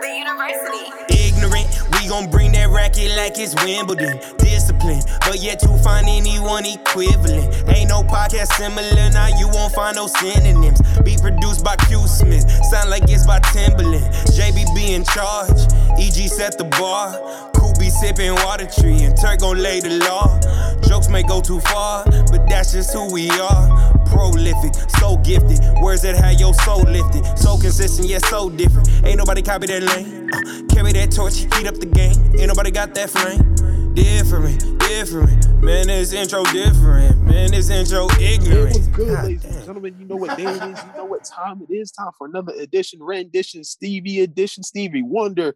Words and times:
the 0.00 0.10
university. 0.18 0.90
Ignorant, 1.14 1.68
we 1.92 2.08
gon' 2.08 2.28
bring 2.30 2.52
that 2.52 2.68
racket 2.70 3.16
like 3.16 3.38
it's 3.38 3.54
Wimbledon. 3.62 4.18
Discipline, 4.38 5.02
but 5.20 5.38
yet 5.38 5.60
to 5.60 5.78
find 5.78 6.08
anyone 6.08 6.66
equivalent. 6.66 7.54
Ain't 7.68 7.88
no 7.90 8.02
podcast 8.02 8.52
similar, 8.54 9.10
now 9.10 9.28
you 9.38 9.48
won't 9.48 9.72
find 9.72 9.94
no 9.96 10.06
synonyms. 10.08 10.80
Be 11.04 11.16
produced 11.16 11.62
by 11.64 11.76
Q 11.76 12.08
Smith, 12.08 12.50
sound 12.70 12.90
like 12.90 13.04
it's 13.04 13.26
by 13.26 13.38
Timberland. 13.52 14.04
JBB 14.34 14.90
in 14.90 15.04
charge, 15.04 15.60
EG 16.00 16.28
set 16.28 16.58
the 16.58 16.64
bar. 16.64 17.14
Cool 17.54 17.72
be 17.78 17.90
sipping 17.90 18.34
water 18.34 18.66
tree, 18.66 19.04
and 19.04 19.16
Turk 19.16 19.40
gon' 19.40 19.58
lay 19.58 19.80
the 19.80 19.98
law. 20.00 20.40
Jokes 20.88 21.08
may 21.08 21.22
go 21.22 21.40
too 21.40 21.60
far, 21.60 22.04
but 22.04 22.48
that's 22.48 22.72
just 22.72 22.92
who 22.92 23.12
we 23.12 23.30
are. 23.30 23.94
Prolific, 24.06 24.74
so 24.98 25.16
gifted. 25.18 25.60
Words 25.82 26.02
that 26.02 26.16
have 26.16 26.38
your 26.40 26.54
soul 26.54 26.82
lifted. 26.82 27.24
So 27.38 27.56
consistent, 27.58 28.08
yet 28.08 28.24
so 28.26 28.50
different. 28.50 28.88
Ain't 29.04 29.18
nobody 29.18 29.42
copy 29.42 29.66
that 29.68 29.82
lane. 29.82 30.28
Uh, 30.32 30.74
carry 30.74 30.92
that 30.92 31.12
torch, 31.12 31.38
heat 31.38 31.66
up 31.66 31.76
the 31.76 31.86
game. 31.86 32.16
Ain't 32.38 32.48
nobody 32.48 32.70
got 32.70 32.94
that 32.94 33.10
flame. 33.10 33.94
Different, 33.94 34.78
different. 34.80 35.62
Man, 35.62 35.88
this 35.88 36.12
intro 36.12 36.44
different. 36.44 37.20
Man, 37.22 37.50
this 37.50 37.70
intro 37.70 38.08
ignorant. 38.20 38.76
It 38.76 38.78
was 38.78 38.88
good, 38.88 39.08
God 39.08 39.24
ladies 39.24 39.44
and 39.44 39.64
gentlemen. 39.64 39.96
You 39.98 40.06
know 40.06 40.16
what 40.16 40.36
day 40.36 40.44
it 40.44 40.62
is. 40.62 40.84
You 40.84 40.92
know 40.96 41.04
what 41.04 41.24
time 41.24 41.66
it 41.68 41.72
is. 41.72 41.90
Time 41.92 42.10
for 42.16 42.26
another 42.26 42.52
edition, 42.58 43.02
rendition, 43.02 43.64
Stevie 43.64 44.20
edition, 44.20 44.62
Stevie 44.62 45.02
Wonder, 45.02 45.54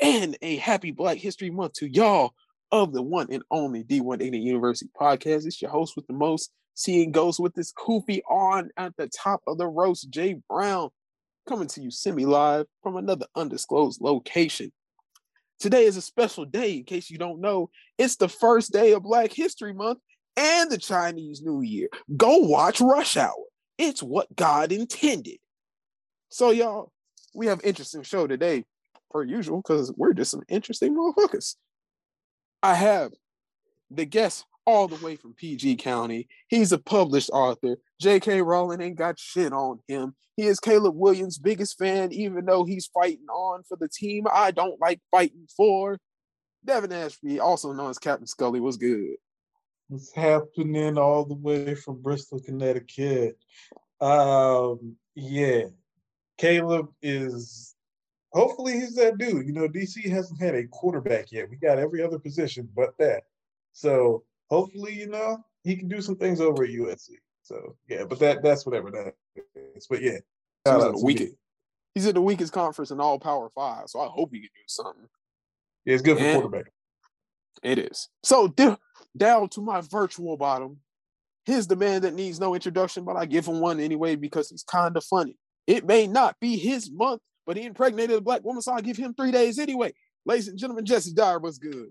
and 0.00 0.36
a 0.42 0.56
happy 0.56 0.90
Black 0.90 1.18
History 1.18 1.50
Month 1.50 1.74
to 1.74 1.88
y'all 1.88 2.34
of 2.72 2.92
the 2.92 3.02
one 3.02 3.28
and 3.30 3.42
only 3.50 3.84
D180 3.84 4.42
University 4.42 4.90
podcast. 4.98 5.46
It's 5.46 5.60
your 5.60 5.70
host 5.70 5.94
with 5.96 6.06
the 6.06 6.12
most, 6.12 6.50
seeing 6.74 7.12
ghosts 7.12 7.40
with 7.40 7.54
this 7.54 7.72
koofy 7.72 8.20
on 8.28 8.70
at 8.76 8.96
the 8.96 9.08
top 9.08 9.42
of 9.46 9.58
the 9.58 9.66
roast, 9.66 10.10
Jay 10.10 10.36
Brown, 10.48 10.90
coming 11.48 11.68
to 11.68 11.82
you 11.82 11.90
semi 11.90 12.24
live 12.24 12.66
from 12.82 12.96
another 12.96 13.26
undisclosed 13.34 14.00
location. 14.00 14.72
Today 15.58 15.84
is 15.84 15.96
a 15.96 16.02
special 16.02 16.44
day, 16.44 16.78
in 16.78 16.84
case 16.84 17.10
you 17.10 17.18
don't 17.18 17.40
know. 17.40 17.70
It's 17.98 18.16
the 18.16 18.28
first 18.28 18.72
day 18.72 18.92
of 18.92 19.02
Black 19.02 19.32
History 19.32 19.74
Month 19.74 19.98
and 20.36 20.70
the 20.70 20.78
Chinese 20.78 21.42
New 21.42 21.60
Year. 21.60 21.88
Go 22.16 22.38
watch 22.38 22.80
Rush 22.80 23.16
Hour. 23.16 23.44
It's 23.76 24.02
what 24.02 24.34
God 24.34 24.72
intended. 24.72 25.38
So, 26.30 26.50
y'all, 26.50 26.92
we 27.34 27.46
have 27.46 27.60
interesting 27.62 28.02
show 28.02 28.26
today, 28.26 28.64
per 29.10 29.22
usual, 29.22 29.58
because 29.58 29.92
we're 29.96 30.14
just 30.14 30.30
some 30.30 30.42
interesting 30.48 30.96
motherfuckers. 30.96 31.56
I 32.62 32.74
have 32.74 33.12
the 33.90 34.04
guest 34.04 34.44
all 34.66 34.88
the 34.88 35.04
way 35.04 35.16
from 35.16 35.34
PG 35.34 35.76
County. 35.76 36.28
He's 36.48 36.72
a 36.72 36.78
published 36.78 37.30
author. 37.32 37.76
J.K. 38.00 38.42
Rowling 38.42 38.80
ain't 38.80 38.96
got 38.96 39.18
shit 39.18 39.52
on 39.52 39.80
him. 39.88 40.14
He 40.36 40.46
is 40.46 40.60
Caleb 40.60 40.94
Williams' 40.96 41.38
biggest 41.38 41.78
fan, 41.78 42.12
even 42.12 42.44
though 42.44 42.64
he's 42.64 42.86
fighting 42.86 43.26
on 43.28 43.62
for 43.68 43.76
the 43.76 43.88
team 43.88 44.26
I 44.32 44.52
don't 44.52 44.80
like 44.80 45.00
fighting 45.10 45.46
for. 45.56 45.98
Devin 46.64 46.92
Ashby, 46.92 47.40
also 47.40 47.72
known 47.72 47.90
as 47.90 47.98
Captain 47.98 48.26
Scully, 48.26 48.60
was 48.60 48.76
good. 48.76 49.16
What's 49.88 50.14
happening 50.14 50.98
all 50.98 51.24
the 51.24 51.34
way 51.34 51.74
from 51.74 52.00
Bristol, 52.00 52.40
Connecticut? 52.40 53.38
Um, 54.00 54.96
yeah, 55.14 55.64
Caleb 56.38 56.88
is. 57.02 57.74
Hopefully, 58.32 58.74
he's 58.74 58.94
that 58.94 59.18
dude. 59.18 59.46
You 59.46 59.52
know, 59.52 59.68
DC 59.68 60.08
hasn't 60.08 60.40
had 60.40 60.54
a 60.54 60.66
quarterback 60.68 61.32
yet. 61.32 61.50
We 61.50 61.56
got 61.56 61.78
every 61.78 62.02
other 62.02 62.18
position 62.18 62.68
but 62.76 62.90
that. 62.98 63.24
So 63.72 64.24
hopefully, 64.48 64.94
you 64.94 65.08
know, 65.08 65.38
he 65.64 65.76
can 65.76 65.88
do 65.88 66.00
some 66.00 66.16
things 66.16 66.40
over 66.40 66.64
at 66.64 66.70
USC. 66.70 67.10
So 67.42 67.76
yeah, 67.88 68.04
but 68.04 68.18
that 68.20 68.42
that's 68.42 68.64
whatever 68.64 68.90
that 68.92 69.14
is. 69.76 69.86
But 69.88 70.02
yeah, 70.02 70.18
He's 70.64 70.84
in 70.84 70.92
the 70.92 71.02
weakest. 71.04 71.34
He's 71.94 72.06
in 72.06 72.14
the 72.14 72.22
weakest 72.22 72.52
conference 72.52 72.92
in 72.92 73.00
all 73.00 73.18
Power 73.18 73.50
Five, 73.54 73.88
so 73.88 74.00
I 74.00 74.06
hope 74.06 74.30
he 74.32 74.40
can 74.40 74.48
do 74.54 74.62
something. 74.68 75.08
Yeah, 75.84 75.94
it's 75.94 76.02
good 76.02 76.18
for 76.18 76.22
Yeah. 76.22 76.34
quarterback. 76.34 76.72
It 77.62 77.78
is. 77.78 78.08
So 78.22 78.48
di- 78.48 78.76
down 79.16 79.48
to 79.50 79.60
my 79.60 79.80
virtual 79.80 80.36
bottom. 80.36 80.80
Here's 81.46 81.66
the 81.66 81.74
man 81.76 82.02
that 82.02 82.14
needs 82.14 82.38
no 82.38 82.54
introduction, 82.54 83.04
but 83.04 83.16
I 83.16 83.26
give 83.26 83.46
him 83.46 83.60
one 83.60 83.80
anyway 83.80 84.14
because 84.14 84.50
he's 84.50 84.62
kind 84.62 84.96
of 84.96 85.02
funny. 85.02 85.36
It 85.66 85.84
may 85.84 86.06
not 86.06 86.38
be 86.38 86.56
his 86.56 86.90
month, 86.90 87.22
but 87.46 87.56
he 87.56 87.64
impregnated 87.64 88.16
a 88.16 88.20
black 88.20 88.44
woman, 88.44 88.62
so 88.62 88.72
I 88.72 88.80
give 88.80 88.96
him 88.96 89.14
three 89.14 89.30
days 89.30 89.58
anyway. 89.58 89.92
Ladies 90.26 90.48
and 90.48 90.58
gentlemen, 90.58 90.84
Jesse 90.84 91.12
Dyer 91.14 91.38
was 91.38 91.58
good. 91.58 91.88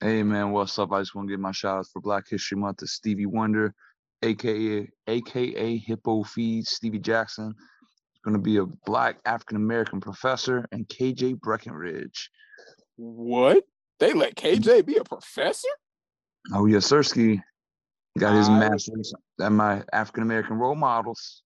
Hey 0.00 0.22
man, 0.22 0.52
what's 0.52 0.78
up? 0.78 0.92
I 0.92 1.00
just 1.00 1.14
want 1.14 1.28
to 1.28 1.32
give 1.32 1.40
my 1.40 1.52
shout 1.52 1.78
outs 1.78 1.90
for 1.90 2.00
Black 2.00 2.24
History 2.28 2.56
Month 2.56 2.78
to 2.78 2.86
Stevie 2.86 3.26
Wonder, 3.26 3.74
aka 4.22 4.88
aka 5.06 5.76
Hippo 5.76 6.22
Feeds, 6.24 6.70
Stevie 6.70 6.98
Jackson. 6.98 7.54
He's 8.12 8.20
gonna 8.24 8.38
be 8.38 8.56
a 8.56 8.64
black 8.86 9.18
African 9.26 9.56
American 9.56 10.00
professor 10.00 10.66
and 10.72 10.88
KJ 10.88 11.38
Breckenridge. 11.40 12.30
What? 12.96 13.64
They 13.98 14.14
let 14.14 14.36
KJ 14.36 14.86
be 14.86 14.96
a 14.96 15.04
professor? 15.04 15.68
Oh 16.54 16.64
yes, 16.64 16.90
Sirski 16.90 17.42
got 18.18 18.34
his 18.34 18.48
I- 18.48 18.58
masters 18.58 19.12
at 19.40 19.52
my 19.52 19.82
African 19.92 20.22
American 20.22 20.56
role 20.56 20.74
models. 20.76 21.42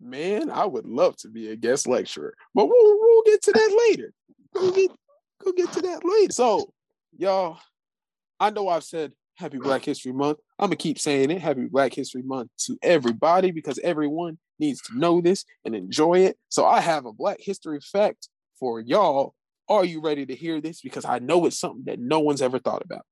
Man, 0.00 0.50
I 0.50 0.64
would 0.64 0.86
love 0.86 1.16
to 1.18 1.28
be 1.28 1.50
a 1.50 1.56
guest 1.56 1.86
lecturer, 1.86 2.34
but 2.54 2.66
we'll, 2.66 2.98
we'll 2.98 3.22
get 3.24 3.42
to 3.42 3.52
that 3.52 3.84
later. 3.88 4.12
We'll 4.54 4.72
get, 4.72 4.90
we'll 5.44 5.54
get 5.54 5.72
to 5.72 5.82
that 5.82 6.00
later. 6.04 6.32
So, 6.32 6.72
y'all, 7.18 7.58
I 8.38 8.50
know 8.50 8.68
I've 8.68 8.84
said 8.84 9.12
Happy 9.36 9.58
Black 9.58 9.84
History 9.84 10.12
Month. 10.12 10.38
I'm 10.58 10.68
gonna 10.68 10.76
keep 10.76 10.98
saying 10.98 11.30
it. 11.30 11.42
Happy 11.42 11.66
Black 11.66 11.92
History 11.92 12.22
Month 12.22 12.50
to 12.66 12.78
everybody 12.82 13.50
because 13.50 13.78
everyone 13.80 14.38
needs 14.58 14.80
to 14.82 14.98
know 14.98 15.20
this 15.20 15.44
and 15.64 15.74
enjoy 15.74 16.20
it. 16.20 16.38
So, 16.48 16.64
I 16.64 16.80
have 16.80 17.04
a 17.04 17.12
Black 17.12 17.38
History 17.40 17.78
fact 17.80 18.28
for 18.58 18.80
y'all. 18.80 19.34
Are 19.68 19.84
you 19.84 20.00
ready 20.00 20.24
to 20.26 20.34
hear 20.34 20.60
this? 20.60 20.80
Because 20.80 21.04
I 21.04 21.18
know 21.18 21.44
it's 21.44 21.58
something 21.58 21.84
that 21.84 22.00
no 22.00 22.20
one's 22.20 22.42
ever 22.42 22.58
thought 22.58 22.82
about. 22.82 23.04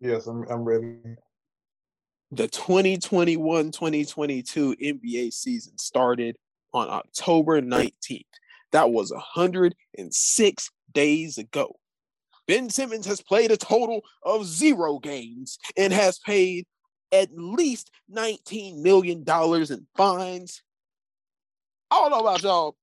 Yes, 0.00 0.26
I'm 0.26 0.44
I'm 0.50 0.62
ready. 0.62 0.96
The 2.30 2.48
2021-2022 2.48 4.80
NBA 4.80 5.32
season 5.32 5.78
started 5.78 6.36
on 6.72 6.88
October 6.88 7.62
19th. 7.62 8.24
That 8.72 8.90
was 8.90 9.12
106 9.12 10.70
days 10.92 11.38
ago. 11.38 11.76
Ben 12.48 12.68
Simmons 12.70 13.06
has 13.06 13.20
played 13.20 13.50
a 13.50 13.56
total 13.56 14.02
of 14.22 14.44
zero 14.44 14.98
games 14.98 15.58
and 15.76 15.92
has 15.92 16.18
paid 16.18 16.66
at 17.12 17.28
least 17.32 17.90
$19 18.12 18.82
million 18.82 19.24
in 19.26 19.86
fines. 19.96 20.62
I 21.90 22.00
don't 22.00 22.10
know 22.10 22.20
about 22.20 22.42
y'all, 22.42 22.76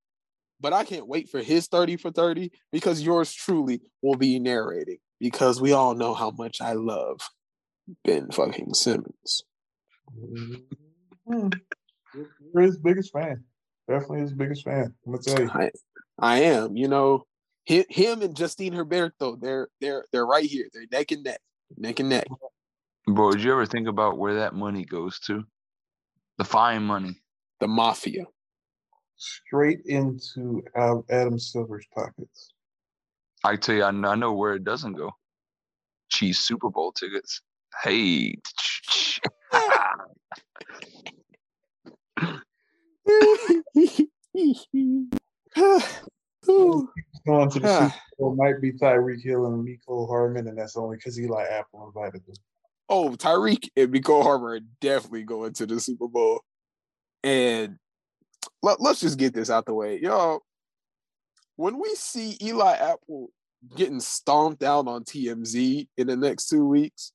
but 0.59 0.73
I 0.73 0.85
can't 0.85 1.07
wait 1.07 1.29
for 1.29 1.41
his 1.41 1.67
30 1.67 1.97
for 1.97 2.11
30 2.11 2.51
because 2.71 3.01
yours 3.01 3.33
truly 3.33 3.81
will 4.01 4.15
be 4.15 4.39
narrating 4.39 4.97
because 5.19 5.61
we 5.61 5.73
all 5.73 5.93
know 5.93 6.13
how 6.13 6.31
much 6.31 6.61
I 6.61 6.73
love 6.73 7.19
Ben 8.03 8.29
fucking 8.31 8.73
Simmons. 8.73 9.43
Hmm. 11.27 11.49
You're 12.53 12.63
his 12.63 12.77
biggest 12.77 13.11
fan. 13.11 13.43
Definitely 13.87 14.21
his 14.21 14.33
biggest 14.33 14.63
fan. 14.63 14.93
I'm 15.05 15.13
gonna 15.13 15.23
tell 15.23 15.41
you. 15.41 15.49
I, 15.53 15.71
I 16.19 16.39
am. 16.41 16.77
You 16.77 16.87
know, 16.87 17.25
him, 17.65 17.83
him 17.89 18.21
and 18.21 18.35
Justine 18.35 18.73
Herberto, 18.73 19.39
they're 19.41 19.67
they're 19.81 20.05
they're 20.11 20.25
right 20.25 20.45
here. 20.45 20.67
They're 20.73 20.85
neck 20.91 21.11
and 21.11 21.23
neck, 21.23 21.41
neck 21.77 21.99
and 21.99 22.09
neck. 22.09 22.27
Bro, 23.07 23.31
did 23.31 23.43
you 23.43 23.51
ever 23.51 23.65
think 23.65 23.87
about 23.87 24.17
where 24.17 24.35
that 24.35 24.53
money 24.53 24.85
goes 24.85 25.19
to? 25.21 25.43
The 26.37 26.45
fine 26.45 26.83
money. 26.83 27.21
The 27.59 27.67
mafia. 27.67 28.25
Straight 29.17 29.81
into 29.85 30.63
Adam 30.75 31.37
Silver's 31.37 31.85
pockets. 31.93 32.53
I 33.43 33.57
tell 33.57 33.75
you, 33.75 33.83
I 33.83 33.91
know, 33.91 34.07
I 34.07 34.15
know 34.15 34.33
where 34.33 34.53
it 34.53 34.63
doesn't 34.63 34.93
go. 34.93 35.11
Cheese 36.09 36.39
Super 36.39 36.69
Bowl 36.69 36.91
tickets. 36.91 37.41
Hey, 37.83 38.37
Ooh. 46.49 46.89
Going 47.25 47.49
to 47.51 47.59
the. 47.59 47.79
Super 47.79 47.93
Bowl 48.19 48.35
might 48.35 48.61
be 48.61 48.73
Tyreek 48.73 49.21
Hill 49.23 49.45
and 49.45 49.65
Mecole 49.65 50.07
Hardman, 50.07 50.47
and 50.47 50.57
that's 50.57 50.75
only 50.75 50.97
because 50.97 51.19
Eli 51.19 51.43
Apple 51.43 51.87
invited 51.87 52.25
them. 52.25 52.35
oh, 52.89 53.11
Tyreek 53.11 53.69
and 53.75 53.93
Mecole 53.93 54.23
Hardman 54.23 54.51
are 54.51 54.59
definitely 54.81 55.23
going 55.23 55.53
to 55.53 55.65
the 55.65 55.79
Super 55.79 56.07
Bowl. 56.07 56.41
And 57.23 57.77
let, 58.61 58.79
us 58.81 58.99
just 58.99 59.17
get 59.17 59.33
this 59.33 59.49
out 59.49 59.65
the 59.65 59.73
way. 59.73 59.99
Y'all, 60.01 60.41
when 61.55 61.79
we 61.79 61.95
see 61.95 62.37
Eli 62.41 62.73
Apple 62.73 63.29
getting 63.75 64.01
stomped 64.01 64.63
out 64.63 64.87
on 64.87 65.03
TMZ 65.05 65.87
in 65.97 66.07
the 66.07 66.17
next 66.17 66.47
two 66.47 66.65
weeks, 66.65 67.13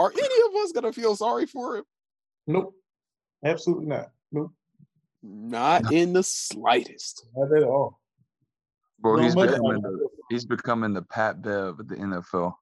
are 0.00 0.10
any 0.12 0.22
of 0.48 0.62
us 0.64 0.72
going 0.72 0.84
to 0.84 0.92
feel 0.92 1.14
sorry 1.16 1.46
for 1.46 1.76
him? 1.76 1.84
Nope. 2.46 2.74
Absolutely 3.44 3.86
not. 3.86 4.10
Nope. 4.32 4.52
Not 5.22 5.92
in 5.92 6.12
the 6.14 6.22
slightest. 6.22 7.26
Not 7.36 7.56
at 7.56 7.62
all. 7.64 8.00
bro, 8.98 9.16
No 9.16 9.22
he's 9.22 9.34
becoming 9.34 9.82
the, 9.82 10.08
he's 10.30 10.44
becoming 10.46 10.94
the 10.94 11.02
Pat 11.02 11.42
Bev 11.42 11.78
of 11.80 11.88
the 11.88 11.96
NFL. 11.96 12.54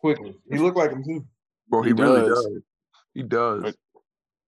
Quickly. 0.00 0.34
He 0.50 0.58
looked 0.58 0.76
like 0.76 0.90
him 0.90 1.02
too. 1.04 1.24
Bro, 1.68 1.82
he, 1.82 1.88
He 1.88 1.92
really 1.94 2.28
does. 2.28 2.44
does. 2.44 2.62
He 3.14 3.22
does. 3.22 3.62
But- 3.62 3.76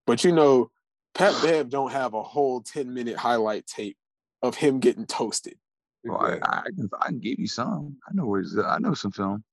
But 0.05 0.23
you 0.25 0.31
know, 0.33 0.69
Pat 1.15 1.33
Bev 1.41 1.69
don't 1.69 1.91
have 1.91 2.13
a 2.13 2.23
whole 2.23 2.61
10 2.61 2.93
minute 2.93 3.15
highlight 3.15 3.65
tape 3.67 3.97
of 4.41 4.55
him 4.55 4.79
getting 4.79 5.05
toasted. 5.05 5.55
Well, 6.03 6.17
I, 6.21 6.33
I, 6.43 6.63
can, 6.75 6.89
I 7.01 7.05
can 7.07 7.19
give 7.19 7.39
you 7.39 7.47
some. 7.47 7.95
I 8.05 8.11
know 8.13 8.25
where 8.25 8.41
he's. 8.41 8.57
I 8.57 8.77
know 8.79 8.93
some 8.93 9.11
film. 9.11 9.43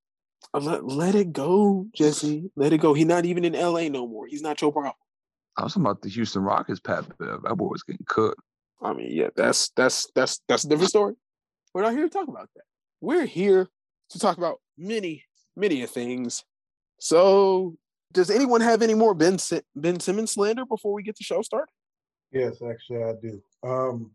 Let, 0.52 0.84
let 0.84 1.14
it 1.14 1.32
go, 1.32 1.86
Jesse. 1.94 2.50
Let 2.56 2.72
it 2.72 2.78
go. 2.78 2.94
He's 2.94 3.06
not 3.06 3.24
even 3.24 3.44
in 3.44 3.52
LA 3.52 3.88
no 3.88 4.06
more. 4.06 4.26
He's 4.26 4.42
not 4.42 4.60
your 4.60 4.72
problem. 4.72 4.94
I 5.56 5.64
was 5.64 5.74
talking 5.74 5.86
about 5.86 6.02
the 6.02 6.08
Houston 6.08 6.42
Rockets. 6.42 6.80
Pat 6.80 7.06
Bev. 7.18 7.42
That 7.42 7.54
boy 7.56 7.68
was 7.68 7.82
getting 7.82 8.06
cooked. 8.08 8.40
I 8.82 8.92
mean, 8.94 9.08
yeah, 9.10 9.28
that's 9.36 9.70
that's 9.76 10.08
that's 10.14 10.40
that's 10.48 10.64
a 10.64 10.68
different 10.68 10.90
story. 10.90 11.14
We're 11.74 11.82
not 11.82 11.92
here 11.92 12.04
to 12.04 12.08
talk 12.08 12.28
about 12.28 12.48
that. 12.56 12.64
We're 13.00 13.26
here 13.26 13.68
to 14.10 14.18
talk 14.18 14.38
about 14.38 14.60
many, 14.76 15.24
many 15.56 15.82
of 15.82 15.90
things. 15.90 16.44
So, 16.98 17.76
does 18.12 18.30
anyone 18.30 18.60
have 18.60 18.82
any 18.82 18.94
more 18.94 19.14
Ben 19.14 19.38
Si- 19.38 19.62
Ben 19.76 20.00
Simmons 20.00 20.32
slander 20.32 20.64
before 20.64 20.92
we 20.92 21.02
get 21.02 21.16
the 21.16 21.24
show 21.24 21.42
started? 21.42 21.72
Yes, 22.32 22.62
actually, 22.62 23.04
I 23.04 23.12
do. 23.20 23.42
Um, 23.62 24.10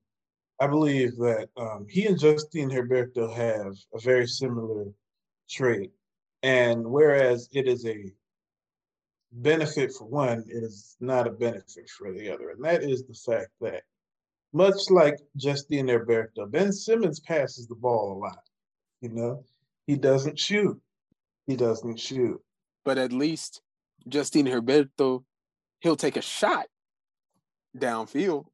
I 0.60 0.68
believe 0.68 1.16
that 1.18 1.50
um, 1.58 1.86
he 1.90 2.06
and 2.06 2.20
Justine 2.20 2.70
Herberto 2.70 3.34
have 3.36 3.76
a 3.94 4.00
very 4.00 4.28
similar 4.28 4.86
trait. 5.50 5.92
And 6.46 6.86
whereas 6.86 7.50
it 7.54 7.68
is 7.68 7.88
a 7.88 8.14
benefit 9.32 9.92
for 9.92 10.06
one, 10.06 10.46
it 10.48 10.64
is 10.64 10.96
not 11.00 11.26
a 11.26 11.32
benefit 11.32 11.90
for 11.90 12.14
the 12.14 12.32
other. 12.32 12.52
And 12.52 12.64
that 12.64 12.84
is 12.84 13.04
the 13.04 13.16
fact 13.16 13.50
that, 13.62 13.82
much 14.54 14.76
like 14.92 15.18
Justine 15.36 15.88
Herberto, 15.88 16.46
Ben 16.46 16.72
Simmons 16.72 17.20
passes 17.20 17.66
the 17.66 17.74
ball 17.74 18.14
a 18.14 18.20
lot. 18.20 18.44
You 19.02 19.10
know, 19.10 19.44
he 19.88 19.96
doesn't 19.96 20.38
shoot. 20.38 20.80
He 21.48 21.56
doesn't 21.56 22.00
shoot. 22.00 22.40
But 22.84 23.00
at 23.00 23.12
least 23.12 23.64
Justine 24.08 24.46
Herberto, 24.46 25.24
he'll 25.80 25.96
take 25.96 26.16
a 26.16 26.22
shot 26.22 26.68
downfield. 27.76 28.46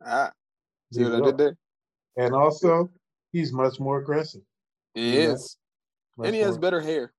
Ah, 0.00 0.30
see 0.92 1.02
what 1.02 1.14
I 1.14 1.20
did 1.24 1.38
there? 1.38 1.56
And 2.16 2.36
also, 2.36 2.88
he's 3.32 3.52
much 3.52 3.80
more 3.80 3.98
aggressive. 3.98 4.42
He 4.94 5.16
is. 5.16 5.56
Much 6.16 6.26
And 6.26 6.34
he 6.34 6.42
has 6.42 6.58
better 6.58 6.80
hair. 6.80 7.12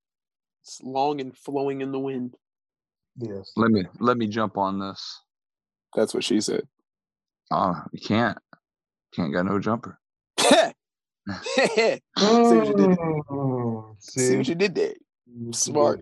It's 0.63 0.81
long 0.83 1.21
and 1.21 1.35
flowing 1.35 1.81
in 1.81 1.91
the 1.91 1.99
wind. 1.99 2.35
Yes. 3.17 3.51
Let 3.55 3.71
me 3.71 3.83
let 3.99 4.17
me 4.17 4.27
jump 4.27 4.57
on 4.57 4.79
this. 4.79 5.21
That's 5.95 6.13
what 6.13 6.23
she 6.23 6.41
said. 6.41 6.67
Uh, 7.49 7.73
you 7.91 7.99
can't. 7.99 8.38
Can't 9.13 9.33
got 9.33 9.45
no 9.45 9.59
jumper. 9.59 9.99
See 11.29 12.55
what 12.55 12.67
you 12.67 12.73
did. 12.73 12.97
Mm, 12.97 13.95
See 13.99 14.38
what 14.38 14.47
you 14.47 14.55
did 14.55 14.75
there. 14.75 14.94
Smart. 15.51 16.01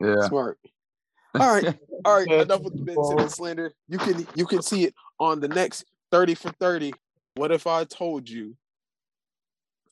Yeah. 0.00 0.26
Smart. 0.28 0.58
All 1.34 1.54
right. 1.54 1.78
All 2.04 2.18
right. 2.18 2.30
Enough 2.42 2.62
with 2.62 2.76
the 2.76 2.82
Ben 2.82 2.94
ball. 2.94 3.10
Simmons 3.10 3.34
slander. 3.34 3.72
You 3.88 3.98
can 3.98 4.26
you 4.34 4.46
can 4.46 4.62
see 4.62 4.84
it 4.84 4.94
on 5.18 5.40
the 5.40 5.48
next 5.48 5.84
30 6.10 6.34
for 6.34 6.50
30. 6.50 6.92
What 7.34 7.52
if 7.52 7.66
I 7.66 7.84
told 7.84 8.28
you 8.28 8.56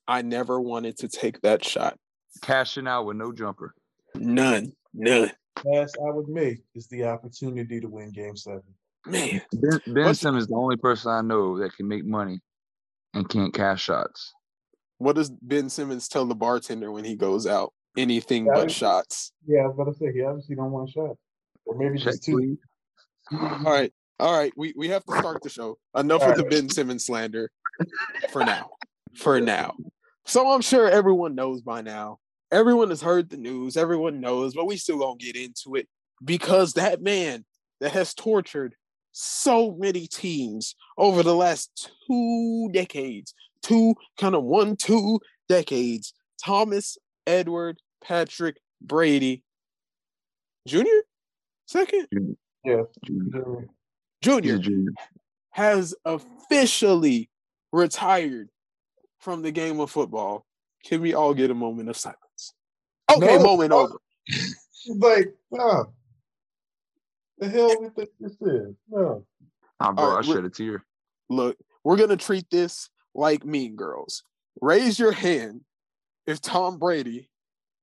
I 0.09 0.23
never 0.23 0.61
wanted 0.61 0.99
to 0.99 1.09
take 1.09 1.41
that 1.43 1.65
shot? 1.65 1.99
Cashing 2.43 2.87
out 2.87 3.07
with 3.07 3.17
no 3.17 3.33
jumper. 3.33 3.75
None. 4.15 4.73
None. 4.93 5.31
Last 5.65 5.97
I 6.05 6.11
would 6.11 6.29
make 6.29 6.59
is 6.75 6.87
the 6.89 7.05
opportunity 7.05 7.81
to 7.81 7.89
win 7.89 8.11
Game 8.11 8.37
Seven. 8.37 8.63
Man. 9.07 9.41
Ben, 9.53 9.81
ben 9.87 10.15
Simmons 10.15 10.45
is 10.45 10.49
the 10.49 10.55
only 10.57 10.77
person 10.77 11.11
I 11.13 11.21
know 11.21 11.59
that 11.61 11.77
can 11.77 11.87
make 11.89 12.05
money 12.05 12.41
and 13.13 13.29
can't 13.29 13.53
cash 13.55 13.83
shots. 13.83 14.33
What 14.99 15.17
does 15.17 15.31
Ben 15.31 15.69
Simmons 15.69 16.09
tell 16.09 16.25
the 16.27 16.35
bartender 16.35 16.91
when 16.91 17.05
he 17.05 17.15
goes 17.17 17.47
out? 17.47 17.73
Anything 17.97 18.47
Yeah, 18.47 18.53
but 18.55 18.71
shots. 18.71 19.33
Yeah, 19.47 19.61
I 19.61 19.67
was 19.67 19.75
about 19.75 19.93
to 19.93 19.99
say 19.99 20.13
he 20.13 20.23
obviously 20.23 20.57
don't 20.57 20.73
want 20.73 20.91
shots. 20.91 21.19
or 21.67 21.77
maybe 21.77 21.99
Check, 21.99 22.15
just 22.15 22.25
two. 22.25 22.37
please. 22.37 22.59
All 23.41 23.63
right. 23.65 23.93
All 24.19 24.37
right. 24.37 24.53
We 24.57 24.73
we 24.77 24.89
have 24.89 25.05
to 25.05 25.17
start 25.19 25.43
the 25.43 25.49
show. 25.51 25.79
Enough 25.97 26.23
All 26.23 26.29
with 26.29 26.37
the. 26.39 26.45
Ben 26.45 26.69
Simmons 26.69 27.07
slander 27.07 27.51
for 28.31 28.45
now. 28.45 28.71
For 29.17 29.41
now. 29.41 29.75
So 30.27 30.51
I'm 30.51 30.61
sure 30.63 30.89
everyone 30.89 31.35
knows 31.35 31.61
by 31.63 31.83
now. 31.83 32.19
Everyone 32.53 32.91
has 32.91 33.03
heard 33.03 33.31
the 33.31 33.37
news. 33.37 33.77
Everyone 33.77 34.21
knows, 34.21 34.55
but 34.55 34.67
we 34.67 34.77
still 34.77 34.99
gonna 34.99 35.17
get 35.17 35.37
into 35.37 35.75
it 35.75 35.89
because 36.25 36.75
that 36.75 37.03
man 37.03 37.45
that 37.81 37.93
has 37.93 38.15
tortured 38.15 38.75
so 39.13 39.77
many 39.79 40.07
teams 40.07 40.75
over 40.99 41.23
the 41.23 41.35
last 41.35 41.93
two 42.07 42.71
decades, 42.73 43.35
two 43.63 43.95
kind 44.19 44.35
of 44.35 44.43
one, 44.45 44.77
two 44.77 45.21
decades, 45.49 46.13
Thomas 46.43 46.99
Edward 47.27 47.79
Patrick 48.03 48.57
Brady 48.81 49.43
Jr. 50.67 50.83
Second? 51.67 52.37
Yeah. 52.65 52.83
Junior. 53.05 53.69
Junior 54.23 54.59
junior. 54.59 54.93
has 55.51 55.95
officially 56.05 57.29
retired 57.73 58.49
from 59.21 59.43
the 59.43 59.51
game 59.51 59.81
of 59.81 59.91
football. 59.91 60.47
Can 60.85 61.01
we 61.01 61.15
all 61.15 61.35
get 61.35 61.51
a 61.51 61.55
moment 61.55 61.89
of 61.89 61.97
silence? 61.97 62.19
Okay, 63.11 63.37
No. 63.37 63.43
moment 63.43 63.73
over. 63.73 63.97
Like, 64.89 65.35
no. 65.51 65.93
The 67.39 67.49
hell 67.49 67.81
we 67.81 67.89
think 67.91 68.11
this 68.21 68.33
is? 68.41 68.75
No. 68.89 69.25
Ah, 69.81 69.93
bro, 69.93 70.05
All 70.05 70.11
I 70.13 70.17
right, 70.17 70.27
we're- 70.27 70.37
shed 70.37 70.45
a 70.45 70.51
tear. 70.51 70.85
Look, 71.31 71.57
we're 71.83 71.97
gonna 71.97 72.17
treat 72.17 72.49
this 72.51 72.91
like 73.15 73.45
Mean 73.45 73.77
Girls. 73.77 74.23
Raise 74.61 74.99
your 74.99 75.13
hand 75.13 75.65
if 76.27 76.41
Tom 76.41 76.79
Brady 76.79 77.31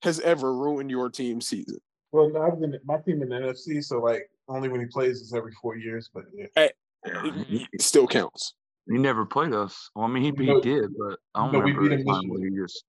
has 0.03 0.19
ever 0.21 0.56
ruined 0.56 0.89
your 0.89 1.09
team 1.09 1.41
season. 1.41 1.79
Well, 2.12 2.29
no, 2.29 2.39
I 2.41 2.50
was 2.50 2.62
in 2.63 2.79
my 2.85 2.97
team 3.00 3.21
in 3.21 3.29
the 3.29 3.35
NFC, 3.35 3.83
so 3.83 4.00
like 4.00 4.29
only 4.47 4.69
when 4.69 4.79
he 4.79 4.88
plays 4.88 5.21
is 5.21 5.33
every 5.33 5.53
four 5.62 5.75
years. 5.75 6.09
But 6.13 6.25
yeah, 6.33 6.47
It, 6.56 7.68
it 7.73 7.81
still 7.81 8.07
counts. 8.07 8.53
He 8.89 8.97
never 8.97 9.25
played 9.25 9.53
us. 9.53 9.89
Well, 9.95 10.06
I 10.06 10.07
mean, 10.07 10.23
he, 10.23 10.31
No. 10.31 10.56
he 10.56 10.62
did, 10.62 10.91
but 10.97 11.19
I 11.35 11.44
don't 11.44 11.53
No, 11.53 11.59
remember 11.59 11.89
the 11.89 12.03
time 12.03 12.21
this 12.23 12.29
where 12.29 12.50
he 12.50 12.56
just 12.56 12.83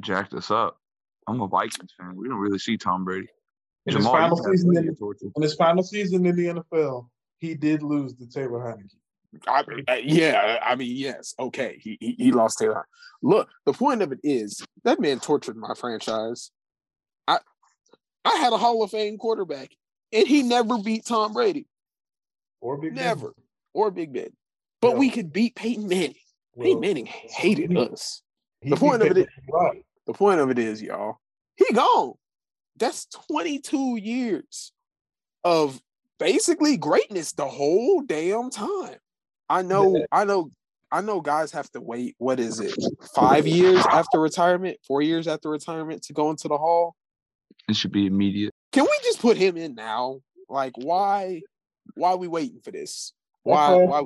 jacked 0.00 0.34
us 0.34 0.50
up. 0.50 0.80
I'm 1.28 1.40
a 1.42 1.46
Vikings 1.46 1.92
fan. 1.98 2.16
We 2.16 2.28
don't 2.28 2.38
really 2.38 2.58
see 2.58 2.76
Tom 2.76 3.04
Brady. 3.04 3.28
in 3.86 3.96
his 3.96 4.04
final 4.06 4.36
season, 4.36 4.76
in, 4.76 4.96
in 5.36 5.42
his 5.42 5.54
final 5.54 5.82
season 5.82 6.24
in 6.26 6.34
the 6.36 6.46
NFL, 6.46 7.08
he 7.38 7.54
did 7.54 7.82
lose 7.82 8.14
to 8.14 8.26
Taylor 8.28 8.60
Heinicke. 8.60 8.94
I, 9.46 9.62
uh, 9.92 9.94
yeah, 10.02 10.58
I 10.64 10.74
mean, 10.74 10.96
yes, 10.96 11.34
okay. 11.38 11.78
He, 11.82 11.98
he 12.00 12.12
he 12.18 12.32
lost 12.32 12.58
Taylor. 12.58 12.86
Look, 13.22 13.50
the 13.66 13.74
point 13.74 14.00
of 14.00 14.10
it 14.10 14.20
is 14.24 14.64
that 14.84 15.00
man 15.00 15.20
tortured 15.20 15.56
my 15.58 15.74
franchise. 15.74 16.50
I 17.28 17.38
I 18.24 18.36
had 18.36 18.54
a 18.54 18.56
Hall 18.56 18.82
of 18.82 18.90
Fame 18.90 19.18
quarterback, 19.18 19.68
and 20.14 20.26
he 20.26 20.42
never 20.42 20.78
beat 20.78 21.04
Tom 21.04 21.34
Brady 21.34 21.66
Or 22.62 22.78
Big 22.78 22.94
Ben. 22.94 23.04
Never. 23.04 23.34
or 23.74 23.90
Big 23.90 24.14
Ben. 24.14 24.30
But 24.80 24.96
we 24.96 25.10
could 25.10 25.30
beat 25.30 25.54
Peyton 25.56 25.88
Manning. 25.88 26.14
Well, 26.54 26.64
Peyton 26.66 26.80
Manning 26.80 27.06
hated 27.06 27.70
he- 27.72 27.76
us. 27.76 28.22
he 28.62 28.70
the 28.70 28.76
point 28.76 29.02
of 29.02 29.08
it 29.10 29.18
is, 29.18 29.26
Peyton 29.26 29.44
Manning. 29.52 29.84
The 30.08 30.14
point 30.14 30.40
of 30.40 30.50
it 30.50 30.58
is, 30.58 30.80
y'all, 30.80 31.18
he 31.54 31.66
gone. 31.74 32.14
That's 32.78 33.04
22 33.28 33.98
years 33.98 34.72
of 35.44 35.78
basically 36.18 36.78
greatness 36.78 37.32
the 37.32 37.46
whole 37.46 38.00
damn 38.00 38.48
time. 38.48 38.96
I 39.50 39.60
know, 39.60 40.06
I 40.10 40.24
know, 40.24 40.50
I 40.90 41.02
know 41.02 41.20
guys 41.20 41.52
have 41.52 41.70
to 41.72 41.82
wait, 41.82 42.14
what 42.16 42.40
is 42.40 42.58
it, 42.58 42.74
five 43.14 43.46
years 43.46 43.84
after 43.92 44.18
retirement, 44.18 44.78
four 44.86 45.02
years 45.02 45.28
after 45.28 45.50
retirement 45.50 46.02
to 46.04 46.14
go 46.14 46.30
into 46.30 46.48
the 46.48 46.56
hall? 46.56 46.96
It 47.68 47.76
should 47.76 47.92
be 47.92 48.06
immediate. 48.06 48.54
Can 48.72 48.84
we 48.84 48.98
just 49.02 49.20
put 49.20 49.36
him 49.36 49.58
in 49.58 49.74
now? 49.74 50.20
Like, 50.48 50.72
why 50.76 51.42
why 51.96 52.12
are 52.12 52.16
we 52.16 52.28
waiting 52.28 52.60
for 52.64 52.70
this? 52.70 53.12
Why 53.42 53.74
Okay. 53.74 53.84
why 53.84 54.04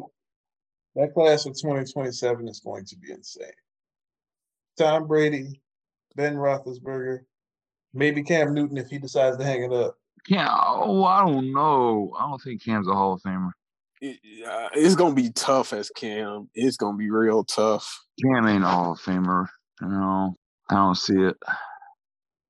That 0.96 1.14
class 1.14 1.46
of 1.46 1.52
2027 1.52 2.48
is 2.48 2.58
going 2.58 2.86
to 2.86 2.96
be 2.96 3.12
insane. 3.12 3.46
Tom 4.76 5.06
Brady, 5.06 5.61
Ben 6.16 6.34
Roethlisberger, 6.36 7.20
maybe 7.94 8.22
Cam 8.22 8.54
Newton 8.54 8.76
if 8.78 8.88
he 8.88 8.98
decides 8.98 9.36
to 9.38 9.44
hang 9.44 9.62
it 9.64 9.72
up. 9.72 9.96
Can't. 10.28 10.50
Oh, 10.52 11.04
I 11.04 11.20
don't 11.24 11.52
know. 11.52 12.14
I 12.18 12.28
don't 12.28 12.40
think 12.40 12.62
Cam's 12.64 12.88
a 12.88 12.94
Hall 12.94 13.14
of 13.14 13.22
Famer. 13.22 13.50
it- 14.00 14.18
uh, 14.46 14.68
it's 14.74 14.94
gonna 14.96 15.14
be 15.14 15.30
tough 15.30 15.72
as 15.72 15.90
Cam. 15.90 16.48
It's 16.54 16.76
gonna 16.76 16.96
be 16.96 17.10
real 17.10 17.44
tough. 17.44 18.04
Cam 18.22 18.46
ain't 18.46 18.64
a 18.64 18.68
Hall 18.68 18.92
of 18.92 19.00
Famer. 19.00 19.46
You 19.80 19.88
know, 19.88 20.34
I 20.70 20.74
don't 20.74 20.96
see 20.96 21.14
it. 21.20 21.36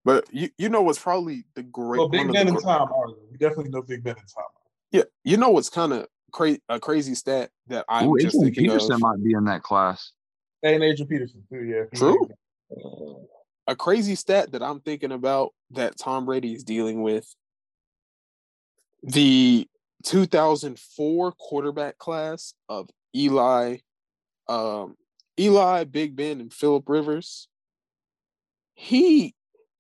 But 0.05 0.25
you, 0.33 0.49
you 0.59 0.69
know 0.69 0.83
what's 0.83 0.99
probably 0.99 1.45
the 1.55 1.63
great 1.63 1.99
Well, 1.99 2.09
one 2.09 2.11
Big 2.11 2.27
of 2.29 2.33
Ben 2.33 2.47
the 2.47 2.53
and 2.53 2.59
gr- 2.61 2.65
Tom 2.69 2.93
are. 2.93 3.07
We 3.31 3.37
definitely 3.39 3.71
know 3.71 3.83
Big 3.83 4.03
Ben 4.03 4.17
and 4.19 4.29
Tom. 4.35 4.45
Yeah, 4.91 5.03
you 5.25 5.37
know 5.37 5.51
what's 5.51 5.69
kind 5.71 5.93
of 5.93 6.07
cra- 6.33 6.59
a 6.69 6.81
crazy 6.81 7.15
stat 7.15 7.51
that 7.69 7.85
I'm 7.89 8.09
Ooh, 8.09 8.19
just 8.19 8.35
Adrian 8.35 8.45
thinking 8.55 8.65
Peterson 8.65 8.93
of. 8.95 9.01
might 9.01 9.23
be 9.23 9.33
in 9.33 9.45
that 9.45 9.63
class. 9.63 10.13
And 10.63 10.83
Adrian 10.83 11.09
Peterson 11.09 11.43
too. 11.51 11.65
Yeah. 11.65 11.85
True. 11.95 12.19
hangs 12.19 12.31
it. 12.31 13.22
A 13.67 13.77
crazy 13.77 14.15
stat 14.17 14.53
that 14.53 14.63
I'm 14.63 14.81
thinking 14.81 15.13
about 15.13 15.53
that 15.71 15.99
Tom 15.99 16.27
Brady 16.27 16.53
is 16.53 16.65
dealing 16.65 17.03
with. 17.03 17.33
The 19.03 19.69
2004 20.05 21.33
quarterback 21.33 21.99
class 21.99 22.55
of 22.69 22.91
Eli, 23.15 23.79
um, 24.49 24.97
Eli, 25.39 25.85
Big 25.85 26.17
Ben, 26.17 26.41
and 26.41 26.53
Philip 26.53 26.89
Rivers. 26.89 27.49
He, 28.75 29.35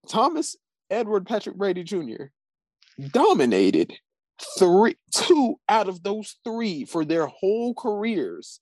Thomas 0.08 0.56
Edward 0.90 1.26
Patrick 1.26 1.56
Brady 1.56 1.82
Jr. 1.82 2.26
dominated 3.10 3.94
three, 4.58 4.96
two 5.12 5.56
out 5.68 5.88
of 5.88 6.02
those 6.02 6.36
three 6.44 6.84
for 6.84 7.04
their 7.04 7.26
whole 7.26 7.74
careers, 7.74 8.60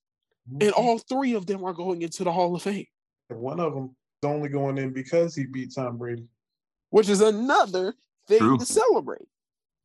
and 0.60 0.72
all 0.72 0.98
three 0.98 1.34
of 1.34 1.46
them 1.46 1.64
are 1.64 1.72
going 1.72 2.02
into 2.02 2.24
the 2.24 2.32
Hall 2.32 2.54
of 2.54 2.62
Fame, 2.62 2.86
One 3.28 3.60
of 3.60 3.74
them 3.74 3.96
only 4.24 4.48
going 4.48 4.78
in 4.78 4.92
because 4.92 5.34
he 5.34 5.46
beat 5.46 5.74
Tom 5.74 5.96
Brady. 5.96 6.26
which 6.90 7.08
is 7.08 7.20
another 7.20 7.94
thing 8.26 8.38
True. 8.38 8.58
to 8.58 8.66
celebrate. 8.66 9.28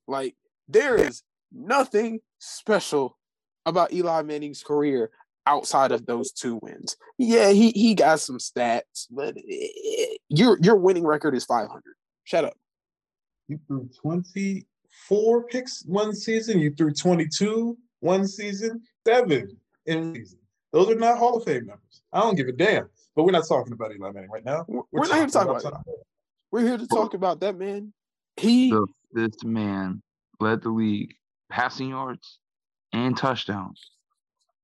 Like 0.07 0.35
there 0.67 0.95
is 0.95 1.23
nothing 1.51 2.19
special 2.39 3.17
about 3.65 3.93
Eli 3.93 4.21
Manning's 4.23 4.63
career 4.63 5.11
outside 5.47 5.91
of 5.91 6.05
those 6.05 6.31
two 6.31 6.59
wins. 6.61 6.97
Yeah, 7.17 7.51
he 7.51 7.71
he 7.71 7.95
got 7.95 8.19
some 8.19 8.37
stats, 8.37 9.07
but 9.09 9.37
eh, 9.37 10.15
your 10.29 10.57
your 10.61 10.75
winning 10.75 11.05
record 11.05 11.35
is 11.35 11.45
500. 11.45 11.81
Shut 12.23 12.45
up. 12.45 12.53
You 13.47 13.59
threw 13.67 13.87
24 14.01 15.43
picks 15.47 15.83
one 15.85 16.13
season. 16.13 16.59
You 16.59 16.73
threw 16.73 16.91
22 16.91 17.77
one 17.99 18.27
season, 18.27 18.81
seven 19.07 19.57
in 19.85 20.15
season. 20.15 20.39
Those 20.75 20.89
are 20.89 20.95
not 20.95 21.17
Hall 21.17 21.37
of 21.37 21.45
Fame 21.45 21.67
numbers. 21.67 22.01
I 22.11 22.19
don't 22.19 22.35
give 22.35 22.49
a 22.49 22.51
damn. 22.51 22.89
But 23.15 23.23
we're 23.23 23.31
not 23.31 23.47
talking 23.47 23.71
about 23.71 23.95
Eli 23.95 24.11
Manning 24.11 24.29
right 24.29 24.43
now. 24.43 24.65
We're 24.67 24.81
we're 24.91 25.07
not 25.07 25.15
here 25.15 25.25
to 25.25 25.31
talk 25.31 25.47
about 25.47 25.63
it. 25.63 25.95
We're 26.51 26.67
here 26.67 26.77
to 26.77 26.85
talk 26.85 27.13
about 27.13 27.39
that 27.39 27.57
man. 27.57 27.93
He 28.35 28.71
The, 28.71 28.85
this 29.13 29.41
man 29.45 30.01
led 30.41 30.63
the 30.63 30.69
league 30.69 31.13
passing 31.49 31.91
yards 31.91 32.39
and 32.91 33.15
touchdowns, 33.15 33.79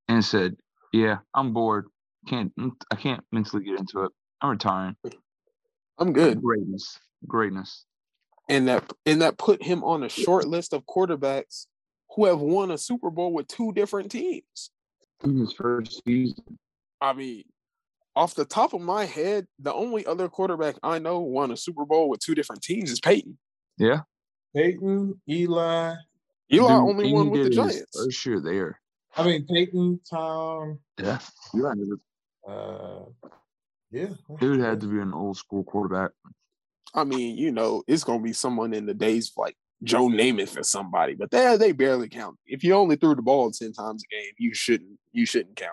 and 0.10 0.24
said, 0.24 0.58
"Yeah, 0.92 1.20
I'm 1.34 1.54
bored. 1.54 1.86
Can't 2.28 2.52
I 2.92 2.96
can't 2.96 3.24
mentally 3.32 3.64
get 3.64 3.80
into 3.80 4.04
it. 4.04 4.12
I'm 4.42 4.50
retiring." 4.50 4.98
I'm 5.98 6.12
good. 6.12 6.42
Greatness, 6.42 7.00
greatness. 7.26 7.86
And 8.50 8.68
that 8.68 8.92
and 9.06 9.22
that 9.22 9.38
put 9.38 9.64
him 9.64 9.82
on 9.86 10.04
a 10.04 10.10
short 10.10 10.46
list 10.46 10.74
of 10.74 10.84
quarterbacks 10.86 11.68
who 12.18 12.26
have 12.26 12.42
won 12.42 12.70
a 12.70 12.78
Super 12.78 13.10
Bowl 13.10 13.32
with 13.32 13.48
two 13.48 13.72
different 13.72 14.12
teams. 14.12 14.72
In 15.24 15.38
his 15.38 15.54
first 15.54 16.04
season, 16.04 16.58
I 17.00 17.14
mean, 17.14 17.44
off 18.16 18.36
the 18.36 18.46
top 18.46 18.74
of 18.74 18.82
my 18.82 19.06
head, 19.06 19.48
the 19.60 19.74
only 19.74 20.06
other 20.06 20.28
quarterback 20.28 20.76
I 20.84 21.00
know 21.00 21.20
won 21.20 21.52
a 21.52 21.58
Super 21.58 21.86
Bowl 21.86 22.10
with 22.10 22.20
two 22.20 22.36
different 22.36 22.62
teams 22.62 22.92
is 22.92 23.00
Peyton. 23.00 23.38
yeah, 23.78 24.02
Peyton, 24.56 25.20
Eli. 25.30 25.96
Eli 26.54 26.68
Dude, 26.68 26.72
only 26.72 27.06
and 27.06 27.14
won 27.14 27.26
he 27.28 27.32
with 27.32 27.44
the 27.46 27.50
Giants. 27.50 27.86
First 27.94 28.26
year 28.26 28.40
there. 28.42 28.80
I 29.16 29.24
mean 29.26 29.46
Peyton, 29.46 30.00
Tom. 30.10 30.80
Yeah, 31.00 31.20
Eli 31.56 31.76
did 31.76 31.88
it. 31.90 32.00
Uh, 32.48 33.06
yeah, 33.92 34.10
Dude 34.40 34.60
had 34.60 34.82
to 34.82 34.88
be 34.88 35.00
an 35.00 35.14
old 35.14 35.38
school 35.38 35.64
quarterback. 35.64 36.12
I 36.94 37.04
mean, 37.04 37.38
you 37.38 37.52
know, 37.52 37.84
it's 37.88 38.04
gonna 38.04 38.24
be 38.24 38.34
someone 38.34 38.74
in 38.74 38.86
the 38.86 38.94
days 38.94 39.32
like 39.38 39.56
Joe 39.84 40.08
Namath 40.08 40.58
or 40.58 40.64
somebody, 40.64 41.16
but 41.16 41.32
they 41.32 41.58
they 41.58 41.72
barely 41.72 42.08
count. 42.10 42.38
If 42.46 42.64
you 42.64 42.74
only 42.76 42.96
threw 42.96 43.16
the 43.16 43.22
ball 43.22 43.50
ten 43.52 43.74
times 43.74 44.04
a 44.04 44.16
game, 44.16 44.34
you 44.38 44.54
shouldn't 44.54 44.98
you 45.12 45.26
shouldn't 45.26 45.56
count. 45.56 45.72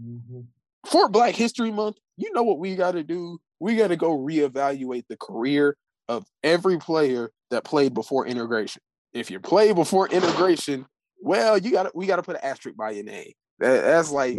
Mhm. 0.00 0.46
For 0.86 1.08
Black 1.08 1.34
History 1.34 1.70
Month, 1.70 1.96
you 2.16 2.32
know 2.32 2.42
what 2.42 2.58
we 2.58 2.76
got 2.76 2.92
to 2.92 3.02
do? 3.02 3.38
We 3.60 3.76
got 3.76 3.88
to 3.88 3.96
go 3.96 4.16
reevaluate 4.18 5.04
the 5.08 5.16
career 5.16 5.76
of 6.08 6.24
every 6.42 6.78
player 6.78 7.30
that 7.50 7.64
played 7.64 7.94
before 7.94 8.26
integration. 8.26 8.82
If 9.12 9.30
you 9.30 9.40
play 9.40 9.72
before 9.72 10.08
integration, 10.08 10.86
well, 11.22 11.56
you 11.56 11.70
got 11.70 11.84
to 11.84 11.92
we 11.94 12.06
got 12.06 12.16
to 12.16 12.22
put 12.22 12.36
an 12.36 12.42
asterisk 12.44 12.76
by 12.76 12.90
your 12.90 13.04
name. 13.04 13.32
That, 13.60 13.82
that's 13.82 14.10
like 14.10 14.36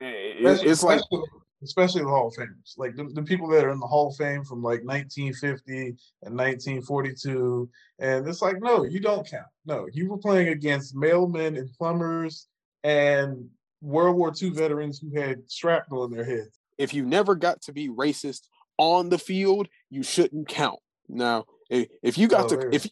eh, 0.00 0.06
it- 0.06 0.66
it's 0.66 0.82
like 0.82 1.00
especially, 1.64 2.02
the 2.02 2.08
Hall 2.08 2.28
of 2.28 2.34
Famers, 2.34 2.74
like 2.76 2.94
the, 2.96 3.04
the 3.14 3.22
people 3.22 3.48
that 3.48 3.64
are 3.64 3.70
in 3.70 3.80
the 3.80 3.86
Hall 3.86 4.08
of 4.10 4.16
Fame 4.16 4.44
from 4.44 4.62
like 4.62 4.84
1950 4.84 5.96
and 6.22 6.36
1942, 6.36 7.68
and 7.98 8.28
it's 8.28 8.42
like, 8.42 8.60
no, 8.60 8.84
you 8.84 9.00
don't 9.00 9.28
count. 9.28 9.46
No, 9.66 9.88
you 9.92 10.08
were 10.08 10.18
playing 10.18 10.48
against 10.48 10.94
mailmen 10.94 11.58
and 11.58 11.72
plumbers 11.72 12.48
and 12.82 13.48
World 13.80 14.16
War 14.16 14.32
II 14.40 14.50
veterans 14.50 14.98
who 14.98 15.18
had 15.18 15.42
shrapnel 15.50 16.04
in 16.04 16.10
their 16.12 16.24
heads. 16.24 16.58
if 16.78 16.92
you 16.94 17.04
never 17.04 17.34
got 17.34 17.62
to 17.62 17.72
be 17.72 17.88
racist 17.88 18.42
on 18.78 19.08
the 19.08 19.18
field, 19.18 19.68
you 19.90 20.02
shouldn't 20.02 20.48
count. 20.48 20.80
Now, 21.08 21.44
if, 21.70 21.88
if 22.02 22.18
you 22.18 22.28
got 22.28 22.50
Oh, 22.52 22.56
to 22.56 22.74
if 22.74 22.88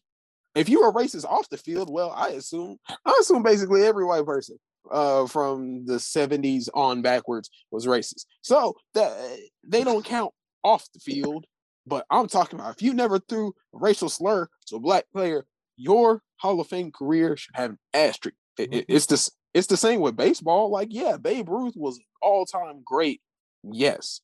if 0.55 0.69
you 0.69 0.83
were 0.83 0.93
racist 0.93 1.25
off 1.25 1.49
the 1.49 1.57
field, 1.57 1.91
well, 1.91 2.11
I 2.11 2.29
assume 2.29 2.77
I 3.05 3.17
assume 3.21 3.43
basically 3.43 3.85
every 3.85 4.05
white 4.05 4.27
person 4.27 4.59
uh 4.91 5.27
from 5.27 5.87
the 5.87 5.95
70s 5.95 6.69
on 6.75 7.03
backwards 7.03 7.51
was 7.71 7.87
racist. 7.87 8.27
So 8.43 8.77
that 8.95 9.13
they 9.67 9.85
don't 9.85 10.05
count 10.05 10.33
off 10.65 10.87
the 10.93 11.01
field, 11.01 11.47
but 11.87 12.05
I'm 12.11 12.29
talking 12.29 12.59
about 12.59 12.75
if 12.77 12.83
you 12.83 12.95
never 12.95 13.19
threw 13.19 13.49
a 13.49 13.79
racial 13.79 14.09
slur 14.09 14.49
to 14.67 14.77
a 14.77 14.81
black 14.81 15.05
player, 15.13 15.45
your 15.77 16.23
Hall 16.37 16.61
of 16.61 16.69
Fame 16.69 16.91
career 16.93 17.37
should 17.37 17.55
have 17.57 17.71
an 17.71 17.79
asterisk. 17.95 18.37
It- 18.59 18.73
it- 18.75 18.85
it's 18.89 19.07
this 19.07 19.31
it's 19.55 19.67
the 19.67 19.77
same 19.77 20.01
with 20.01 20.17
baseball. 20.17 20.71
Like, 20.71 20.89
yeah, 20.91 21.19
Babe 21.19 21.49
Ruth 21.51 21.75
was 21.77 22.01
all-time 22.23 22.83
great. 22.85 23.21
Yes. 23.63 24.23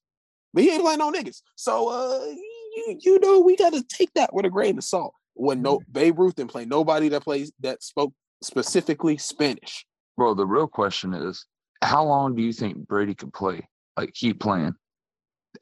But 0.54 0.62
he 0.62 0.70
ain't 0.70 0.82
playing 0.82 0.98
no 1.00 1.12
niggas. 1.12 1.42
So 1.56 1.88
uh 1.88 2.24
you, 2.26 2.98
you 3.00 3.20
know 3.20 3.40
we 3.40 3.56
gotta 3.56 3.82
take 3.82 4.12
that 4.14 4.32
with 4.32 4.46
a 4.46 4.50
grain 4.50 4.78
of 4.78 4.84
salt. 4.84 5.14
When 5.34 5.62
no 5.62 5.80
Babe 5.90 6.18
Ruth 6.18 6.34
didn't 6.36 6.50
play 6.50 6.64
nobody 6.64 7.08
that 7.10 7.22
plays 7.22 7.52
that 7.60 7.82
spoke 7.82 8.12
specifically 8.42 9.16
Spanish. 9.18 9.84
Bro, 10.18 10.34
the 10.34 10.44
real 10.46 10.66
question 10.66 11.14
is, 11.14 11.46
how 11.80 12.04
long 12.04 12.34
do 12.34 12.42
you 12.42 12.52
think 12.52 12.88
Brady 12.88 13.14
could 13.14 13.32
play? 13.32 13.68
Like 13.96 14.12
keep 14.14 14.40
playing 14.40 14.74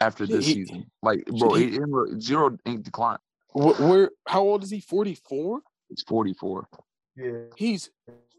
after 0.01 0.27
this 0.27 0.47
He- 0.47 0.55
season? 0.55 0.91
Like, 1.03 1.27
bro, 1.27 1.53
he- 1.53 1.65
he, 1.65 1.71
didn't 1.73 2.23
zero 2.23 2.57
ink 2.65 2.83
decline. 2.83 3.19
Wh- 3.53 3.79
Where 3.79 4.11
how 4.27 4.41
old 4.41 4.63
is 4.65 4.71
he? 4.71 4.81
44? 4.81 5.61
He's 5.91 6.03
44. 6.09 6.69
Yeah. 7.17 7.33
He's 7.55 7.91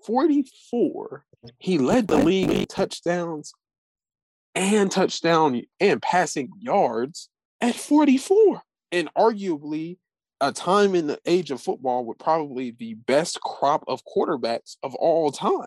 44. 0.05 1.23
He 1.59 1.77
led 1.77 2.07
the 2.07 2.17
league 2.17 2.49
in 2.49 2.65
touchdowns 2.65 3.53
and 4.55 4.91
touchdown 4.91 5.61
and 5.79 6.01
passing 6.01 6.49
yards 6.57 7.29
at 7.61 7.75
44. 7.75 8.63
And 8.91 9.13
arguably 9.15 9.97
a 10.41 10.51
time 10.51 10.95
in 10.95 11.05
the 11.05 11.19
age 11.27 11.51
of 11.51 11.61
football 11.61 12.05
with 12.05 12.17
probably 12.17 12.71
the 12.71 12.95
best 12.95 13.39
crop 13.41 13.83
of 13.87 14.01
quarterbacks 14.03 14.77
of 14.81 14.95
all 14.95 15.31
time. 15.31 15.65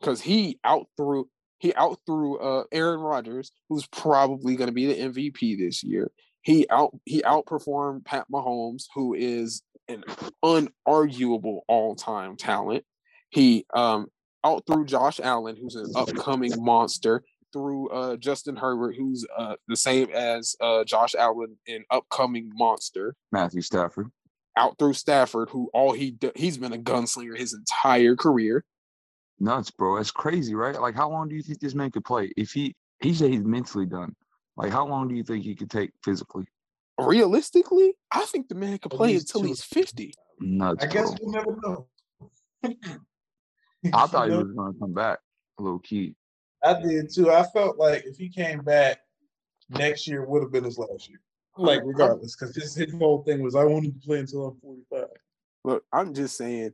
Because 0.00 0.20
he 0.20 0.58
out 0.64 0.86
outthrew 0.98 1.28
he 1.58 1.74
out 1.74 1.92
outthrew 1.92 2.38
uh 2.38 2.64
Aaron 2.72 3.00
Rodgers, 3.00 3.52
who's 3.68 3.86
probably 3.86 4.56
going 4.56 4.68
to 4.68 4.74
be 4.74 4.86
the 4.86 4.94
MVP 4.94 5.58
this 5.58 5.82
year. 5.82 6.10
He 6.42 6.66
out 6.70 6.94
he 7.04 7.22
outperformed 7.22 8.04
Pat 8.04 8.26
Mahomes, 8.32 8.84
who 8.94 9.14
is 9.14 9.62
an 9.88 10.04
unarguable 10.44 11.60
all-time 11.68 12.36
talent. 12.36 12.84
He 13.30 13.66
um 13.74 14.06
out 14.44 14.62
outthrew 14.68 14.84
Josh 14.84 15.20
Allen, 15.20 15.56
who's 15.58 15.74
an 15.74 15.90
upcoming 15.96 16.52
monster, 16.62 17.24
through 17.54 17.88
uh 17.90 18.16
Justin 18.16 18.56
Herbert, 18.56 18.94
who's 18.96 19.26
uh 19.36 19.54
the 19.68 19.76
same 19.76 20.10
as 20.10 20.54
uh 20.60 20.84
Josh 20.84 21.14
Allen, 21.14 21.56
an 21.66 21.84
upcoming 21.90 22.50
monster. 22.54 23.14
Matthew 23.32 23.62
Stafford. 23.62 24.10
Out 24.56 24.78
through 24.78 24.92
Stafford, 24.94 25.48
who 25.50 25.70
all 25.72 25.92
he 25.92 26.10
do- 26.10 26.32
he's 26.36 26.58
been 26.58 26.72
a 26.72 26.78
gunslinger 26.78 27.36
his 27.36 27.54
entire 27.54 28.16
career. 28.16 28.64
Nuts, 29.40 29.70
bro. 29.70 29.96
That's 29.96 30.10
crazy, 30.10 30.54
right? 30.54 30.80
Like, 30.80 30.94
how 30.94 31.10
long 31.10 31.28
do 31.28 31.34
you 31.34 31.42
think 31.42 31.60
this 31.60 31.74
man 31.74 31.90
could 31.90 32.04
play? 32.04 32.32
If 32.36 32.52
he 32.52 32.74
he 33.00 33.12
said 33.14 33.30
he's 33.30 33.44
mentally 33.44 33.86
done, 33.86 34.14
like, 34.56 34.70
how 34.70 34.86
long 34.86 35.08
do 35.08 35.14
you 35.14 35.24
think 35.24 35.44
he 35.44 35.54
could 35.54 35.70
take 35.70 35.90
physically? 36.04 36.46
Realistically, 37.00 37.94
I 38.12 38.24
think 38.26 38.48
the 38.48 38.54
man 38.54 38.78
could 38.78 38.92
play 38.92 39.14
least 39.14 39.28
until 39.34 39.42
two. 39.42 39.46
he's 39.48 39.62
50. 39.64 40.14
Nuts, 40.40 40.84
I 40.84 40.86
guess 40.86 41.08
bro. 41.10 41.18
we'll 41.22 41.32
never 41.32 41.56
know. 41.62 41.88
I 43.92 44.06
thought 44.06 44.26
he 44.28 44.30
You 44.32 44.38
know, 44.38 44.44
was 44.44 44.52
gonna 44.56 44.78
come 44.78 44.92
back, 44.94 45.18
low 45.58 45.78
key. 45.80 46.14
I 46.62 46.80
did 46.80 47.12
too. 47.12 47.30
I 47.30 47.42
felt 47.52 47.76
like 47.78 48.04
if 48.06 48.16
he 48.16 48.28
came 48.28 48.60
back 48.60 49.00
next 49.68 50.06
year, 50.06 50.24
would 50.24 50.42
have 50.42 50.52
been 50.52 50.64
his 50.64 50.78
last 50.78 51.08
year. 51.08 51.20
Like 51.56 51.82
regardless, 51.84 52.34
because 52.36 52.54
his, 52.54 52.74
his 52.74 52.92
whole 52.94 53.22
thing 53.22 53.42
was 53.42 53.54
I 53.54 53.64
wanted 53.64 54.00
to 54.00 54.06
play 54.06 54.18
until 54.20 54.46
I'm 54.46 54.56
45. 54.60 55.08
Look, 55.64 55.84
I'm 55.92 56.12
just 56.12 56.36
saying, 56.36 56.72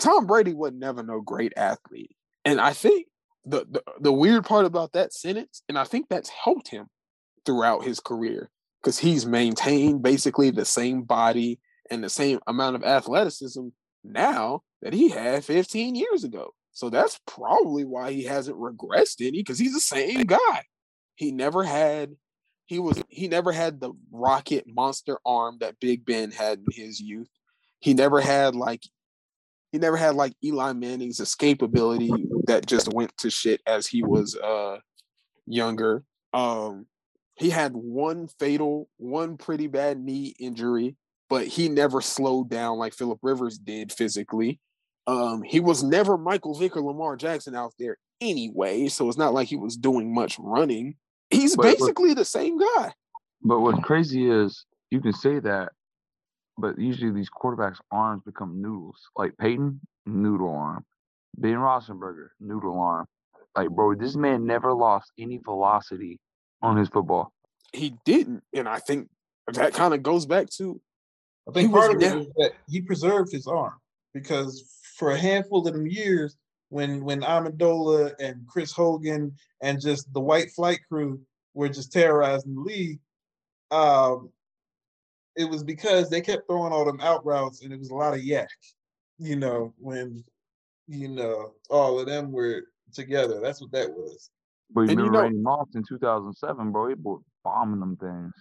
Tom 0.00 0.26
Brady 0.26 0.54
was 0.54 0.72
never 0.72 1.02
no 1.02 1.20
great 1.20 1.52
athlete, 1.56 2.16
and 2.44 2.60
I 2.60 2.72
think 2.72 3.06
the, 3.44 3.66
the 3.70 3.82
the 4.00 4.12
weird 4.12 4.44
part 4.44 4.66
about 4.66 4.92
that 4.92 5.12
sentence, 5.12 5.62
and 5.68 5.78
I 5.78 5.84
think 5.84 6.06
that's 6.08 6.30
helped 6.30 6.68
him 6.68 6.86
throughout 7.46 7.84
his 7.84 8.00
career 8.00 8.50
because 8.82 8.98
he's 8.98 9.26
maintained 9.26 10.02
basically 10.02 10.50
the 10.50 10.64
same 10.64 11.02
body 11.02 11.60
and 11.90 12.02
the 12.02 12.10
same 12.10 12.40
amount 12.46 12.76
of 12.76 12.84
athleticism 12.84 13.68
now 14.04 14.62
that 14.82 14.92
he 14.92 15.10
had 15.10 15.44
15 15.44 15.94
years 15.94 16.24
ago. 16.24 16.54
So 16.72 16.88
that's 16.88 17.20
probably 17.26 17.84
why 17.84 18.12
he 18.12 18.24
hasn't 18.24 18.56
regressed 18.56 19.20
any 19.20 19.38
because 19.38 19.58
he's 19.58 19.74
the 19.74 19.80
same 19.80 20.24
guy. 20.24 20.64
He 21.16 21.32
never 21.32 21.64
had 21.64 22.16
he 22.66 22.78
was 22.78 23.02
he 23.08 23.26
never 23.28 23.52
had 23.52 23.80
the 23.80 23.92
rocket 24.12 24.64
monster 24.66 25.18
arm 25.26 25.58
that 25.60 25.80
Big 25.80 26.06
Ben 26.06 26.30
had 26.30 26.60
in 26.60 26.66
his 26.72 27.00
youth. 27.00 27.28
He 27.80 27.94
never 27.94 28.20
had 28.20 28.54
like 28.54 28.84
he 29.72 29.78
never 29.78 29.96
had 29.96 30.14
like 30.14 30.32
Eli 30.44 30.72
Manning's 30.72 31.20
escape 31.20 31.62
ability 31.62 32.12
that 32.46 32.66
just 32.66 32.92
went 32.92 33.16
to 33.18 33.30
shit 33.30 33.60
as 33.66 33.86
he 33.86 34.02
was 34.02 34.36
uh 34.36 34.78
younger. 35.46 36.04
Um 36.32 36.86
he 37.40 37.48
had 37.48 37.72
one 37.72 38.28
fatal, 38.38 38.88
one 38.98 39.38
pretty 39.38 39.66
bad 39.66 39.98
knee 39.98 40.34
injury, 40.38 40.96
but 41.30 41.46
he 41.46 41.70
never 41.70 42.02
slowed 42.02 42.50
down 42.50 42.76
like 42.76 42.92
Philip 42.92 43.18
Rivers 43.22 43.56
did 43.56 43.90
physically. 43.90 44.60
Um, 45.06 45.42
he 45.42 45.58
was 45.58 45.82
never 45.82 46.18
Michael 46.18 46.54
Vick 46.54 46.76
or 46.76 46.82
Lamar 46.82 47.16
Jackson 47.16 47.54
out 47.54 47.72
there 47.78 47.96
anyway, 48.20 48.88
so 48.88 49.08
it's 49.08 49.16
not 49.16 49.32
like 49.32 49.48
he 49.48 49.56
was 49.56 49.76
doing 49.76 50.12
much 50.14 50.36
running. 50.38 50.96
He's 51.30 51.56
But 51.56 51.62
basically 51.62 52.12
the 52.12 52.26
same 52.26 52.58
guy. 52.58 52.92
But 53.42 53.60
what's 53.60 53.80
crazy 53.80 54.28
is 54.28 54.66
you 54.90 55.00
can 55.00 55.14
say 55.14 55.38
that, 55.38 55.72
but 56.60 56.78
usually 56.78 57.12
these 57.12 57.30
quarterbacks' 57.30 57.80
arms 57.90 58.22
become 58.24 58.60
noodles. 58.60 58.98
Like 59.16 59.36
Peyton, 59.38 59.80
noodle 60.06 60.54
arm. 60.54 60.84
Ben 61.36 61.54
Roethlisberger, 61.54 62.28
noodle 62.40 62.78
arm. 62.78 63.06
Like, 63.56 63.70
bro, 63.70 63.94
this 63.94 64.16
man 64.16 64.46
never 64.46 64.72
lost 64.72 65.10
any 65.18 65.38
velocity 65.38 66.18
on 66.62 66.76
his 66.76 66.88
football. 66.88 67.32
He 67.72 67.94
didn't, 68.04 68.42
and 68.54 68.68
I 68.68 68.78
think 68.78 69.08
that 69.52 69.74
kind 69.74 69.94
of 69.94 70.02
goes 70.02 70.26
back 70.26 70.48
to 70.58 70.80
I 71.48 71.52
think 71.52 71.68
He 71.68 71.74
was 71.74 71.86
part 71.86 71.96
of 71.96 72.02
it 72.02 72.28
that 72.36 72.52
he 72.68 72.80
preserved 72.80 73.32
his 73.32 73.46
arm 73.46 73.74
because 74.14 74.64
for 74.96 75.10
a 75.10 75.18
handful 75.18 75.66
of 75.66 75.72
them 75.72 75.86
years, 75.86 76.36
when 76.68 77.04
when 77.04 77.22
Amendola 77.22 78.12
and 78.20 78.46
Chris 78.46 78.72
Hogan 78.72 79.34
and 79.62 79.80
just 79.80 80.12
the 80.12 80.20
white 80.20 80.50
flight 80.52 80.80
crew 80.88 81.20
were 81.54 81.68
just 81.68 81.92
terrorizing 81.92 82.54
the 82.54 82.60
league, 82.60 83.00
um, 83.70 84.30
it 85.40 85.48
was 85.48 85.64
because 85.64 86.10
they 86.10 86.20
kept 86.20 86.46
throwing 86.46 86.72
all 86.72 86.84
them 86.84 87.00
out 87.00 87.24
routes 87.24 87.62
and 87.62 87.72
it 87.72 87.78
was 87.78 87.90
a 87.90 87.94
lot 87.94 88.14
of 88.14 88.20
YAC. 88.20 88.46
You 89.18 89.36
know, 89.36 89.74
when 89.78 90.24
you 90.86 91.08
know 91.08 91.52
all 91.68 91.98
of 91.98 92.06
them 92.06 92.32
were 92.32 92.62
together. 92.92 93.40
That's 93.40 93.60
what 93.60 93.72
that 93.72 93.90
was. 93.90 94.30
But 94.72 94.82
you 94.82 94.90
And 94.90 94.98
you 95.00 95.06
remember 95.06 95.18
know- 95.18 95.22
Randy 95.22 95.38
Moss 95.38 95.68
in 95.74 95.84
2007, 95.88 96.72
bro? 96.72 96.88
He 96.88 96.94
was 96.94 97.22
bombing 97.44 97.80
them 97.80 97.96
things. 97.96 98.32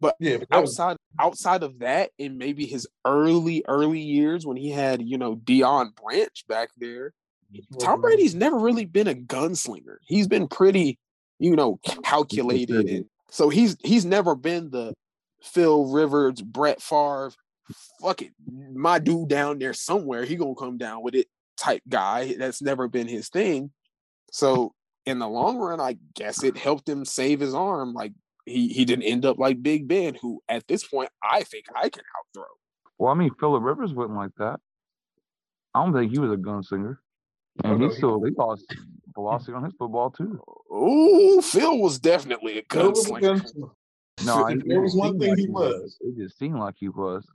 But 0.00 0.16
Yeah, 0.20 0.38
but 0.38 0.48
that 0.50 0.60
was- 0.60 0.70
outside 0.78 0.96
outside 1.18 1.62
of 1.62 1.78
that, 1.78 2.10
in 2.18 2.36
maybe 2.36 2.66
his 2.66 2.86
early 3.06 3.64
early 3.66 4.00
years 4.00 4.46
when 4.46 4.56
he 4.56 4.70
had 4.70 5.02
you 5.02 5.18
know 5.18 5.36
Deion 5.36 5.94
Branch 5.96 6.46
back 6.48 6.70
there, 6.76 7.14
mm-hmm. 7.52 7.78
Tom 7.78 8.00
Brady's 8.00 8.34
never 8.34 8.58
really 8.58 8.84
been 8.84 9.08
a 9.08 9.14
gunslinger. 9.14 9.96
He's 10.02 10.28
been 10.28 10.48
pretty, 10.48 10.98
you 11.38 11.56
know, 11.56 11.80
calculated. 12.04 12.88
And 12.88 13.06
so 13.30 13.48
he's 13.48 13.76
he's 13.82 14.04
never 14.04 14.34
been 14.34 14.70
the 14.70 14.94
Phil 15.46 15.86
Rivers, 15.86 16.40
Brett 16.42 16.80
Favre, 16.82 17.32
fuck 18.00 18.22
it, 18.22 18.32
my 18.74 18.98
dude 18.98 19.28
down 19.28 19.58
there 19.58 19.72
somewhere. 19.72 20.24
He 20.24 20.36
gonna 20.36 20.54
come 20.54 20.78
down 20.78 21.02
with 21.02 21.14
it 21.14 21.26
type 21.56 21.82
guy. 21.88 22.34
That's 22.38 22.60
never 22.62 22.88
been 22.88 23.08
his 23.08 23.28
thing. 23.28 23.70
So 24.32 24.72
in 25.06 25.18
the 25.18 25.28
long 25.28 25.56
run, 25.58 25.80
I 25.80 25.96
guess 26.14 26.42
it 26.42 26.56
helped 26.56 26.88
him 26.88 27.04
save 27.04 27.40
his 27.40 27.54
arm. 27.54 27.92
Like 27.94 28.12
he 28.44 28.68
he 28.68 28.84
didn't 28.84 29.04
end 29.04 29.24
up 29.24 29.38
like 29.38 29.62
Big 29.62 29.88
Ben, 29.88 30.14
who 30.16 30.42
at 30.48 30.66
this 30.68 30.86
point 30.86 31.10
I 31.22 31.42
think 31.42 31.66
I 31.74 31.88
can 31.88 32.02
outthrow. 32.18 32.50
Well, 32.98 33.12
I 33.12 33.14
mean, 33.14 33.30
Philip 33.38 33.62
Rivers 33.62 33.92
wasn't 33.92 34.16
like 34.16 34.32
that. 34.38 34.58
I 35.74 35.84
don't 35.84 35.92
think 35.92 36.10
he 36.12 36.18
was 36.18 36.32
a 36.32 36.36
gunslinger. 36.36 36.96
Oh, 37.64 37.70
And 37.72 37.82
he 37.82 37.88
he- 37.88 37.94
still 37.94 38.22
he 38.22 38.30
lost 38.32 38.64
velocity 39.14 39.52
on 39.52 39.64
his 39.64 39.72
football 39.78 40.10
too. 40.10 40.40
Oh, 40.70 41.40
Phil 41.40 41.78
was 41.78 41.98
definitely 41.98 42.58
a 42.58 42.62
Phil 42.70 42.90
was 42.90 43.06
a 43.06 43.10
gunslinger. 43.12 43.70
Gunslinger. 44.18 44.26
No, 44.26 44.46
it 44.48 44.68
there 44.68 44.80
was 44.80 44.94
one 44.94 45.18
thing 45.18 45.30
like 45.30 45.38
he 45.38 45.48
was. 45.48 45.98
It 46.00 46.16
just 46.16 46.38
seemed 46.38 46.58
like 46.58 46.74
he 46.78 46.88
was. 46.88 47.26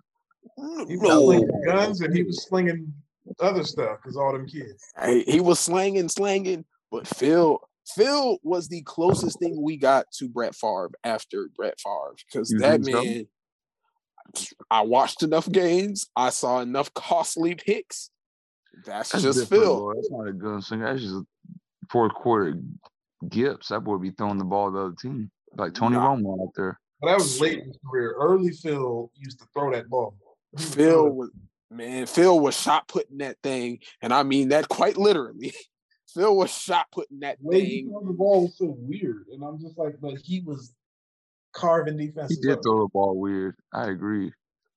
He 0.87 0.97
was 0.97 1.01
No, 1.01 1.21
slinging 1.25 1.61
guns 1.65 2.01
and 2.01 2.15
he 2.15 2.23
was 2.23 2.43
slinging 2.47 2.93
other 3.39 3.63
stuff 3.63 3.99
because 4.01 4.17
all 4.17 4.33
them 4.33 4.47
kids. 4.47 4.83
Hey, 4.99 5.23
he 5.23 5.39
was 5.39 5.59
slanging, 5.59 6.09
slanging, 6.09 6.65
but 6.91 7.07
Phil, 7.07 7.59
Phil 7.95 8.37
was 8.43 8.67
the 8.67 8.81
closest 8.81 9.39
thing 9.39 9.61
we 9.61 9.77
got 9.77 10.05
to 10.13 10.27
Brett 10.27 10.55
Favre 10.55 10.89
after 11.03 11.49
Brett 11.55 11.79
Favre 11.79 12.15
because 12.31 12.49
that 12.59 12.83
think 12.83 12.95
so? 12.95 13.03
man. 13.03 13.27
I 14.69 14.81
watched 14.81 15.23
enough 15.23 15.49
games. 15.51 16.07
I 16.15 16.29
saw 16.29 16.61
enough 16.61 16.93
costly 16.95 17.55
picks. 17.55 18.09
That's, 18.85 19.11
That's 19.11 19.23
just 19.23 19.49
Phil. 19.49 19.79
bro. 19.79 19.93
That's 19.93 20.11
not 20.11 20.27
a 20.27 20.33
gun 20.33 20.61
gunslinger. 20.61 20.85
That's 20.85 21.01
just 21.01 21.15
a 21.15 21.25
fourth 21.89 22.13
quarter 22.13 22.57
gips. 23.25 23.67
That 23.67 23.81
boy 23.81 23.97
be 23.97 24.11
throwing 24.11 24.37
the 24.37 24.45
ball 24.45 24.67
to 24.69 24.73
the 24.73 24.79
other 24.85 24.95
team. 24.99 25.29
Like 25.57 25.73
Tony 25.73 25.95
Nah. 25.95 26.15
Romo 26.15 26.41
out 26.43 26.53
there. 26.55 26.79
But 27.01 27.07
that 27.07 27.17
was 27.17 27.41
late 27.41 27.59
in 27.59 27.65
his 27.67 27.77
career. 27.89 28.13
Early 28.17 28.51
Phil 28.51 29.11
used 29.15 29.39
to 29.39 29.45
throw 29.53 29.71
that 29.73 29.89
ball. 29.89 30.15
Phil 30.57 31.09
was 31.09 31.31
man. 31.69 32.05
Phil 32.05 32.39
was 32.39 32.59
shot 32.59 32.87
putting 32.87 33.17
that 33.19 33.37
thing, 33.41 33.79
and 34.01 34.13
I 34.13 34.23
mean 34.23 34.49
that 34.49 34.67
quite 34.69 34.97
literally. 34.97 35.53
Phil 36.13 36.35
was 36.35 36.51
shot 36.51 36.87
putting 36.91 37.21
that 37.21 37.37
The 37.41 37.47
way 37.47 37.61
thing. 37.65 37.89
threw 37.89 38.03
the 38.05 38.13
ball 38.13 38.41
was 38.43 38.57
so 38.57 38.75
weird, 38.77 39.25
and 39.31 39.43
I'm 39.43 39.59
just 39.59 39.77
like, 39.77 39.95
but 40.01 40.17
he 40.23 40.41
was 40.41 40.73
carving 41.53 41.97
He 41.97 42.07
defenses. 42.07 42.39
did 42.39 42.51
up. 42.51 42.59
throw 42.63 42.81
the 42.83 42.89
ball 42.93 43.17
weird. 43.17 43.55
I 43.73 43.89
agree. 43.89 44.33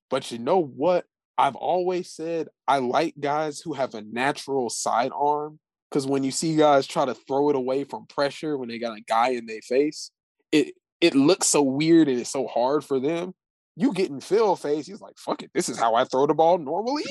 But 0.09 0.31
you 0.31 0.39
know 0.39 0.61
what? 0.61 1.05
I've 1.37 1.55
always 1.55 2.09
said 2.09 2.47
I 2.67 2.77
like 2.79 3.15
guys 3.19 3.59
who 3.59 3.73
have 3.73 3.93
a 3.93 4.01
natural 4.01 4.69
sidearm 4.69 5.59
because 5.89 6.07
when 6.07 6.23
you 6.23 6.31
see 6.31 6.55
guys 6.55 6.87
try 6.87 7.03
to 7.05 7.13
throw 7.13 7.49
it 7.49 7.55
away 7.57 7.83
from 7.83 8.05
pressure 8.07 8.57
when 8.57 8.69
they 8.69 8.79
got 8.79 8.97
a 8.97 9.01
guy 9.01 9.29
in 9.31 9.45
their 9.45 9.61
face, 9.61 10.11
it 10.55 10.73
it 11.01 11.15
looks 11.15 11.47
so 11.47 11.61
weird 11.61 12.07
and 12.07 12.19
it's 12.19 12.31
so 12.31 12.47
hard 12.47 12.83
for 12.83 12.99
them. 12.99 13.33
You 13.75 13.93
get 13.93 14.09
in 14.09 14.21
Phil 14.21 14.55
face, 14.55 14.87
he's 14.87 15.01
like, 15.01 15.17
"Fuck 15.17 15.43
it, 15.43 15.51
this 15.53 15.69
is 15.69 15.77
how 15.77 15.95
I 15.95 16.05
throw 16.05 16.25
the 16.25 16.33
ball 16.33 16.57
normally." 16.57 17.03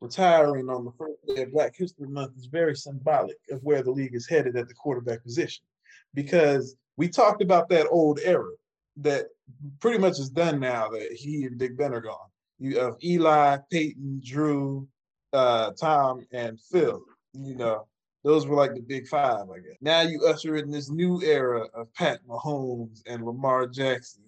Retiring 0.00 0.68
on 0.68 0.84
the 0.84 0.92
first 0.98 1.14
day 1.26 1.42
of 1.42 1.52
Black 1.52 1.74
History 1.76 2.08
Month 2.08 2.36
is 2.36 2.46
very 2.46 2.74
symbolic 2.74 3.36
of 3.50 3.62
where 3.62 3.82
the 3.82 3.90
league 3.90 4.14
is 4.14 4.28
headed 4.28 4.56
at 4.56 4.68
the 4.68 4.74
quarterback 4.74 5.22
position, 5.22 5.64
because 6.12 6.76
we 6.96 7.08
talked 7.08 7.40
about 7.40 7.68
that 7.68 7.86
old 7.88 8.18
era 8.22 8.50
that 8.98 9.26
pretty 9.80 9.98
much 9.98 10.18
is 10.18 10.28
done 10.28 10.60
now 10.60 10.88
that 10.88 11.12
he 11.12 11.44
and 11.44 11.56
Big 11.56 11.76
Ben 11.78 11.94
are 11.94 12.00
gone. 12.00 12.28
You 12.58 12.78
have 12.78 12.96
Eli, 13.02 13.58
Peyton, 13.70 14.20
Drew, 14.24 14.86
uh, 15.32 15.70
Tom, 15.80 16.26
and 16.32 16.60
Phil. 16.60 17.00
You 17.32 17.54
know, 17.56 17.86
those 18.24 18.46
were 18.46 18.56
like 18.56 18.74
the 18.74 18.80
big 18.80 19.08
five, 19.08 19.50
I 19.50 19.58
guess. 19.58 19.76
Now 19.80 20.02
you 20.02 20.24
usher 20.26 20.56
in 20.56 20.70
this 20.70 20.90
new 20.90 21.22
era 21.22 21.66
of 21.74 21.92
Pat 21.94 22.20
Mahomes 22.26 23.02
and 23.06 23.24
Lamar 23.24 23.66
Jackson 23.66 24.22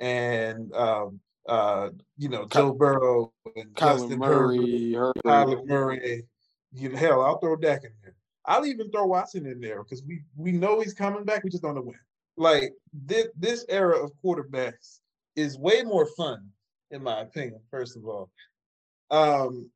and 0.00 0.72
um, 0.74 1.20
uh, 1.48 1.90
you 2.16 2.28
know 2.28 2.46
Joe 2.46 2.72
Burrow 2.72 3.32
and 3.56 3.74
Kyler 3.74 3.98
Justin 3.98 4.22
Herbert, 4.22 4.56
Murray, 4.56 4.92
Herbert. 4.92 5.24
Kyler 5.24 5.66
Murray. 5.66 6.24
You 6.72 6.90
know, 6.90 6.96
hell, 6.96 7.22
I'll 7.22 7.38
throw 7.38 7.56
Dak 7.56 7.84
in 7.84 7.92
there. 8.02 8.14
I'll 8.44 8.66
even 8.66 8.90
throw 8.90 9.06
Watson 9.06 9.46
in 9.46 9.60
there 9.60 9.82
because 9.82 10.02
we 10.04 10.22
we 10.36 10.52
know 10.52 10.80
he's 10.80 10.94
coming 10.94 11.24
back. 11.24 11.42
We 11.42 11.50
just 11.50 11.62
don't 11.62 11.74
know 11.74 11.82
when. 11.82 11.98
Like 12.36 12.74
this 12.92 13.28
this 13.36 13.64
era 13.68 14.02
of 14.02 14.12
quarterbacks 14.22 15.00
is 15.36 15.58
way 15.58 15.82
more 15.82 16.06
fun, 16.16 16.48
in 16.90 17.02
my 17.02 17.20
opinion. 17.20 17.60
First 17.70 17.96
of 17.96 18.06
all, 18.06 18.30
um, 19.10 19.70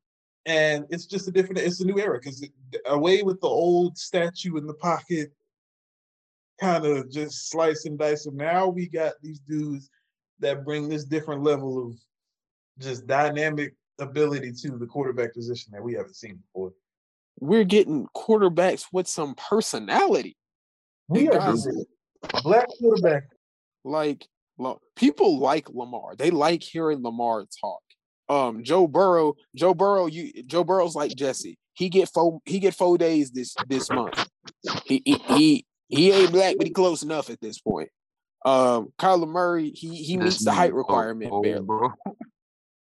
and 0.45 0.85
it's 0.89 1.05
just 1.05 1.27
a 1.27 1.31
different. 1.31 1.59
It's 1.59 1.81
a 1.81 1.85
new 1.85 1.99
era 1.99 2.19
because 2.19 2.45
away 2.85 3.23
with 3.23 3.39
the 3.41 3.47
old 3.47 3.97
statue 3.97 4.57
in 4.57 4.65
the 4.65 4.73
pocket, 4.73 5.31
kind 6.59 6.85
of 6.85 7.11
just 7.11 7.49
slice 7.49 7.85
and 7.85 7.97
dice. 7.97 8.25
And 8.25 8.37
now 8.37 8.67
we 8.67 8.87
got 8.87 9.13
these 9.21 9.39
dudes 9.39 9.89
that 10.39 10.65
bring 10.65 10.89
this 10.89 11.03
different 11.03 11.43
level 11.43 11.87
of 11.87 11.95
just 12.79 13.05
dynamic 13.05 13.75
ability 13.99 14.51
to 14.51 14.77
the 14.77 14.87
quarterback 14.87 15.33
position 15.33 15.71
that 15.73 15.83
we 15.83 15.93
haven't 15.93 16.15
seen 16.15 16.37
before. 16.37 16.73
We're 17.39 17.63
getting 17.63 18.07
quarterbacks 18.15 18.85
with 18.91 19.07
some 19.07 19.35
personality. 19.35 20.35
We 21.07 21.29
are 21.29 21.51
just 21.51 21.69
black 22.43 22.67
quarterback. 22.79 23.23
like 23.83 24.27
people 24.95 25.39
like 25.39 25.69
Lamar. 25.69 26.15
They 26.15 26.31
like 26.31 26.63
hearing 26.63 27.03
Lamar 27.03 27.45
talk. 27.59 27.81
Um, 28.31 28.63
Joe 28.63 28.87
Burrow, 28.87 29.35
Joe 29.55 29.73
Burrow, 29.73 30.05
you 30.05 30.31
Joe 30.43 30.63
Burrow's 30.63 30.95
like 30.95 31.13
Jesse. 31.15 31.57
He 31.73 31.89
get 31.89 32.07
four 32.07 32.39
he 32.45 32.59
get 32.59 32.73
four 32.73 32.97
days 32.97 33.29
this 33.31 33.57
this 33.67 33.91
month. 33.91 34.13
He 34.85 35.01
he 35.05 35.15
he, 35.27 35.65
he 35.89 36.11
ain't 36.11 36.31
black, 36.31 36.55
but 36.57 36.65
he 36.65 36.71
close 36.71 37.03
enough 37.03 37.29
at 37.29 37.41
this 37.41 37.59
point. 37.59 37.89
Um, 38.45 38.93
Kyler 38.97 39.27
Murray, 39.27 39.71
he 39.71 39.97
he 39.97 40.15
This 40.15 40.35
meets 40.35 40.45
the 40.45 40.51
height 40.53 40.73
requirement 40.73 41.29
old, 41.29 41.43
barely. 41.43 41.65
bro. 41.65 41.91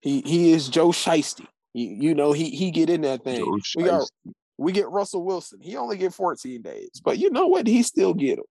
He 0.01 0.21
he 0.21 0.53
is 0.53 0.69
Joe 0.69 0.87
Shiesty. 0.89 1.45
You, 1.73 1.87
you 1.87 2.15
know 2.15 2.31
he 2.31 2.49
he 2.49 2.71
get 2.71 2.89
in 2.89 3.01
that 3.01 3.23
thing. 3.23 3.61
We 3.75 3.83
got 3.83 4.09
we 4.57 4.71
get 4.71 4.89
Russell 4.89 5.23
Wilson. 5.23 5.59
He 5.61 5.77
only 5.77 5.97
get 5.97 6.15
14 6.15 6.63
days, 6.63 6.99
but 7.05 7.19
you 7.19 7.29
know 7.29 7.45
what? 7.45 7.67
He 7.67 7.83
still 7.83 8.15
get 8.15 8.39
him. 8.39 8.45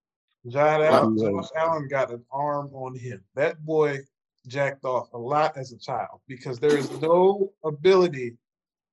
John 0.46 0.82
Allen, 0.84 1.18
Josh 1.18 1.48
Allen 1.56 1.88
got 1.88 2.12
an 2.12 2.24
arm 2.30 2.70
on 2.72 2.96
him. 2.96 3.24
That 3.34 3.64
boy 3.64 4.04
jacked 4.46 4.84
off 4.84 5.08
a 5.12 5.18
lot 5.18 5.56
as 5.56 5.72
a 5.72 5.78
child 5.78 6.20
because 6.28 6.58
there 6.58 6.76
is 6.76 6.90
no 7.00 7.52
ability 7.64 8.36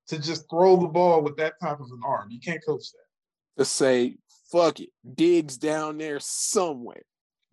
to 0.08 0.20
just 0.20 0.50
throw 0.50 0.76
the 0.76 0.88
ball 0.88 1.22
with 1.22 1.38
that 1.38 1.54
type 1.62 1.80
of 1.80 1.88
an 1.92 2.02
arm. 2.06 2.30
You 2.32 2.40
can't 2.40 2.62
coach 2.66 2.92
that. 2.92 3.62
To 3.62 3.66
say 3.66 4.18
fuck 4.52 4.80
it, 4.80 4.90
Diggs 5.16 5.58
down 5.58 5.98
there 5.98 6.20
somewhere. 6.20 7.04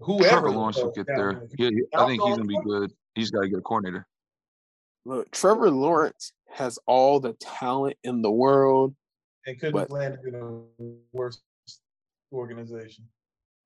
Whoever 0.00 0.28
Trevor 0.28 0.50
the 0.50 0.56
Lawrence 0.58 0.76
will 0.78 0.92
get 0.92 1.06
there. 1.06 1.32
there. 1.34 1.48
Yeah, 1.58 1.70
he- 1.70 1.84
I 1.96 2.06
think 2.06 2.22
he's 2.22 2.36
gonna 2.36 2.44
be 2.48 2.58
good. 2.64 2.92
He's 3.14 3.30
got 3.30 3.42
to 3.42 3.48
get 3.48 3.58
a 3.58 3.62
coordinator. 3.62 4.06
Look, 5.04 5.30
Trevor 5.30 5.70
Lawrence 5.70 6.32
has 6.48 6.78
all 6.86 7.20
the 7.20 7.34
talent 7.34 7.96
in 8.04 8.22
the 8.22 8.30
world. 8.30 8.94
And 9.46 9.58
couldn't 9.58 9.72
But- 9.74 9.80
have 9.80 9.90
landed 9.90 10.20
in 10.26 10.34
a 10.34 11.16
worse 11.16 11.40
organization. 12.32 13.08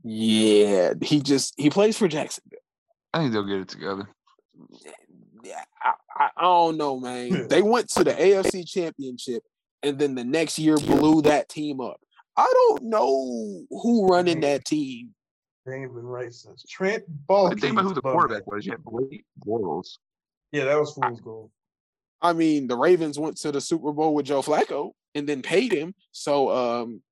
Yeah, 0.02 0.94
he 1.02 1.20
just 1.20 1.54
he 1.56 1.70
plays 1.70 1.96
for 1.96 2.08
Jacksonville. 2.08 2.58
I 3.12 3.18
think 3.18 3.32
they'll 3.32 3.44
get 3.46 3.60
it 3.60 3.68
together. 3.68 4.08
Yeah, 5.42 5.62
I, 5.82 5.92
I, 6.16 6.30
I 6.36 6.42
don't 6.42 6.76
know, 6.76 6.98
man. 6.98 7.48
They 7.48 7.62
went 7.62 7.88
to 7.90 8.04
the 8.04 8.12
AFC 8.12 8.66
Championship 8.66 9.42
and 9.82 9.98
then 9.98 10.14
the 10.14 10.24
next 10.24 10.58
year 10.58 10.76
blew 10.76 11.22
that 11.22 11.48
team 11.48 11.80
up. 11.80 12.00
I 12.36 12.50
don't 12.52 12.84
know 12.84 13.64
who 13.70 14.08
running 14.08 14.40
that 14.40 14.64
team. 14.64 15.14
They 15.66 15.74
ain't 15.74 15.94
been 15.94 16.04
right 16.04 16.32
since 16.32 16.64
Trent 16.68 17.04
But 17.28 17.34
Ball. 17.34 17.48
think 17.50 17.72
about 17.72 17.84
who 17.84 17.94
the 17.94 18.02
quarterback 18.02 18.46
was. 18.46 18.66
You 18.66 18.72
had 18.72 18.84
Blake 18.84 19.24
Bortles. 19.46 19.98
Yeah, 20.52 20.64
that 20.64 20.78
was 20.78 20.92
fool's 20.92 21.20
gold. 21.20 21.50
I 22.20 22.32
mean, 22.32 22.66
the 22.66 22.76
Ravens 22.76 23.18
went 23.18 23.36
to 23.38 23.52
the 23.52 23.60
Super 23.60 23.92
Bowl 23.92 24.14
with 24.14 24.26
Joe 24.26 24.42
Flacco 24.42 24.92
and 25.14 25.28
then 25.28 25.42
paid 25.42 25.72
him. 25.72 25.94
So 26.12 26.50
um 26.50 27.02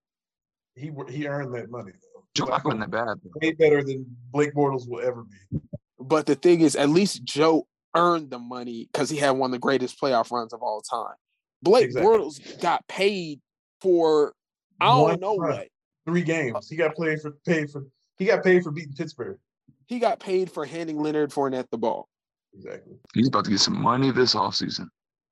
He 0.74 0.90
he 1.10 1.26
earned 1.26 1.54
that 1.54 1.70
money 1.70 1.92
though. 1.92 2.24
Joe 2.34 2.46
Flacco 2.46 2.64
wasn't 2.64 2.90
that 2.90 2.90
bad. 2.90 3.20
Way 3.42 3.52
better 3.52 3.82
than 3.82 4.06
Blake 4.32 4.54
Bortles 4.54 4.88
will 4.88 5.00
ever 5.00 5.24
be. 5.24 5.58
But 6.02 6.26
the 6.26 6.34
thing 6.34 6.60
is, 6.60 6.76
at 6.76 6.88
least 6.88 7.24
Joe 7.24 7.66
earned 7.94 8.30
the 8.30 8.38
money 8.38 8.88
because 8.92 9.10
he 9.10 9.16
had 9.18 9.32
one 9.32 9.48
of 9.48 9.52
the 9.52 9.58
greatest 9.58 10.00
playoff 10.00 10.30
runs 10.30 10.52
of 10.52 10.62
all 10.62 10.80
time. 10.80 11.14
Blake 11.62 11.86
Exactly. 11.86 12.10
Bortles 12.10 12.60
got 12.60 12.86
paid 12.88 13.40
for 13.80 14.32
I 14.80 14.86
don't 14.86 15.02
One 15.02 15.20
know 15.20 15.36
run. 15.36 15.56
what. 15.58 15.68
Three 16.06 16.22
games. 16.22 16.68
He 16.68 16.76
got 16.76 16.96
played 16.96 17.20
for 17.20 17.32
paid 17.46 17.70
for. 17.70 17.86
He 18.18 18.24
got 18.26 18.42
paid 18.42 18.64
for 18.64 18.72
beating 18.72 18.94
Pittsburgh. 18.94 19.38
He 19.86 19.98
got 19.98 20.18
paid 20.18 20.50
for 20.50 20.64
handing 20.64 20.98
Leonard 20.98 21.30
Fournette 21.30 21.68
the 21.70 21.78
ball. 21.78 22.08
Exactly. 22.54 22.94
He's 23.14 23.28
about 23.28 23.44
to 23.44 23.50
get 23.50 23.60
some 23.60 23.80
money 23.80 24.10
this 24.10 24.34
offseason. 24.34 24.88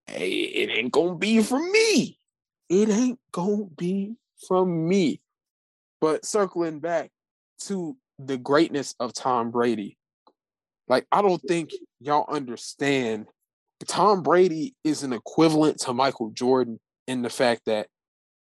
Hey, 0.06 0.30
it 0.30 0.70
ain't 0.70 0.92
gonna 0.92 1.16
be 1.16 1.42
from 1.42 1.70
me. 1.72 2.18
It 2.68 2.88
ain't 2.88 3.18
gonna 3.32 3.64
be 3.76 4.14
from 4.46 4.88
me. 4.88 5.20
But 6.00 6.24
circling 6.24 6.78
back 6.80 7.10
to 7.62 7.96
the 8.18 8.38
greatness 8.38 8.94
of 9.00 9.12
Tom 9.12 9.50
Brady, 9.50 9.98
like 10.90 11.06
I 11.10 11.22
don't 11.22 11.40
think 11.40 11.70
y'all 12.00 12.26
understand. 12.28 13.26
Tom 13.86 14.22
Brady 14.22 14.74
is 14.84 15.04
an 15.04 15.14
equivalent 15.14 15.78
to 15.80 15.94
Michael 15.94 16.30
Jordan 16.32 16.78
in 17.06 17.22
the 17.22 17.30
fact 17.30 17.62
that 17.66 17.86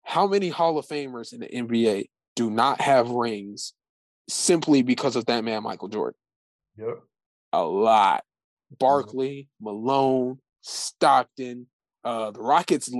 how 0.03 0.26
many 0.26 0.48
Hall 0.48 0.76
of 0.76 0.87
Famers 0.87 1.33
in 1.33 1.40
the 1.40 1.46
NBA 1.46 2.07
do 2.35 2.50
not 2.50 2.81
have 2.81 3.11
rings 3.11 3.74
simply 4.29 4.83
because 4.83 5.14
of 5.14 5.26
that 5.26 5.44
man, 5.44 5.62
Michael 5.62 5.88
Jordan? 5.88 6.18
Yep. 6.76 7.03
a 7.53 7.62
lot. 7.62 8.24
Barkley, 8.79 9.48
Malone, 9.61 10.38
Stockton, 10.62 11.66
uh, 12.05 12.31
the 12.31 12.40
Rockets, 12.40 12.90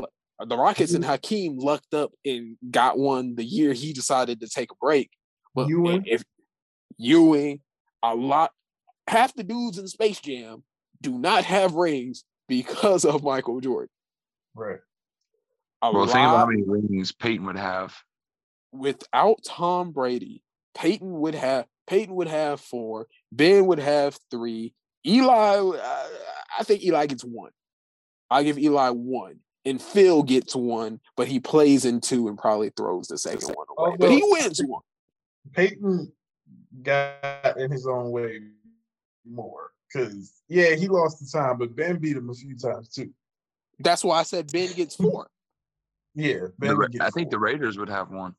the 0.47 0.57
Rockets 0.57 0.93
and 0.93 1.05
Hakeem 1.07 1.59
lucked 1.59 1.95
up 1.95 2.13
and 2.25 2.57
got 2.71 2.99
one 2.99 3.37
the 3.37 3.45
year 3.45 3.73
he 3.73 3.93
decided 3.93 4.41
to 4.41 4.49
take 4.49 4.71
a 4.71 4.77
break. 4.81 5.11
But 5.55 5.69
Ewing. 5.69 6.05
if 6.07 6.23
Ewing, 6.99 7.61
a 8.03 8.15
lot, 8.15 8.53
half 9.11 9.35
the 9.35 9.43
dudes 9.43 9.79
in 9.79 9.87
Space 9.89 10.21
Jam 10.21 10.63
do 11.01 11.19
not 11.19 11.45
have 11.45 11.75
rings 11.75 12.25
because 12.49 13.05
of 13.05 13.23
Michael 13.25 13.61
Jordan. 13.61 13.91
Right. 14.55 14.79
A 15.83 15.93
Well, 15.93 16.07
think 16.07 16.19
about 16.19 16.37
how 16.37 16.47
many 16.47 16.63
rings 16.63 17.13
Peyton 17.13 17.47
would 17.47 17.57
have. 17.57 17.97
without 18.73 19.43
Tom 19.45 19.91
Brady, 19.93 20.43
Peyton 20.75 21.21
would 21.21 21.35
have 21.35 21.67
Peyton 21.89 22.15
would 22.15 22.29
have 22.29 22.61
four, 22.61 23.09
Ben 23.33 23.67
would 23.67 23.81
have 23.81 24.17
three, 24.31 24.75
Eli. 25.05 25.57
Uh, 25.57 26.09
I 26.59 26.63
think 26.63 26.85
Eli 26.85 27.07
gets 27.07 27.25
one. 27.25 27.51
I 28.31 28.45
give 28.45 28.59
Eli 28.59 28.91
one, 28.91 29.41
and 29.65 29.83
Phil 29.83 30.23
gets 30.23 30.55
one, 30.55 31.01
but 31.17 31.27
he 31.27 31.41
plays 31.41 31.85
in 31.85 32.01
two 32.01 32.29
and 32.29 32.39
probably 32.39 32.71
throws 32.77 33.09
the 33.09 33.19
second 33.19 33.55
one 33.57 33.67
away. 33.77 33.97
But 33.99 34.11
he 34.11 34.23
wins 34.25 34.61
one. 34.65 34.83
Peyton 35.53 36.13
got 36.83 37.57
in 37.59 37.73
his 37.73 37.87
own 37.89 38.11
way 38.13 38.41
more 39.29 39.71
because 39.93 40.33
yeah, 40.49 40.75
he 40.75 40.89
lost 40.89 41.19
the 41.21 41.39
time, 41.39 41.59
but 41.59 41.75
Ben 41.77 41.97
beat 41.99 42.17
him 42.17 42.31
a 42.31 42.35
few 42.35 42.57
times 42.57 42.89
too. 42.89 43.11
That's 43.79 44.05
why 44.05 44.21
I 44.21 44.23
said 44.23 44.51
Ben 44.53 44.73
gets 44.73 44.97
four. 44.97 45.29
Yeah, 46.15 46.47
Ben. 46.59 46.77
Ra- 46.77 46.87
gets 46.89 47.05
I 47.05 47.11
think 47.11 47.31
the. 47.31 47.39
Raiders 47.39 47.79
would 47.79 47.89
have 47.89 48.11
one. 48.11 48.35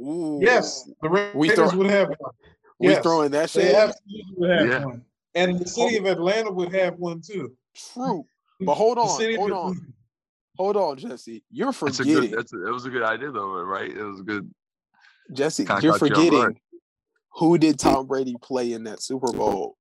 Ooh. 0.00 0.40
yes, 0.42 0.90
the 1.02 1.08
Raiders 1.08 1.34
We 1.34 1.48
throw- 1.50 1.70
would 1.76 1.90
have 1.90 2.08
one. 2.18 2.32
we 2.80 2.88
Yes, 2.88 3.02
throwing 3.02 3.30
that 3.30 3.50
They 3.50 3.62
shit. 3.62 3.74
absolutely 3.74 4.34
would 4.36 4.50
have 4.50 4.68
Yeah. 4.68 4.84
one, 4.84 5.04
and 5.34 5.60
the 5.60 5.66
city 5.68 5.96
oh. 5.98 6.00
of 6.00 6.06
Atlanta 6.06 6.50
would 6.50 6.74
have 6.74 6.96
one 6.98 7.20
too. 7.20 7.56
True, 7.74 8.26
but 8.60 8.74
hold 8.74 8.98
on, 8.98 9.08
city 9.18 9.36
hold 9.36 9.52
on, 9.52 9.72
Atlanta- 9.72 9.92
hold 10.56 10.76
on, 10.76 10.96
Jesse. 10.96 11.44
You're 11.50 11.72
That's 11.72 12.00
a 12.00 12.02
forgetting, 12.04 12.30
good. 12.30 12.38
That's 12.38 12.52
a, 12.52 12.56
that 12.58 12.72
was 12.72 12.86
a 12.86 12.90
good 12.90 13.02
idea 13.04 13.30
though, 13.30 13.62
right? 13.62 13.90
It 13.90 14.02
was 14.02 14.20
a 14.20 14.24
good. 14.24 14.50
Jesse. 15.32 15.62
You're 15.62 15.68
caught 15.68 15.82
you 15.82 15.98
forgetting 15.98 16.58
who 17.36 17.58
did 17.58 17.78
Tom 17.78 18.06
Brady 18.06 18.36
play 18.40 18.72
in 18.72 18.84
that 18.84 19.02
Super 19.02 19.32
Bowl 19.32 19.76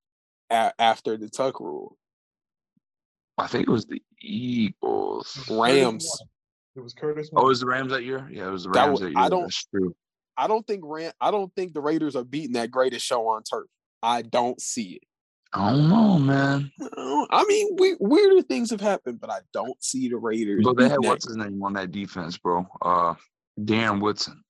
a- 0.50 0.74
after 0.80 1.18
the 1.18 1.30
Tuck 1.30 1.60
rule? 1.60 1.98
I 3.38 3.48
think 3.48 3.68
it 3.68 3.72
was 3.72 3.86
the 3.86 4.02
Eagles. 4.22 5.48
Rams. 5.50 6.10
It 6.76 6.80
was 6.82 6.94
Curtis. 6.94 7.30
Oh, 7.32 7.38
it 7.38 7.42
Warner. 7.42 7.48
was 7.50 7.60
the 7.60 7.66
Rams 7.68 7.92
that 7.92 8.04
year? 8.04 8.28
Yeah, 8.32 8.48
it 8.48 8.52
was 8.52 8.64
the 8.64 8.72
That 8.72 8.86
Rams 8.88 9.00
that 9.02 9.10
year. 9.10 9.20
I 9.20 9.30
don't- 9.30 9.42
That's 9.44 9.66
true. 9.66 9.96
I 10.36 10.48
don't 10.48 10.66
think 10.66 10.82
Ram, 10.84 11.12
I 11.22 11.30
don't 11.30 11.54
think 11.56 11.74
the 11.74 11.82
Raiders 11.82 12.16
are 12.16 12.24
beating 12.24 12.54
that 12.54 12.72
greatest 12.72 13.06
show 13.06 13.28
on 13.28 13.44
turf. 13.44 13.68
I 14.02 14.24
don't 14.24 14.60
see 14.60 14.94
it. 14.94 15.04
I 15.54 15.72
don't 15.72 15.88
know, 15.90 16.18
man. 16.18 16.72
I 17.30 17.46
mean, 17.48 17.76
we, 17.78 17.96
weirder 18.00 18.42
things 18.42 18.72
have 18.72 18.82
happened, 18.82 19.22
but 19.22 19.30
I 19.30 19.42
don't 19.54 19.82
see 19.84 20.10
the 20.10 20.18
Raiders. 20.18 20.64
But 20.64 20.78
they 20.78 20.90
had 20.90 20.98
what's 21.02 21.28
his 21.28 21.38
name 21.38 21.62
on 21.62 21.74
that 21.74 21.92
defense, 21.92 22.36
bro? 22.40 22.66
Uh, 22.82 23.14
Darren 23.60 24.02
Woodson. 24.02 24.43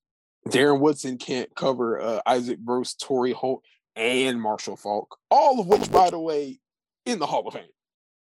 Darren 0.48 0.80
Woodson 0.80 1.18
can't 1.18 1.54
cover 1.56 2.02
uh, 2.02 2.22
Isaac 2.26 2.60
Bruce, 2.60 2.94
Torry 2.96 3.32
Holt, 3.32 3.64
and 3.96 4.42
Marshall 4.42 4.76
Faulk. 4.76 5.18
All 5.30 5.60
of 5.60 5.68
which, 5.68 5.92
by 5.92 6.10
the 6.10 6.20
way, 6.20 6.60
in 7.06 7.20
the 7.20 7.26
Hall 7.26 7.48
of 7.48 7.54
Fame. 7.54 7.64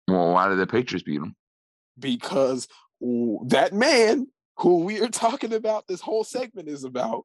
Well, 0.09 0.33
why 0.33 0.49
did 0.49 0.59
the 0.59 0.67
Patriots 0.67 1.05
beat 1.05 1.21
him? 1.21 1.35
because 1.99 2.69
that 3.01 3.73
man 3.73 4.27
who 4.59 4.85
we 4.85 5.01
are 5.01 5.09
talking 5.09 5.53
about 5.53 5.87
this 5.87 6.01
whole 6.01 6.25
segment 6.25 6.69
is 6.69 6.85
about 6.85 7.25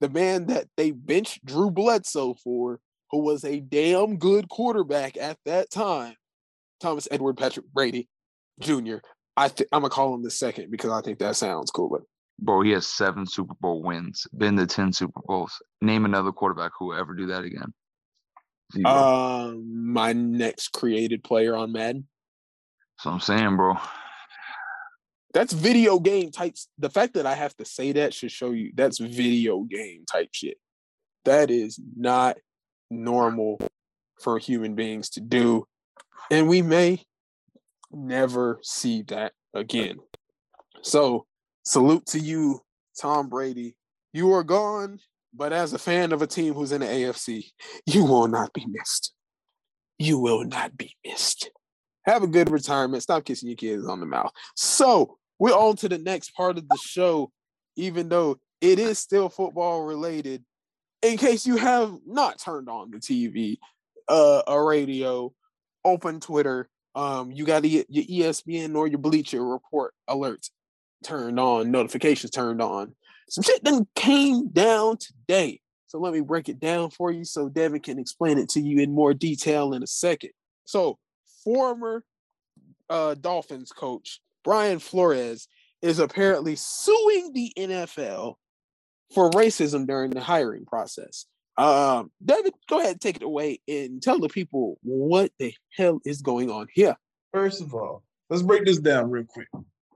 the 0.00 0.08
man 0.08 0.46
that 0.46 0.66
they 0.76 0.90
benched 0.90 1.44
Drew 1.44 1.70
Bledsoe 1.70 2.34
for, 2.34 2.80
who 3.10 3.20
was 3.20 3.44
a 3.44 3.60
damn 3.60 4.16
good 4.16 4.48
quarterback 4.48 5.16
at 5.16 5.38
that 5.44 5.70
time, 5.70 6.14
Thomas 6.80 7.06
Edward 7.10 7.36
Patrick 7.36 7.66
Brady 7.72 8.08
Jr. 8.60 8.96
I 9.36 9.48
th- 9.48 9.68
I'm 9.72 9.82
gonna 9.82 9.90
call 9.90 10.14
him 10.14 10.22
the 10.22 10.30
second 10.30 10.70
because 10.70 10.90
I 10.90 11.02
think 11.02 11.18
that 11.18 11.36
sounds 11.36 11.70
cooler. 11.70 12.02
Bro, 12.40 12.62
he 12.62 12.70
has 12.70 12.86
seven 12.86 13.26
Super 13.26 13.54
Bowl 13.60 13.82
wins, 13.82 14.26
been 14.36 14.56
to 14.56 14.66
10 14.66 14.92
Super 14.92 15.20
Bowls. 15.26 15.60
Name 15.82 16.04
another 16.04 16.32
quarterback 16.32 16.72
who 16.78 16.86
will 16.86 16.96
ever 16.96 17.14
do 17.14 17.26
that 17.26 17.44
again. 17.44 17.72
Um, 18.84 19.92
my 19.92 20.12
next 20.12 20.68
created 20.68 21.24
player 21.24 21.56
on 21.56 21.72
Madden. 21.72 22.06
so 22.98 23.10
I'm 23.10 23.20
saying, 23.20 23.56
bro. 23.56 23.76
That's 25.32 25.52
video 25.52 25.98
game 26.00 26.30
types. 26.30 26.68
The 26.78 26.90
fact 26.90 27.14
that 27.14 27.26
I 27.26 27.34
have 27.34 27.56
to 27.56 27.64
say 27.64 27.92
that 27.92 28.14
should 28.14 28.32
show 28.32 28.50
you 28.50 28.72
that's 28.74 28.98
video 28.98 29.60
game 29.60 30.04
type 30.10 30.30
shit. 30.32 30.56
That 31.24 31.50
is 31.50 31.78
not 31.96 32.38
normal 32.90 33.60
for 34.20 34.38
human 34.38 34.74
beings 34.74 35.10
to 35.10 35.20
do. 35.20 35.66
And 36.30 36.48
we 36.48 36.62
may 36.62 37.02
never 37.92 38.60
see 38.62 39.02
that 39.02 39.32
again. 39.54 39.98
So, 40.82 41.26
salute 41.62 42.06
to 42.06 42.18
you, 42.18 42.60
Tom 43.00 43.28
Brady. 43.28 43.76
You 44.12 44.32
are 44.32 44.44
gone, 44.44 44.98
but 45.34 45.52
as 45.52 45.72
a 45.72 45.78
fan 45.78 46.12
of 46.12 46.22
a 46.22 46.26
team 46.26 46.54
who's 46.54 46.72
in 46.72 46.80
the 46.80 46.86
AFC, 46.86 47.44
you 47.86 48.04
will 48.04 48.28
not 48.28 48.52
be 48.52 48.66
missed. 48.66 49.12
You 49.98 50.18
will 50.18 50.44
not 50.44 50.76
be 50.76 50.96
missed. 51.06 51.50
Have 52.06 52.22
a 52.22 52.28
good 52.28 52.50
retirement. 52.50 53.02
Stop 53.02 53.24
kissing 53.24 53.48
your 53.48 53.56
kids 53.56 53.86
on 53.86 54.00
the 54.00 54.06
mouth. 54.06 54.32
So, 54.56 55.18
we're 55.38 55.52
on 55.52 55.76
to 55.76 55.88
the 55.88 55.98
next 55.98 56.34
part 56.34 56.58
of 56.58 56.68
the 56.68 56.78
show, 56.82 57.30
even 57.76 58.08
though 58.08 58.38
it 58.60 58.78
is 58.78 58.98
still 58.98 59.28
football 59.28 59.82
related. 59.82 60.44
In 61.02 61.16
case 61.16 61.46
you 61.46 61.56
have 61.56 61.96
not 62.06 62.38
turned 62.38 62.68
on 62.68 62.90
the 62.90 62.98
TV, 62.98 63.56
uh, 64.08 64.42
a 64.46 64.62
radio, 64.62 65.32
open 65.82 66.20
Twitter, 66.20 66.68
um, 66.94 67.30
you 67.30 67.46
got 67.46 67.64
your 67.64 67.84
your 67.88 68.04
E 68.06 68.20
ESPN 68.20 68.74
or 68.74 68.86
your 68.86 68.98
Bleacher 68.98 69.42
Report 69.42 69.94
alerts 70.08 70.50
turned 71.04 71.40
on, 71.40 71.70
notifications 71.70 72.30
turned 72.30 72.62
on. 72.62 72.94
Some 73.28 73.42
shit 73.42 73.62
then 73.62 73.86
came 73.94 74.48
down 74.48 74.98
today. 74.98 75.60
So 75.86 75.98
let 75.98 76.12
me 76.12 76.20
break 76.20 76.48
it 76.48 76.60
down 76.60 76.90
for 76.90 77.10
you 77.10 77.24
so 77.24 77.48
Devin 77.48 77.80
can 77.80 77.98
explain 77.98 78.38
it 78.38 78.48
to 78.50 78.60
you 78.60 78.80
in 78.80 78.94
more 78.94 79.14
detail 79.14 79.72
in 79.72 79.82
a 79.82 79.86
second. 79.86 80.30
So, 80.64 80.98
former 81.42 82.04
uh, 82.88 83.14
Dolphins 83.14 83.72
coach 83.72 84.20
Brian 84.44 84.78
Flores 84.78 85.48
is 85.82 85.98
apparently 85.98 86.56
suing 86.56 87.32
the 87.32 87.52
NFL 87.58 88.34
for 89.14 89.30
racism 89.30 89.86
during 89.86 90.10
the 90.10 90.20
hiring 90.20 90.64
process. 90.64 91.26
Um, 91.56 92.10
David, 92.24 92.54
go 92.68 92.78
ahead 92.78 92.92
and 92.92 93.00
take 93.00 93.16
it 93.16 93.22
away 93.22 93.60
and 93.66 94.02
tell 94.02 94.18
the 94.18 94.28
people 94.28 94.78
what 94.82 95.32
the 95.38 95.52
hell 95.76 96.00
is 96.04 96.22
going 96.22 96.50
on 96.50 96.68
here. 96.72 96.96
First 97.32 97.60
of 97.60 97.74
all, 97.74 98.02
let's 98.28 98.42
break 98.42 98.64
this 98.64 98.78
down 98.78 99.10
real 99.10 99.24
quick. 99.24 99.48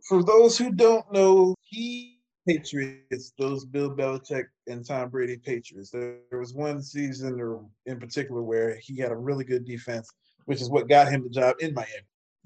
For 0.05 0.23
those 0.23 0.59
who 0.59 0.71
don't 0.71 1.11
know, 1.13 1.55
he 1.63 2.15
Patriots, 2.47 3.33
those 3.39 3.65
Bill 3.65 3.91
Belichick 3.91 4.45
and 4.67 4.87
Tom 4.87 5.09
Brady 5.09 5.39
Patriots. 5.39 5.91
There, 5.91 6.19
was 6.33 6.53
one 6.53 6.83
season 6.83 7.41
in 7.87 7.99
particular 7.99 8.43
where 8.43 8.77
he 8.77 8.99
had 8.99 9.13
a 9.13 9.17
really 9.17 9.45
good 9.45 9.65
defense, 9.65 10.11
which 10.45 10.61
is 10.61 10.69
what 10.69 10.89
got 10.89 11.11
him 11.11 11.23
the 11.23 11.31
job 11.31 11.57
in 11.61 11.73
Miami. 11.73 11.91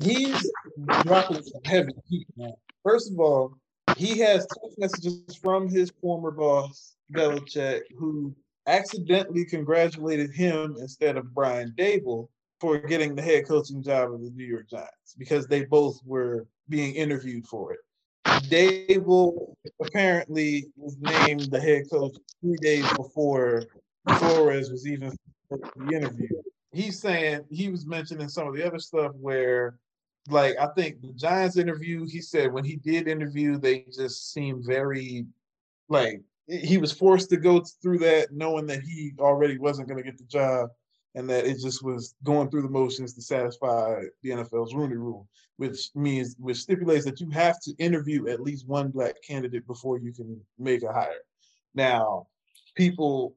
He's 0.00 0.50
dropping 1.02 1.42
some 1.42 1.60
heavy 1.64 1.90
heat 2.08 2.28
now 2.36 2.54
First 2.84 3.10
of 3.10 3.18
all, 3.18 3.58
he 3.96 4.18
has 4.18 4.46
text 4.46 4.78
messages 4.78 5.36
from 5.36 5.68
his 5.68 5.90
former 6.00 6.30
boss, 6.30 6.94
Belichick, 7.12 7.82
who 7.98 8.34
accidentally 8.66 9.44
congratulated 9.44 10.32
him 10.32 10.76
instead 10.78 11.16
of 11.16 11.34
Brian 11.34 11.74
Daboll 11.76 12.28
for 12.60 12.78
getting 12.78 13.14
the 13.14 13.22
head 13.22 13.48
coaching 13.48 13.82
job 13.82 14.12
of 14.12 14.22
the 14.22 14.30
New 14.30 14.44
York 14.44 14.68
Giants 14.70 15.14
because 15.18 15.46
they 15.46 15.64
both 15.64 15.98
were 16.04 16.46
being 16.68 16.94
interviewed 16.94 17.46
for 17.46 17.72
it. 17.72 17.80
Daboll 18.48 19.54
apparently 19.80 20.66
was 20.76 20.96
named 20.98 21.50
the 21.50 21.60
head 21.60 21.84
coach 21.90 22.16
three 22.40 22.56
days 22.56 22.90
before 22.96 23.64
Flores 24.18 24.70
was 24.70 24.86
even 24.86 25.16
the 25.50 25.96
interview. 25.96 26.28
He's 26.72 26.98
saying 26.98 27.44
he 27.50 27.68
was 27.68 27.86
mentioning 27.86 28.28
some 28.28 28.46
of 28.46 28.54
the 28.54 28.66
other 28.66 28.78
stuff 28.78 29.12
where, 29.20 29.78
like, 30.28 30.56
I 30.58 30.66
think 30.76 31.00
the 31.00 31.12
Giants 31.14 31.56
interview, 31.56 32.06
he 32.06 32.20
said 32.20 32.52
when 32.52 32.64
he 32.64 32.76
did 32.76 33.08
interview, 33.08 33.58
they 33.58 33.86
just 33.94 34.32
seemed 34.32 34.64
very, 34.66 35.26
like, 35.88 36.20
he 36.46 36.78
was 36.78 36.92
forced 36.92 37.30
to 37.30 37.36
go 37.36 37.62
through 37.82 37.98
that 38.00 38.32
knowing 38.32 38.66
that 38.66 38.82
he 38.82 39.12
already 39.18 39.58
wasn't 39.58 39.88
going 39.88 40.02
to 40.02 40.08
get 40.08 40.18
the 40.18 40.24
job 40.24 40.70
and 41.14 41.28
that 41.28 41.46
it 41.46 41.58
just 41.60 41.82
was 41.82 42.14
going 42.22 42.50
through 42.50 42.62
the 42.62 42.68
motions 42.68 43.14
to 43.14 43.22
satisfy 43.22 44.00
the 44.22 44.30
NFL's 44.30 44.74
Rooney 44.74 44.96
Rule, 44.96 45.26
which 45.56 45.90
means 45.94 46.36
which 46.38 46.58
stipulates 46.58 47.04
that 47.04 47.20
you 47.20 47.30
have 47.30 47.60
to 47.60 47.74
interview 47.78 48.28
at 48.28 48.40
least 48.40 48.68
one 48.68 48.88
black 48.88 49.14
candidate 49.26 49.66
before 49.66 49.98
you 49.98 50.12
can 50.12 50.40
make 50.58 50.82
a 50.82 50.92
hire. 50.92 51.22
Now, 51.74 52.26
people 52.76 53.34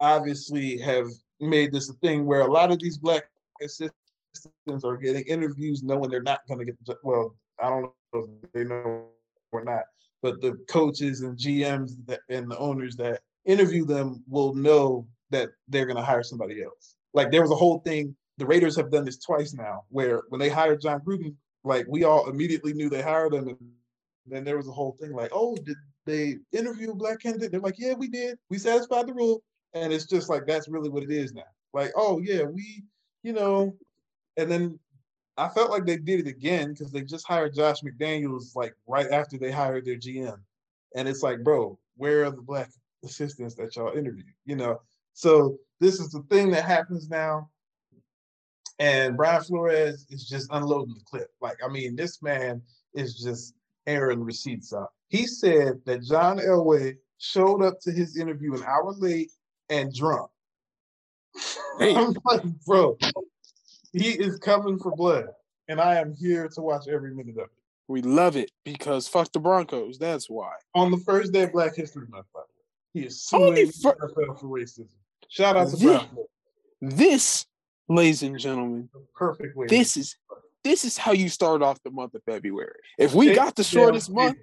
obviously 0.00 0.78
have 0.78 1.06
made 1.40 1.72
this 1.72 1.90
a 1.90 1.94
thing 1.94 2.26
where 2.26 2.40
a 2.40 2.50
lot 2.50 2.70
of 2.70 2.78
these 2.78 2.98
black 2.98 3.24
assistants 3.62 4.84
are 4.84 4.96
getting 4.96 5.24
interviews 5.24 5.82
knowing 5.82 6.10
they're 6.10 6.22
not 6.22 6.46
going 6.48 6.58
to 6.58 6.64
get 6.64 6.76
well. 7.02 7.34
I 7.60 7.68
don't 7.68 7.82
know 7.82 7.94
if 8.14 8.52
they 8.52 8.64
know 8.64 9.06
or 9.52 9.64
not, 9.64 9.84
but 10.22 10.40
the 10.40 10.58
coaches 10.68 11.22
and 11.22 11.38
GMs 11.38 11.92
that, 12.06 12.20
and 12.28 12.50
the 12.50 12.58
owners 12.58 12.96
that 12.96 13.20
interview 13.44 13.84
them 13.84 14.22
will 14.28 14.54
know 14.54 15.06
that 15.30 15.50
they're 15.68 15.86
going 15.86 15.96
to 15.96 16.02
hire 16.02 16.22
somebody 16.22 16.62
else. 16.62 16.96
Like 17.14 17.30
there 17.30 17.42
was 17.42 17.50
a 17.50 17.56
whole 17.56 17.80
thing. 17.80 18.14
The 18.38 18.46
Raiders 18.46 18.76
have 18.76 18.90
done 18.90 19.04
this 19.04 19.18
twice 19.18 19.54
now, 19.54 19.84
where 19.88 20.22
when 20.28 20.38
they 20.38 20.48
hired 20.48 20.80
Jon 20.80 21.00
Gruden, 21.00 21.34
like 21.64 21.86
we 21.88 22.04
all 22.04 22.28
immediately 22.28 22.72
knew 22.72 22.88
they 22.88 23.02
hired 23.02 23.34
him, 23.34 23.48
and 23.48 23.58
then 24.26 24.44
there 24.44 24.56
was 24.56 24.68
a 24.68 24.72
whole 24.72 24.96
thing 25.00 25.12
like, 25.12 25.30
oh, 25.32 25.56
did 25.56 25.76
they 26.06 26.36
interview 26.52 26.92
a 26.92 26.94
black 26.94 27.20
candidate? 27.20 27.50
They're 27.50 27.60
like, 27.60 27.78
yeah, 27.78 27.94
we 27.94 28.08
did. 28.08 28.38
We 28.48 28.58
satisfied 28.58 29.08
the 29.08 29.14
rule, 29.14 29.42
and 29.74 29.92
it's 29.92 30.06
just 30.06 30.28
like 30.28 30.46
that's 30.46 30.68
really 30.68 30.88
what 30.88 31.02
it 31.02 31.10
is 31.10 31.32
now. 31.32 31.42
Like, 31.72 31.92
oh 31.96 32.20
yeah, 32.20 32.44
we, 32.44 32.84
you 33.22 33.32
know, 33.32 33.76
and 34.36 34.50
then 34.50 34.78
I 35.36 35.48
felt 35.48 35.70
like 35.70 35.84
they 35.84 35.96
did 35.96 36.20
it 36.20 36.26
again 36.26 36.72
because 36.72 36.90
they 36.90 37.02
just 37.02 37.26
hired 37.26 37.54
Josh 37.54 37.80
McDaniels 37.82 38.56
like 38.56 38.74
right 38.86 39.10
after 39.10 39.38
they 39.38 39.50
hired 39.50 39.84
their 39.84 39.96
GM, 39.96 40.38
and 40.94 41.08
it's 41.08 41.22
like, 41.22 41.42
bro, 41.42 41.78
where 41.96 42.24
are 42.24 42.30
the 42.30 42.42
black 42.42 42.70
assistants 43.04 43.54
that 43.56 43.76
y'all 43.76 43.96
interviewed? 43.96 44.26
You 44.44 44.56
know, 44.56 44.80
so 45.18 45.58
this 45.80 45.98
is 45.98 46.12
the 46.12 46.22
thing 46.30 46.52
that 46.52 46.64
happens 46.64 47.10
now. 47.10 47.50
And 48.78 49.16
Brian 49.16 49.42
Flores 49.42 50.06
is 50.10 50.28
just 50.28 50.48
unloading 50.52 50.94
the 50.94 51.04
clip. 51.04 51.26
Like, 51.40 51.56
I 51.64 51.66
mean, 51.66 51.96
this 51.96 52.22
man 52.22 52.62
is 52.94 53.20
just 53.20 53.54
airing 53.88 54.22
receipts 54.22 54.72
out. 54.72 54.92
He 55.08 55.26
said 55.26 55.80
that 55.86 56.04
John 56.04 56.38
Elway 56.38 56.98
showed 57.18 57.64
up 57.64 57.80
to 57.80 57.90
his 57.90 58.16
interview 58.16 58.54
an 58.54 58.62
hour 58.62 58.94
late 58.96 59.32
and 59.68 59.92
drunk. 59.92 60.30
Hey. 61.80 61.94
I'm 61.94 62.16
like, 62.24 62.42
bro, 62.66 62.96
he 63.92 64.10
is 64.10 64.38
coming 64.38 64.80
for 64.80 64.94
blood. 64.96 65.26
And 65.68 65.80
I 65.80 65.96
am 65.96 66.14
here 66.16 66.48
to 66.48 66.60
watch 66.60 66.88
every 66.88 67.14
minute 67.14 67.38
of 67.38 67.44
it. 67.44 67.62
We 67.86 68.02
love 68.02 68.36
it 68.36 68.50
because 68.64 69.06
fuck 69.06 69.30
the 69.32 69.38
Broncos. 69.38 69.96
That's 69.96 70.28
why. 70.28 70.52
On 70.74 70.90
the 70.90 70.96
first 70.96 71.32
day 71.32 71.44
of 71.44 71.52
Black 71.52 71.76
History 71.76 72.06
Month, 72.08 72.26
by 72.34 72.40
the 72.40 73.00
way, 73.00 73.00
he 73.00 73.06
is 73.06 73.22
suing 73.22 73.70
for, 73.70 73.94
NFL 73.94 74.40
for 74.40 74.46
racism. 74.46 74.88
Shout 75.28 75.56
out 75.56 75.68
to 75.70 75.76
this. 75.76 76.02
This, 76.80 77.46
ladies 77.88 78.22
and 78.22 78.38
gentlemen, 78.38 78.88
perfect 79.14 79.56
way. 79.56 79.66
This 79.66 79.96
is 79.96 80.16
this 80.64 80.84
is 80.84 80.98
how 80.98 81.12
you 81.12 81.28
start 81.28 81.62
off 81.62 81.82
the 81.82 81.90
month 81.90 82.14
of 82.14 82.22
February. 82.24 82.78
If 82.98 83.14
we 83.14 83.34
got 83.34 83.54
the 83.56 83.64
shortest 83.64 84.10
month, 84.10 84.36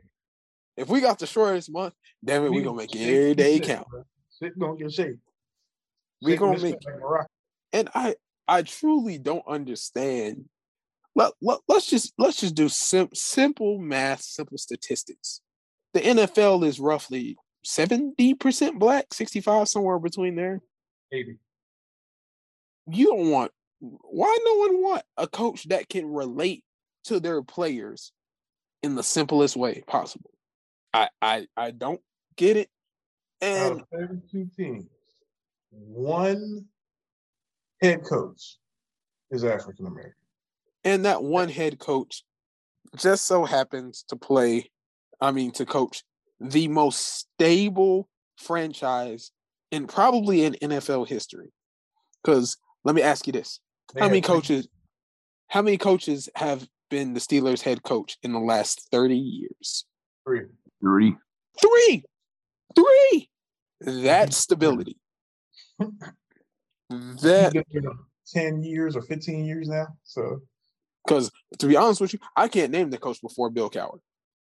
if 0.78 0.89
we 0.89 1.02
got 1.02 1.19
the 1.19 1.28
shortest 1.28 1.71
month, 1.71 1.93
damn 2.24 2.45
it, 2.45 2.52
we 2.52 2.62
gonna 2.62 2.78
make 2.78 2.95
every 2.95 3.36
day 3.36 3.60
count. 3.60 3.88
Shit 4.39 4.58
gonna 4.58 4.78
get 4.78 4.91
shaped. 4.91 5.19
We 6.21 6.36
gonna 6.36 6.60
make 6.60 6.78
like 6.86 7.28
and 7.74 7.89
I 7.93 8.15
I 8.48 8.62
truly 8.62 9.17
don't 9.17 9.45
understand. 9.48 10.45
Let, 11.17 11.32
let, 11.41 11.60
let's 11.67 11.89
just 11.89 12.13
let's 12.17 12.41
just 12.41 12.56
do 12.56 12.67
sim- 12.69 13.10
simple 13.13 13.80
math, 13.80 14.21
simple 14.21 14.58
statistics. 14.58 15.41
The 15.93 16.02
NFL 16.02 16.65
is 16.65 16.80
roughly 16.80 17.38
70% 17.65 18.78
black, 18.78 19.13
65 19.13 19.67
somewhere 19.69 19.98
between 19.98 20.36
there. 20.36 20.62
Maybe. 21.11 21.37
You 22.87 23.07
don't 23.07 23.29
want 23.29 23.51
why 23.79 24.37
no 24.45 24.55
one 24.55 24.81
want 24.81 25.03
a 25.17 25.27
coach 25.27 25.65
that 25.65 25.89
can 25.89 26.05
relate 26.07 26.63
to 27.05 27.19
their 27.19 27.41
players 27.41 28.11
in 28.83 28.95
the 28.95 29.03
simplest 29.03 29.55
way 29.55 29.83
possible. 29.87 30.31
I 30.93 31.09
I 31.21 31.47
I 31.55 31.71
don't 31.71 32.01
get 32.35 32.57
it. 32.57 32.69
And 33.41 33.83
32 33.91 34.49
teams, 34.55 34.85
one 35.71 36.65
head 37.81 38.03
coach 38.03 38.57
is 39.29 39.43
African 39.43 39.87
American. 39.87 40.13
And 40.83 41.05
that 41.05 41.23
one 41.23 41.49
head 41.49 41.79
coach 41.79 42.23
just 42.95 43.25
so 43.25 43.43
happens 43.43 44.05
to 44.09 44.15
play, 44.15 44.69
I 45.19 45.31
mean, 45.31 45.51
to 45.53 45.65
coach 45.65 46.03
the 46.39 46.67
most 46.67 46.99
stable 46.99 48.07
franchise 48.37 49.31
in 49.71 49.88
probably 49.88 50.43
in 50.43 50.54
NFL 50.62 51.08
history. 51.08 51.51
Because 52.23 52.58
let 52.84 52.95
me 52.95 53.01
ask 53.01 53.28
you 53.28 53.34
this: 53.34 53.60
they 53.93 54.01
How 54.01 54.08
many 54.08 54.21
coaches? 54.21 54.67
How 55.47 55.62
many 55.62 55.78
coaches 55.78 56.30
have 56.36 56.67
been 56.89 57.13
the 57.13 57.19
Steelers 57.19 57.62
head 57.62 57.84
coach 57.84 58.17
in 58.23 58.34
the 58.34 58.39
last 58.39 58.88
thirty 58.91 59.17
years? 59.17 59.86
Three. 60.25 60.45
Three. 60.82 61.15
Three. 61.62 62.04
Three. 62.75 63.30
That 63.82 64.34
stability. 64.34 64.97
that 66.89 67.63
ten 68.28 68.63
years 68.63 68.95
or 68.95 69.01
fifteen 69.01 69.45
years 69.45 69.67
now. 69.67 69.88
So, 70.04 70.41
because 71.06 71.32
to 71.60 71.67
be 71.67 71.75
honest 71.75 72.01
with 72.01 72.13
you, 72.13 72.19
I 72.36 72.47
can't 72.47 72.71
name 72.71 72.89
the 72.89 72.97
coach 72.97 73.21
before 73.21 73.49
Bill 73.49 73.69
Cowher, 73.69 73.99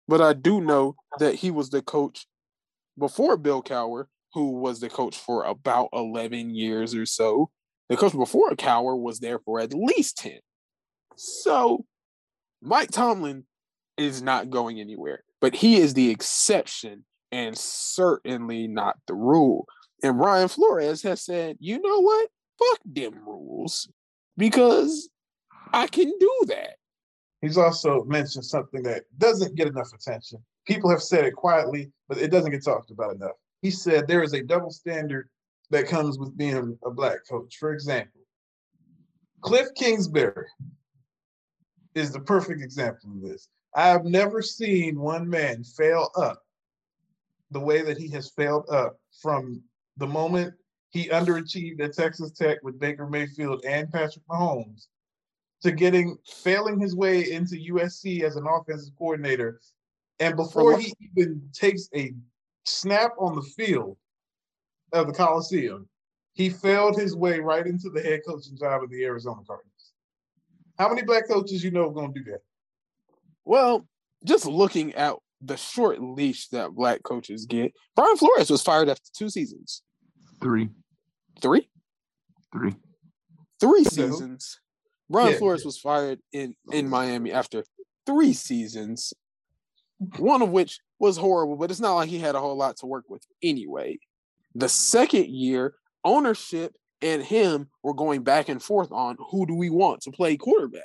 but 0.06 0.20
I 0.20 0.32
do 0.32 0.60
know 0.60 0.96
that 1.18 1.36
he 1.36 1.50
was 1.50 1.70
the 1.70 1.82
coach 1.82 2.26
before 2.98 3.36
Bill 3.36 3.62
Cowher, 3.62 4.06
who 4.34 4.52
was 4.52 4.80
the 4.80 4.88
coach 4.88 5.16
for 5.18 5.44
about 5.44 5.88
eleven 5.92 6.54
years 6.54 6.94
or 6.94 7.06
so. 7.06 7.50
The 7.88 7.96
coach 7.96 8.12
before 8.12 8.50
Cowher 8.50 8.98
was 8.98 9.20
there 9.20 9.38
for 9.38 9.60
at 9.60 9.72
least 9.72 10.18
ten. 10.18 10.40
So, 11.16 11.84
Mike 12.60 12.90
Tomlin 12.90 13.44
is 13.96 14.22
not 14.22 14.50
going 14.50 14.80
anywhere, 14.80 15.24
but 15.40 15.54
he 15.54 15.78
is 15.78 15.94
the 15.94 16.10
exception 16.10 17.04
and 17.32 17.56
certainly 17.56 18.68
not 18.68 18.96
the 19.06 19.14
rule. 19.14 19.66
And 20.02 20.18
Ryan 20.18 20.48
Flores 20.48 21.02
has 21.02 21.22
said, 21.22 21.56
you 21.60 21.80
know 21.80 22.00
what? 22.00 22.28
Fuck 22.58 22.78
them 22.84 23.14
rules 23.26 23.88
because 24.36 25.08
I 25.72 25.86
can 25.86 26.12
do 26.18 26.44
that. 26.46 26.76
He's 27.40 27.58
also 27.58 28.04
mentioned 28.04 28.44
something 28.44 28.82
that 28.82 29.04
doesn't 29.18 29.54
get 29.54 29.68
enough 29.68 29.92
attention. 29.92 30.38
People 30.66 30.90
have 30.90 31.02
said 31.02 31.24
it 31.24 31.34
quietly, 31.34 31.90
but 32.08 32.18
it 32.18 32.30
doesn't 32.30 32.50
get 32.50 32.64
talked 32.64 32.90
about 32.90 33.14
enough. 33.14 33.36
He 33.62 33.70
said 33.70 34.06
there 34.06 34.22
is 34.22 34.34
a 34.34 34.42
double 34.42 34.70
standard 34.70 35.28
that 35.70 35.88
comes 35.88 36.18
with 36.18 36.36
being 36.36 36.78
a 36.84 36.90
black 36.90 37.18
coach. 37.28 37.56
For 37.58 37.72
example, 37.72 38.20
Cliff 39.40 39.68
Kingsbury 39.76 40.46
is 41.94 42.12
the 42.12 42.20
perfect 42.20 42.62
example 42.62 43.10
of 43.10 43.22
this. 43.22 43.48
I 43.74 43.88
have 43.88 44.04
never 44.04 44.42
seen 44.42 44.98
one 44.98 45.28
man 45.28 45.62
fail 45.64 46.10
up 46.16 46.42
the 47.50 47.60
way 47.60 47.82
that 47.82 47.98
he 47.98 48.08
has 48.08 48.30
failed 48.30 48.68
up 48.70 48.98
from 49.20 49.62
the 49.96 50.06
moment 50.06 50.54
he 50.90 51.08
underachieved 51.08 51.80
at 51.80 51.94
Texas 51.94 52.30
Tech 52.32 52.58
with 52.62 52.78
Baker 52.78 53.06
Mayfield 53.06 53.64
and 53.66 53.90
Patrick 53.90 54.24
Mahomes 54.30 54.86
to 55.62 55.72
getting 55.72 56.16
failing 56.24 56.78
his 56.78 56.94
way 56.94 57.30
into 57.30 57.56
USC 57.72 58.22
as 58.22 58.36
an 58.36 58.46
offensive 58.46 58.94
coordinator. 58.96 59.60
And 60.20 60.36
before 60.36 60.78
he 60.78 60.92
even 61.10 61.48
takes 61.52 61.88
a 61.94 62.12
snap 62.68 63.12
on 63.18 63.34
the 63.34 63.42
field 63.42 63.96
of 64.92 65.06
the 65.06 65.12
Coliseum, 65.12 65.88
he 66.32 66.50
failed 66.50 66.96
his 66.96 67.16
way 67.16 67.40
right 67.40 67.66
into 67.66 67.90
the 67.90 68.00
head 68.00 68.20
coaching 68.26 68.56
job 68.56 68.82
of 68.82 68.90
the 68.90 69.04
Arizona 69.04 69.40
Cardinals. 69.46 69.92
How 70.78 70.88
many 70.88 71.02
black 71.02 71.28
coaches 71.28 71.64
you 71.64 71.70
know 71.70 71.88
are 71.88 71.92
going 71.92 72.14
to 72.14 72.20
do 72.20 72.30
that? 72.30 72.40
Well, 73.44 73.86
just 74.24 74.46
looking 74.46 74.94
at 74.94 75.16
the 75.40 75.56
short 75.56 76.00
leash 76.00 76.48
that 76.48 76.70
black 76.70 77.02
coaches 77.02 77.46
get, 77.46 77.72
Brian 77.96 78.16
Flores 78.16 78.50
was 78.50 78.62
fired 78.62 78.88
after 78.88 79.10
two 79.16 79.28
seasons. 79.28 79.82
Three. 80.40 80.68
Three? 81.40 81.68
Three. 82.52 82.76
Three 83.60 83.84
seasons. 83.84 84.60
Brian 85.10 85.32
yeah. 85.32 85.38
Flores 85.38 85.64
was 85.64 85.78
fired 85.78 86.20
in 86.32 86.54
in 86.70 86.88
Miami 86.88 87.32
after 87.32 87.64
three 88.06 88.32
seasons. 88.32 89.12
One 90.18 90.42
of 90.42 90.50
which 90.50 90.80
was 90.98 91.16
horrible, 91.16 91.56
but 91.56 91.70
it's 91.70 91.80
not 91.80 91.94
like 91.94 92.08
he 92.08 92.18
had 92.18 92.34
a 92.34 92.40
whole 92.40 92.56
lot 92.56 92.76
to 92.78 92.86
work 92.86 93.04
with 93.08 93.24
anyway. 93.42 93.98
The 94.54 94.68
second 94.68 95.26
year, 95.28 95.74
ownership 96.04 96.74
and 97.02 97.22
him 97.22 97.68
were 97.82 97.94
going 97.94 98.22
back 98.22 98.48
and 98.48 98.62
forth 98.62 98.90
on 98.92 99.16
who 99.30 99.46
do 99.46 99.54
we 99.54 99.70
want 99.70 100.02
to 100.02 100.10
play 100.10 100.36
quarterback. 100.36 100.82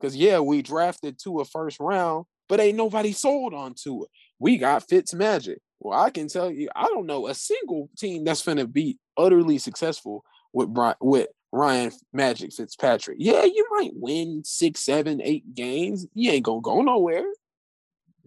Because 0.00 0.14
yeah, 0.14 0.38
we 0.38 0.62
drafted 0.62 1.18
to 1.24 1.40
a 1.40 1.44
first 1.44 1.80
round, 1.80 2.26
but 2.48 2.60
ain't 2.60 2.76
nobody 2.76 3.12
sold 3.12 3.54
on 3.54 3.74
to 3.82 4.04
it. 4.04 4.10
We 4.38 4.58
got 4.58 4.88
Fitz 4.88 5.14
Magic. 5.14 5.58
Well, 5.80 5.98
I 5.98 6.10
can 6.10 6.28
tell 6.28 6.50
you, 6.50 6.68
I 6.74 6.84
don't 6.86 7.06
know 7.06 7.26
a 7.26 7.34
single 7.34 7.90
team 7.96 8.24
that's 8.24 8.42
gonna 8.42 8.66
be 8.66 8.98
utterly 9.16 9.58
successful 9.58 10.24
with 10.52 10.72
Brian, 10.72 10.96
with 11.00 11.28
Ryan 11.52 11.92
Magic 12.12 12.52
Fitzpatrick. 12.52 13.16
Yeah, 13.20 13.44
you 13.44 13.66
might 13.70 13.92
win 13.94 14.42
six, 14.44 14.80
seven, 14.80 15.20
eight 15.22 15.54
games. 15.54 16.06
You 16.14 16.32
ain't 16.32 16.44
gonna 16.44 16.60
go 16.60 16.82
nowhere. 16.82 17.24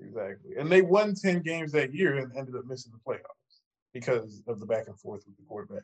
Exactly. 0.01 0.55
And 0.57 0.71
they 0.71 0.81
won 0.81 1.13
10 1.15 1.41
games 1.41 1.71
that 1.73 1.93
year 1.93 2.17
and 2.17 2.35
ended 2.35 2.55
up 2.55 2.65
missing 2.65 2.91
the 2.91 2.99
playoffs 3.11 3.59
because 3.93 4.41
of 4.47 4.59
the 4.59 4.65
back 4.65 4.87
and 4.87 4.99
forth 4.99 5.23
with 5.27 5.37
the 5.37 5.43
quarterback. 5.43 5.83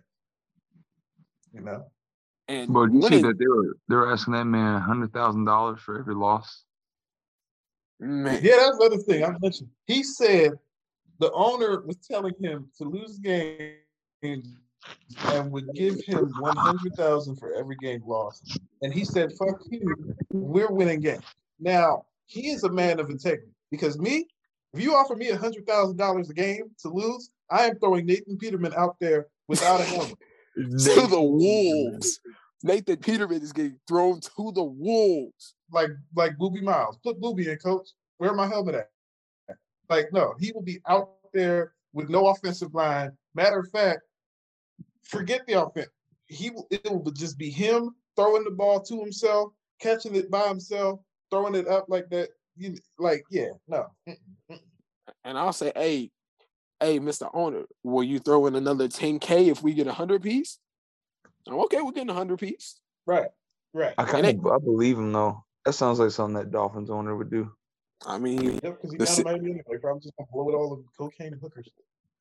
You 1.53 1.62
know? 1.62 1.86
And 2.47 2.73
But 2.73 2.91
you 2.93 3.01
see 3.01 3.10
winning- 3.10 3.21
that 3.27 3.38
they 3.38 3.47
were 3.47 3.77
they 3.89 3.95
were 3.95 4.12
asking 4.12 4.34
that 4.34 4.45
man 4.45 4.82
hundred 4.82 5.13
thousand 5.13 5.45
dollars 5.45 5.82
for 5.82 5.99
every 5.99 6.15
loss. 6.15 6.63
man, 7.99 8.39
Yeah, 8.43 8.56
that's 8.58 8.77
the 8.77 8.86
other 8.86 8.97
thing 8.97 9.23
I 9.23 9.36
mentioned. 9.41 9.69
He 9.86 10.01
said 10.03 10.53
the 11.19 11.32
owner 11.34 11.82
was 11.82 11.97
telling 11.97 12.34
him 12.39 12.69
to 12.77 12.84
lose 12.86 13.17
games 13.19 13.75
and 14.21 15.51
would 15.51 15.73
give 15.73 15.99
him 16.06 16.32
100,000 16.39 17.36
for 17.38 17.53
every 17.56 17.75
game 17.75 18.03
lost. 18.06 18.60
And 18.82 18.93
he 18.93 19.03
said, 19.03 19.34
fuck 19.34 19.60
you, 19.71 20.15
we're 20.32 20.71
winning 20.71 20.99
games. 21.01 21.23
Now, 21.60 22.06
he 22.27 22.49
is 22.49 22.63
a 22.63 22.69
man 22.71 22.99
of 22.99 23.10
integrity 23.10 23.51
because 23.71 23.97
me, 23.99 24.27
if 24.73 24.82
you 24.82 24.93
offer 24.95 25.15
me 25.15 25.30
a 25.30 25.38
$100,000 25.38 26.30
a 26.30 26.34
game 26.34 26.63
to 26.82 26.89
lose, 26.89 27.30
I 27.49 27.67
am 27.67 27.80
throwing 27.80 28.06
Nathan 28.06 28.38
Peterman 28.38 28.73
out 28.75 28.97
there 28.99 29.27
without 29.47 29.80
a 29.80 29.84
helmet. 29.84 30.17
to 30.56 31.08
the 31.08 31.21
wolves. 31.21 32.19
Nathan 32.63 32.97
Peterman 32.97 33.41
is 33.41 33.53
getting 33.53 33.80
thrown 33.88 34.19
to 34.19 34.51
the 34.53 34.63
wolves. 34.63 35.53
like 35.71 35.89
like 36.15 36.38
Boobie 36.38 36.63
Miles. 36.63 36.97
Put 37.03 37.21
Boobie 37.21 37.47
in, 37.47 37.58
coach. 37.58 37.89
Where 38.17 38.34
my 38.34 38.47
helmet 38.47 38.75
at? 38.75 39.58
Like, 39.89 40.12
no, 40.12 40.34
he 40.39 40.51
will 40.51 40.63
be 40.63 40.80
out 40.88 41.12
there 41.34 41.73
with 41.93 42.10
no 42.10 42.27
offensive 42.27 42.73
line. 42.73 43.12
Matter 43.36 43.60
of 43.60 43.69
fact, 43.69 44.01
forget 45.03 45.45
the 45.47 45.62
offense. 45.63 45.89
He 46.27 46.49
will 46.49 46.67
it 46.71 46.84
will 46.86 47.12
just 47.12 47.38
be 47.38 47.49
him 47.49 47.95
throwing 48.15 48.43
the 48.43 48.51
ball 48.51 48.82
to 48.82 48.99
himself, 48.99 49.53
catching 49.80 50.15
it 50.15 50.32
by 50.32 50.47
himself, 50.47 50.99
throwing 51.30 51.56
it 51.56 51.67
up 51.67 51.86
like 51.88 52.10
that. 52.10 52.30
You, 52.57 52.75
like, 52.97 53.23
yeah, 53.29 53.49
no. 53.67 53.87
And 55.23 55.37
I'll 55.37 55.53
say, 55.53 55.71
hey, 55.75 56.11
hey, 56.79 56.99
Mr. 56.99 57.29
Owner, 57.33 57.63
will 57.83 58.03
you 58.03 58.19
throw 58.19 58.47
in 58.47 58.55
another 58.55 58.87
10K 58.87 59.47
if 59.47 59.61
we 59.61 59.73
get 59.73 59.87
a 59.87 59.93
hundred 59.93 60.21
piece? 60.23 60.59
I'm 61.47 61.55
okay, 61.61 61.81
we're 61.81 61.91
getting 61.91 62.09
a 62.09 62.13
hundred 62.13 62.39
piece. 62.39 62.79
Right, 63.05 63.29
right. 63.73 63.93
I 63.97 64.03
kind 64.05 64.25
of 64.25 64.35
I 64.47 64.57
believe 64.59 64.97
him 64.97 65.13
though. 65.13 65.43
That 65.65 65.73
sounds 65.73 65.99
like 65.99 66.11
something 66.11 66.35
that 66.35 66.51
Dolphins 66.51 66.89
owner 66.89 67.15
would 67.15 67.29
do. 67.29 67.51
I 68.05 68.17
mean, 68.17 68.59
Yep, 68.61 68.61
because 68.63 68.91
he 68.91 68.97
The 68.97 69.05
got 69.05 69.15
si- 69.15 69.23
Miami 69.23 69.51
anyway. 69.51 69.77
Probably 69.81 70.01
just 70.01 70.15
gonna 70.17 70.27
blow 70.31 70.49
it 70.49 70.55
all 70.55 70.73
of 70.73 70.79
cocaine 70.97 71.33
and 71.33 71.41
hookers. 71.41 71.69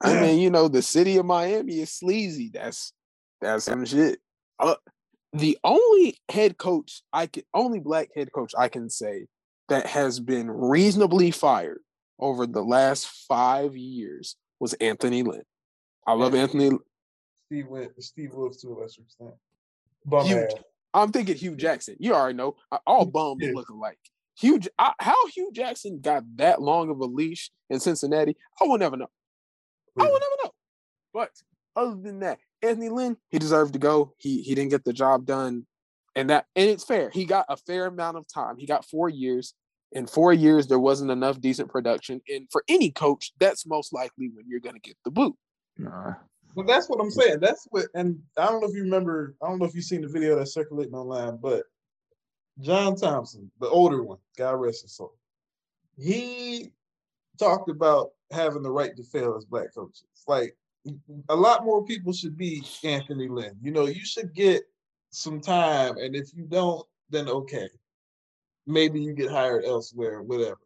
I 0.01 0.21
mean, 0.21 0.39
you 0.39 0.51
know, 0.51 0.69
the 0.69 0.83
city 0.83 1.17
of 1.17 1.27
Miami 1.27 1.81
is 1.81 1.91
sleazy. 1.91 2.51
That's 2.53 2.93
that's 3.41 3.65
some 3.65 3.85
shit. 3.85 4.21
Uh, 4.59 4.77
the 5.33 5.59
only 5.65 6.17
head 6.29 6.57
coach 6.57 7.03
I 7.13 7.27
can, 7.27 7.43
only 7.53 7.81
black 7.81 8.09
head 8.15 8.33
coach 8.33 8.53
I 8.57 8.69
can 8.69 8.89
say 8.89 9.27
that 9.69 9.87
has 9.87 10.21
been 10.21 10.51
reasonably 10.51 11.31
fired 11.31 11.81
over 12.19 12.47
the 12.47 12.63
last 12.63 13.07
five 13.29 13.77
years 13.77 14.37
was 14.61 14.75
Anthony 14.75 15.23
Lynn. 15.23 15.43
I 16.07 16.13
love 16.15 16.35
Anthony. 16.35 16.71
Steve 17.47 17.67
went 17.69 18.03
Steve 18.03 18.33
Wilks 18.33 18.59
to 18.59 18.69
a 18.69 18.75
lesser 18.81 19.03
extent. 19.03 19.35
Bum 20.05 20.27
Huge. 20.27 20.51
I'm 20.95 21.13
thinking 21.13 21.37
Hue 21.37 21.57
Jackson. 21.57 21.97
You 21.99 22.15
already 22.15 22.37
know. 22.37 22.57
uh, 22.73 22.79
All 22.87 23.05
bums 23.05 23.43
Yeah. 23.45 23.53
look 23.55 23.69
alike. 23.69 23.99
Hue, 24.39 24.61
I, 24.79 24.93
how 24.99 25.27
Hue 25.29 25.51
Jackson 25.53 26.01
got 26.01 26.23
that 26.37 26.61
long 26.63 26.91
of 26.91 27.01
a 27.01 27.05
leash 27.07 27.51
in 27.71 27.81
Cincinnati, 27.81 28.37
I 28.61 28.65
will 28.65 28.79
never 28.79 28.97
know. 28.97 29.09
I 29.99 30.05
will 30.05 30.13
never 30.21 30.37
know. 30.45 30.51
But 31.13 31.31
other 31.75 31.97
than 32.01 32.21
that, 32.21 32.39
Anthony 32.63 32.89
Lynn, 32.89 33.17
he 33.31 33.39
deserved 33.39 33.73
to 33.75 33.79
go. 33.79 34.15
He 34.19 34.43
he 34.43 34.55
didn't 34.55 34.71
get 34.71 34.85
the 34.85 34.93
job 34.93 35.25
done, 35.27 35.67
and 36.17 36.31
that 36.31 36.47
and 36.57 36.69
it's 36.69 36.85
fair. 36.85 37.11
He 37.11 37.25
got 37.25 37.47
a 37.49 37.57
fair 37.57 37.87
amount 37.87 38.17
of 38.17 38.27
time. 38.27 38.57
He 38.57 38.67
got 38.67 38.85
four 38.85 39.09
years. 39.09 39.55
In 39.93 40.07
four 40.09 40.33
years, 40.33 40.67
there 40.67 40.81
wasn't 40.81 41.13
enough 41.13 41.41
decent 41.41 41.71
production, 41.71 42.21
and 42.29 42.49
for 42.51 42.65
any 42.67 42.91
coach, 42.91 43.33
that's 43.39 43.67
most 43.67 43.93
likely 43.93 44.31
when 44.35 44.45
you're 44.49 44.61
going 44.61 44.75
to 44.75 44.81
get 44.81 44.97
the 45.05 45.13
boot. 45.13 45.37
Nah. 45.79 46.15
Well, 46.57 46.67
that's 46.67 46.89
what 46.89 47.01
I'm 47.01 47.11
saying. 47.11 47.39
That's 47.41 47.69
what, 47.71 47.87
and 47.95 48.19
I 48.37 48.47
don't 48.47 48.63
know 48.63 48.69
if 48.69 48.75
you 48.75 48.83
remember. 48.83 49.37
I 49.43 49.49
don't 49.49 49.61
know 49.61 49.65
if 49.65 49.75
you've 49.75 49.85
seen 49.85 50.01
the 50.01 50.09
video 50.09 50.37
that's 50.37 50.55
circulating 50.55 50.95
online, 50.95 51.39
but 51.41 51.63
John 52.61 52.97
Thompson, 52.97 53.51
the 53.61 53.69
older 53.69 54.03
one, 54.03 54.19
God 54.37 54.55
rest 54.55 54.83
his 54.83 54.97
soul, 54.97 55.15
he 55.97 56.73
talked 57.39 57.71
about 57.71 58.11
having 58.33 58.63
the 58.63 58.71
right 58.71 58.97
to 58.97 59.05
fail 59.05 59.37
as 59.37 59.45
black 59.45 59.73
coaches. 59.75 60.07
Like 60.27 60.57
a 61.29 61.37
lot 61.37 61.65
more 61.65 61.85
people 61.85 62.13
should 62.13 62.37
be 62.37 62.63
Anthony 62.83 63.29
Lynn. 63.29 63.57
You 63.63 63.71
know, 63.71 63.87
you 63.87 64.05
should 64.05 64.35
get 64.35 64.65
some 65.17 65.41
time, 65.41 65.97
and 65.97 66.15
if 66.15 66.35
you 66.35 66.45
don't, 66.45 66.87
then 67.11 67.29
okay, 67.29 67.69
maybe 68.67 69.01
you 69.01 69.15
get 69.15 69.31
hired 69.31 69.65
elsewhere, 69.65 70.23
whatever. 70.23 70.59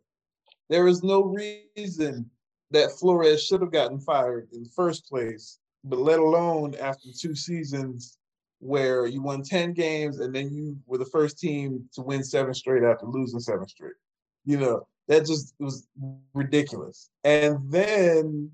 There 0.69 0.89
is 0.89 1.03
no 1.03 1.23
reason 1.23 2.31
that 2.71 2.93
Flores 2.93 3.45
should 3.45 3.61
have 3.61 3.73
gotten 3.73 4.01
fired 4.01 4.49
in 4.53 4.65
the 4.65 4.71
first 4.71 5.09
place, 5.09 5.59
but 5.85 5.99
let 5.99 6.19
alone 6.19 6.75
after 6.81 7.09
two 7.17 7.35
seasons 7.35 8.19
where 8.59 9.07
you 9.07 9.23
won 9.23 9.43
10 9.43 9.73
games 9.73 10.21
and 10.21 10.35
then 10.35 10.53
you 10.53 10.77
were 10.87 10.99
the 10.99 11.07
first 11.07 11.39
team 11.39 11.89
to 11.95 12.03
win 12.03 12.23
seven 12.23 12.53
straight 12.53 12.83
after 12.83 13.07
losing 13.07 13.41
seven 13.41 13.67
straight. 13.67 13.95
You 14.45 14.59
know, 14.59 14.87
that 15.09 15.27
just 15.27 15.55
was 15.59 15.87
ridiculous. 16.35 17.11
And 17.25 17.59
then, 17.71 18.51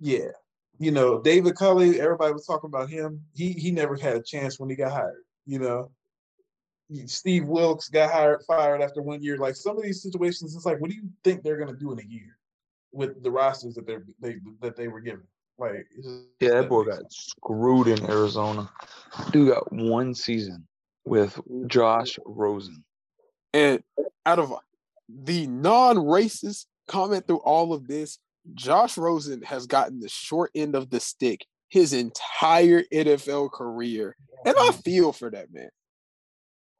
yeah, 0.00 0.32
you 0.82 0.90
know, 0.90 1.20
David 1.20 1.54
Culley, 1.54 2.00
everybody 2.00 2.32
was 2.32 2.44
talking 2.44 2.66
about 2.66 2.90
him. 2.90 3.22
He 3.34 3.52
he 3.52 3.70
never 3.70 3.94
had 3.94 4.16
a 4.16 4.22
chance 4.22 4.58
when 4.58 4.68
he 4.68 4.74
got 4.74 4.90
hired, 4.90 5.22
you 5.46 5.60
know. 5.60 5.92
Steve 7.06 7.46
Wilks 7.46 7.88
got 7.88 8.10
hired, 8.10 8.42
fired 8.46 8.82
after 8.82 9.00
one 9.00 9.22
year. 9.22 9.38
Like 9.38 9.54
some 9.54 9.76
of 9.76 9.82
these 9.84 10.02
situations, 10.02 10.56
it's 10.56 10.66
like, 10.66 10.80
what 10.80 10.90
do 10.90 10.96
you 10.96 11.08
think 11.22 11.42
they're 11.42 11.56
gonna 11.56 11.78
do 11.78 11.92
in 11.92 12.00
a 12.00 12.08
year 12.08 12.36
with 12.92 13.22
the 13.22 13.30
rosters 13.30 13.76
that 13.76 13.86
they're 13.86 14.04
they 14.20 14.38
that 14.60 14.76
they 14.76 14.88
were 14.88 15.00
given? 15.00 15.22
Like, 15.56 15.86
it's 15.96 16.06
just- 16.08 16.24
Yeah, 16.40 16.60
that 16.60 16.68
boy 16.68 16.82
makes 16.82 16.98
got 16.98 17.12
screwed 17.12 17.86
in 17.86 18.10
Arizona. 18.10 18.68
Dude 19.30 19.50
got 19.50 19.72
one 19.72 20.14
season 20.16 20.66
with 21.04 21.40
Josh 21.68 22.18
Rosen. 22.26 22.82
And 23.54 23.84
out 24.26 24.40
of 24.40 24.52
the 25.08 25.46
non-racist 25.46 26.66
comment 26.88 27.26
through 27.26 27.40
all 27.40 27.72
of 27.72 27.86
this, 27.86 28.18
Josh 28.54 28.98
Rosen 28.98 29.42
has 29.42 29.66
gotten 29.66 30.00
the 30.00 30.08
short 30.08 30.50
end 30.54 30.74
of 30.74 30.90
the 30.90 31.00
stick 31.00 31.46
his 31.68 31.92
entire 31.94 32.82
NFL 32.92 33.50
career. 33.52 34.14
And 34.44 34.54
I 34.56 34.68
mm-hmm. 34.68 34.80
feel 34.80 35.12
for 35.12 35.30
that 35.30 35.52
man. 35.52 35.70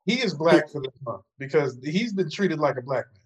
He 0.04 0.20
is 0.20 0.34
black 0.34 0.68
for 0.68 0.82
this 0.82 0.92
month 1.06 1.22
because 1.38 1.78
he's 1.82 2.12
been 2.12 2.30
treated 2.30 2.58
like 2.58 2.76
a 2.76 2.82
black 2.82 3.06
man. 3.06 3.22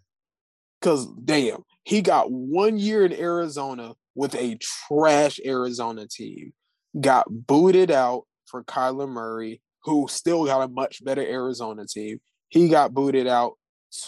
Cause 0.83 1.09
damn, 1.25 1.64
he 1.85 2.03
got 2.03 2.31
one 2.31 2.79
year 2.79 3.05
in 3.05 3.12
Arizona 3.12 3.94
with 4.14 4.35
a 4.37 4.59
trash 4.61 5.40
Arizona 5.44 6.07
team, 6.07 6.53
got 7.01 7.27
booted 7.29 7.90
out 7.90 8.25
for 8.46 8.62
Kyler 8.62 9.09
Murray, 9.09 9.61
who 9.83 10.07
still 10.09 10.44
got 10.44 10.62
a 10.62 10.68
much 10.68 11.05
better 11.05 11.22
Arizona 11.22 11.87
team. 11.87 12.21
He 12.48 12.69
got 12.69 12.94
booted 12.94 13.27
out 13.27 13.54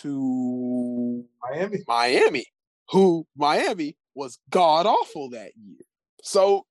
to 0.00 1.24
Miami. 1.42 1.78
Miami, 1.88 2.46
who 2.90 3.26
Miami 3.36 3.96
was 4.18 4.38
god 4.50 4.84
awful 4.84 5.30
that 5.30 5.52
year. 5.56 5.78
So 6.22 6.66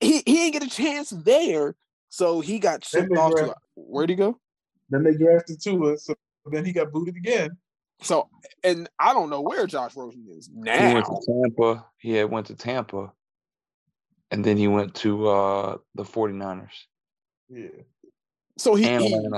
he, 0.00 0.22
he 0.24 0.50
didn't 0.50 0.52
get 0.52 0.62
a 0.62 0.70
chance 0.70 1.10
there. 1.10 1.74
So 2.08 2.40
he 2.40 2.58
got 2.58 2.84
shipped 2.84 3.10
they 3.10 3.16
off 3.16 3.34
to 3.34 3.54
where'd 3.74 4.08
he 4.08 4.16
go? 4.16 4.38
Then 4.88 5.02
they 5.02 5.14
drafted 5.14 5.60
Tua, 5.60 5.98
so 5.98 6.14
then 6.50 6.64
he 6.64 6.72
got 6.72 6.92
booted 6.92 7.16
again. 7.16 7.50
So 8.00 8.28
and 8.62 8.88
I 8.98 9.12
don't 9.12 9.28
know 9.28 9.40
where 9.40 9.66
Josh 9.66 9.96
Rosen 9.96 10.26
is 10.30 10.48
now. 10.52 10.88
He 10.88 10.94
went 10.94 11.06
to 11.06 11.26
Tampa. 11.26 11.86
He 11.98 12.12
had 12.12 12.30
went 12.30 12.46
to 12.46 12.54
Tampa. 12.54 13.12
And 14.30 14.44
then 14.44 14.56
he 14.56 14.68
went 14.68 14.94
to 14.96 15.28
uh 15.28 15.76
the 15.94 16.04
49ers 16.04 16.68
Yeah, 17.48 17.68
So 18.58 18.74
he, 18.74 18.84
he 18.84 19.28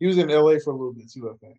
he 0.00 0.06
was 0.06 0.18
in 0.18 0.28
LA 0.28 0.58
for 0.64 0.70
a 0.70 0.76
little 0.76 0.94
bit 0.94 1.10
too. 1.10 1.28
I 1.30 1.36
think 1.44 1.58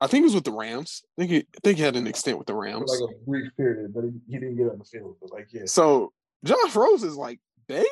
I 0.00 0.06
think 0.06 0.22
he 0.22 0.24
was 0.24 0.34
with 0.34 0.44
the 0.44 0.52
Rams. 0.52 1.02
I 1.04 1.22
think 1.22 1.30
he, 1.30 1.38
I 1.38 1.58
think 1.62 1.78
he 1.78 1.84
had 1.84 1.96
an 1.96 2.06
extent 2.06 2.38
with 2.38 2.46
the 2.46 2.54
Rams. 2.54 2.90
like 2.90 3.10
a 3.10 3.24
brief 3.28 3.50
period, 3.56 3.92
but 3.94 4.04
he, 4.04 4.10
he 4.28 4.38
didn't 4.38 4.56
get 4.56 4.70
on 4.70 4.78
the 4.78 4.84
field. 4.84 5.16
But 5.20 5.32
like, 5.32 5.48
yeah, 5.52 5.62
So 5.66 6.12
Josh 6.44 6.74
Rose 6.74 7.02
is 7.02 7.16
like, 7.16 7.38
damn, 7.68 7.84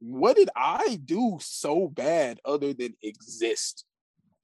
what 0.00 0.36
did 0.36 0.50
I 0.56 0.98
do 1.04 1.38
so 1.40 1.88
bad 1.88 2.40
other 2.44 2.72
than 2.72 2.94
exist? 3.02 3.84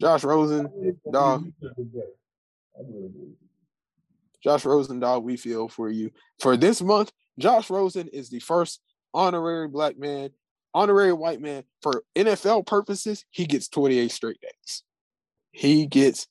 Josh 0.01 0.25
Rosen, 0.25 0.97
dog. 1.13 1.53
I 1.63 2.83
really 2.89 3.09
do. 3.09 3.37
Josh 4.43 4.65
Rosen, 4.65 5.01
dog, 5.01 5.25
we 5.25 5.37
feel 5.37 5.69
for 5.69 5.91
you. 5.91 6.11
For 6.41 6.57
this 6.57 6.81
month, 6.81 7.13
Josh 7.39 7.69
Rosen 7.69 8.09
is 8.09 8.31
the 8.31 8.41
first 8.41 8.81
honorary 9.13 9.69
black 9.69 9.99
man, 9.99 10.31
honorary 10.73 11.13
white 11.13 11.41
man. 11.41 11.65
For 11.83 12.05
NFL 12.17 12.67
purposes, 12.67 13.25
he 13.31 13.45
gets 13.45 13.69
28 13.69 14.11
straight 14.11 14.41
days. 14.41 14.83
He 15.53 15.87
gets 15.87 16.27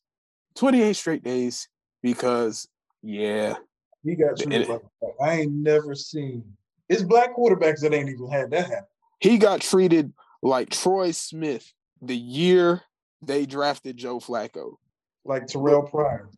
28 0.60 0.94
straight 0.94 1.24
days 1.24 1.70
because, 2.04 2.68
yeah, 3.02 3.56
He 4.04 4.16
got 4.16 4.38
treated 4.38 4.70
N- 4.70 4.80
like. 5.02 5.14
I 5.22 5.40
ain't 5.42 5.54
never 5.54 5.96
seen. 5.96 6.44
It's 6.90 7.02
black 7.02 7.36
quarterbacks 7.36 7.80
that 7.82 7.94
ain't 7.94 8.10
even 8.10 8.30
had 8.30 8.52
that 8.52 8.68
happen. 8.68 8.88
he 9.22 9.38
got 9.38 9.62
treated 9.62 10.12
like 10.44 10.70
Troy 10.70 11.12
Smith 11.12 11.72
the 12.02 12.16
year 12.16 12.82
they 13.22 13.46
drafted 13.46 13.96
Joe 13.96 14.20
Flacco. 14.20 14.76
Like 15.24 15.48
Terrell 15.48 15.84
Pryor. 15.84 16.30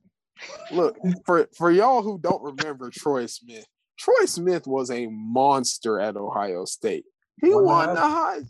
Look, 0.72 0.98
for 1.26 1.48
for 1.58 1.72
y'all 1.72 2.04
who 2.04 2.20
don't 2.20 2.44
remember 2.44 2.92
Troy 2.92 3.26
Smith, 3.26 3.66
Troy 3.98 4.26
Smith 4.26 4.68
was 4.68 4.92
a 4.92 5.08
monster 5.08 6.00
at 6.00 6.16
Ohio 6.16 6.66
State. 6.66 7.06
He 7.42 7.50
Won 7.50 7.64
the 7.64 7.68
won 7.68 7.96
the 7.96 8.02
Heisman. 8.02 8.48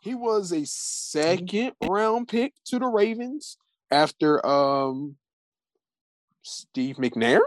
He 0.00 0.14
was 0.14 0.52
a 0.52 0.66
second 0.66 1.72
round 1.82 2.28
pick 2.28 2.52
to 2.66 2.78
the 2.78 2.86
Ravens 2.86 3.56
after 3.90 4.44
um 4.46 5.16
Steve 6.42 6.96
McNair. 6.96 7.40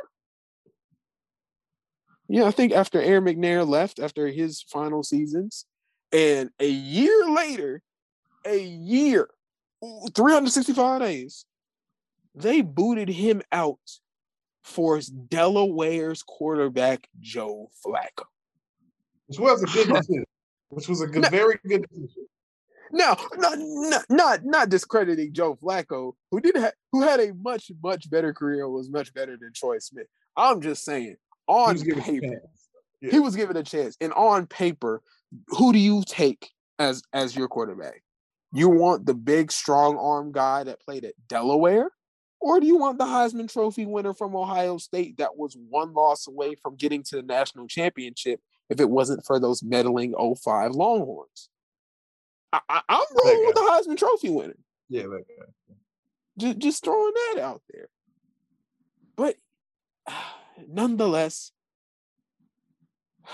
Yeah, 2.27 2.43
I 2.45 2.51
think 2.51 2.73
after 2.73 3.01
Aaron 3.01 3.25
McNair 3.25 3.67
left 3.67 3.99
after 3.99 4.27
his 4.27 4.61
final 4.61 5.03
seasons. 5.03 5.65
And 6.11 6.49
a 6.59 6.69
year 6.69 7.27
later, 7.29 7.81
a 8.45 8.59
year, 8.59 9.29
365 10.15 11.01
days, 11.01 11.45
they 12.35 12.61
booted 12.61 13.09
him 13.09 13.41
out 13.51 13.79
for 14.63 14.99
Delaware's 14.99 16.21
quarterback 16.23 17.07
Joe 17.19 17.69
Flacco. 17.83 18.25
Which 19.27 19.39
was 19.39 19.63
a 19.63 19.67
good 19.67 19.87
decision. 19.93 20.25
Which 20.69 20.87
was 20.87 21.01
a 21.01 21.07
good, 21.07 21.23
No. 21.23 21.29
very 21.29 21.59
good 21.67 21.87
decision. 21.89 22.27
Now, 22.91 23.17
not 23.35 23.57
not 23.59 24.05
not, 24.09 24.45
not 24.45 24.69
discrediting 24.69 25.33
Joe 25.33 25.55
Flacco, 25.55 26.13
who 26.31 26.39
did 26.39 26.57
ha- 26.57 26.71
who 26.91 27.01
had 27.01 27.19
a 27.19 27.33
much 27.33 27.71
much 27.83 28.09
better 28.09 28.33
career, 28.33 28.69
was 28.69 28.89
much 28.89 29.13
better 29.13 29.37
than 29.39 29.51
Troy 29.53 29.79
Smith. 29.79 30.07
I'm 30.35 30.61
just 30.61 30.83
saying, 30.83 31.17
on 31.47 31.77
a 31.77 31.95
paper. 32.01 32.41
Yeah. 33.01 33.11
he 33.11 33.19
was 33.19 33.35
given 33.35 33.57
a 33.57 33.63
chance, 33.63 33.95
and 34.01 34.11
on 34.13 34.45
paper, 34.45 35.01
who 35.47 35.71
do 35.71 35.79
you 35.79 36.03
take 36.05 36.49
as 36.77 37.03
as 37.13 37.35
your 37.35 37.47
quarterback? 37.47 38.03
You 38.51 38.69
want 38.69 39.05
the 39.05 39.13
big 39.13 39.51
strong 39.51 39.97
arm 39.97 40.31
guy 40.31 40.63
that 40.63 40.81
played 40.81 41.05
at 41.05 41.13
Delaware, 41.27 41.91
or 42.41 42.59
do 42.59 42.67
you 42.67 42.77
want 42.77 42.97
the 42.97 43.05
Heisman 43.05 43.51
Trophy 43.51 43.85
winner 43.85 44.13
from 44.13 44.35
Ohio 44.35 44.77
State 44.77 45.17
that 45.17 45.37
was 45.37 45.57
one 45.69 45.93
loss 45.93 46.27
away 46.27 46.55
from 46.55 46.75
getting 46.75 47.03
to 47.03 47.17
the 47.17 47.23
national 47.23 47.67
championship 47.67 48.39
if 48.69 48.79
it 48.79 48.89
wasn't 48.89 49.25
for 49.25 49.39
those 49.39 49.61
meddling 49.61 50.13
05 50.13 50.71
Longhorns? 50.71 51.49
I, 52.51 52.59
I, 52.69 52.81
I'm 52.89 53.03
rolling 53.23 53.45
with 53.45 53.55
the 53.55 53.61
Heisman 53.61 53.97
Trophy 53.97 54.29
winner. 54.29 54.55
Yeah, 54.89 55.03
that 55.03 55.23
guy. 55.27 55.75
Just, 56.37 56.57
just 56.59 56.83
throwing 56.83 57.13
that 57.13 57.41
out 57.41 57.61
there. 57.71 57.89
But 59.15 59.35
nonetheless, 60.67 61.51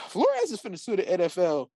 Flores 0.10 0.52
is 0.52 0.60
finna 0.62 0.80
sue 0.80 0.98
the 0.98 1.04
NFL, 1.04 1.68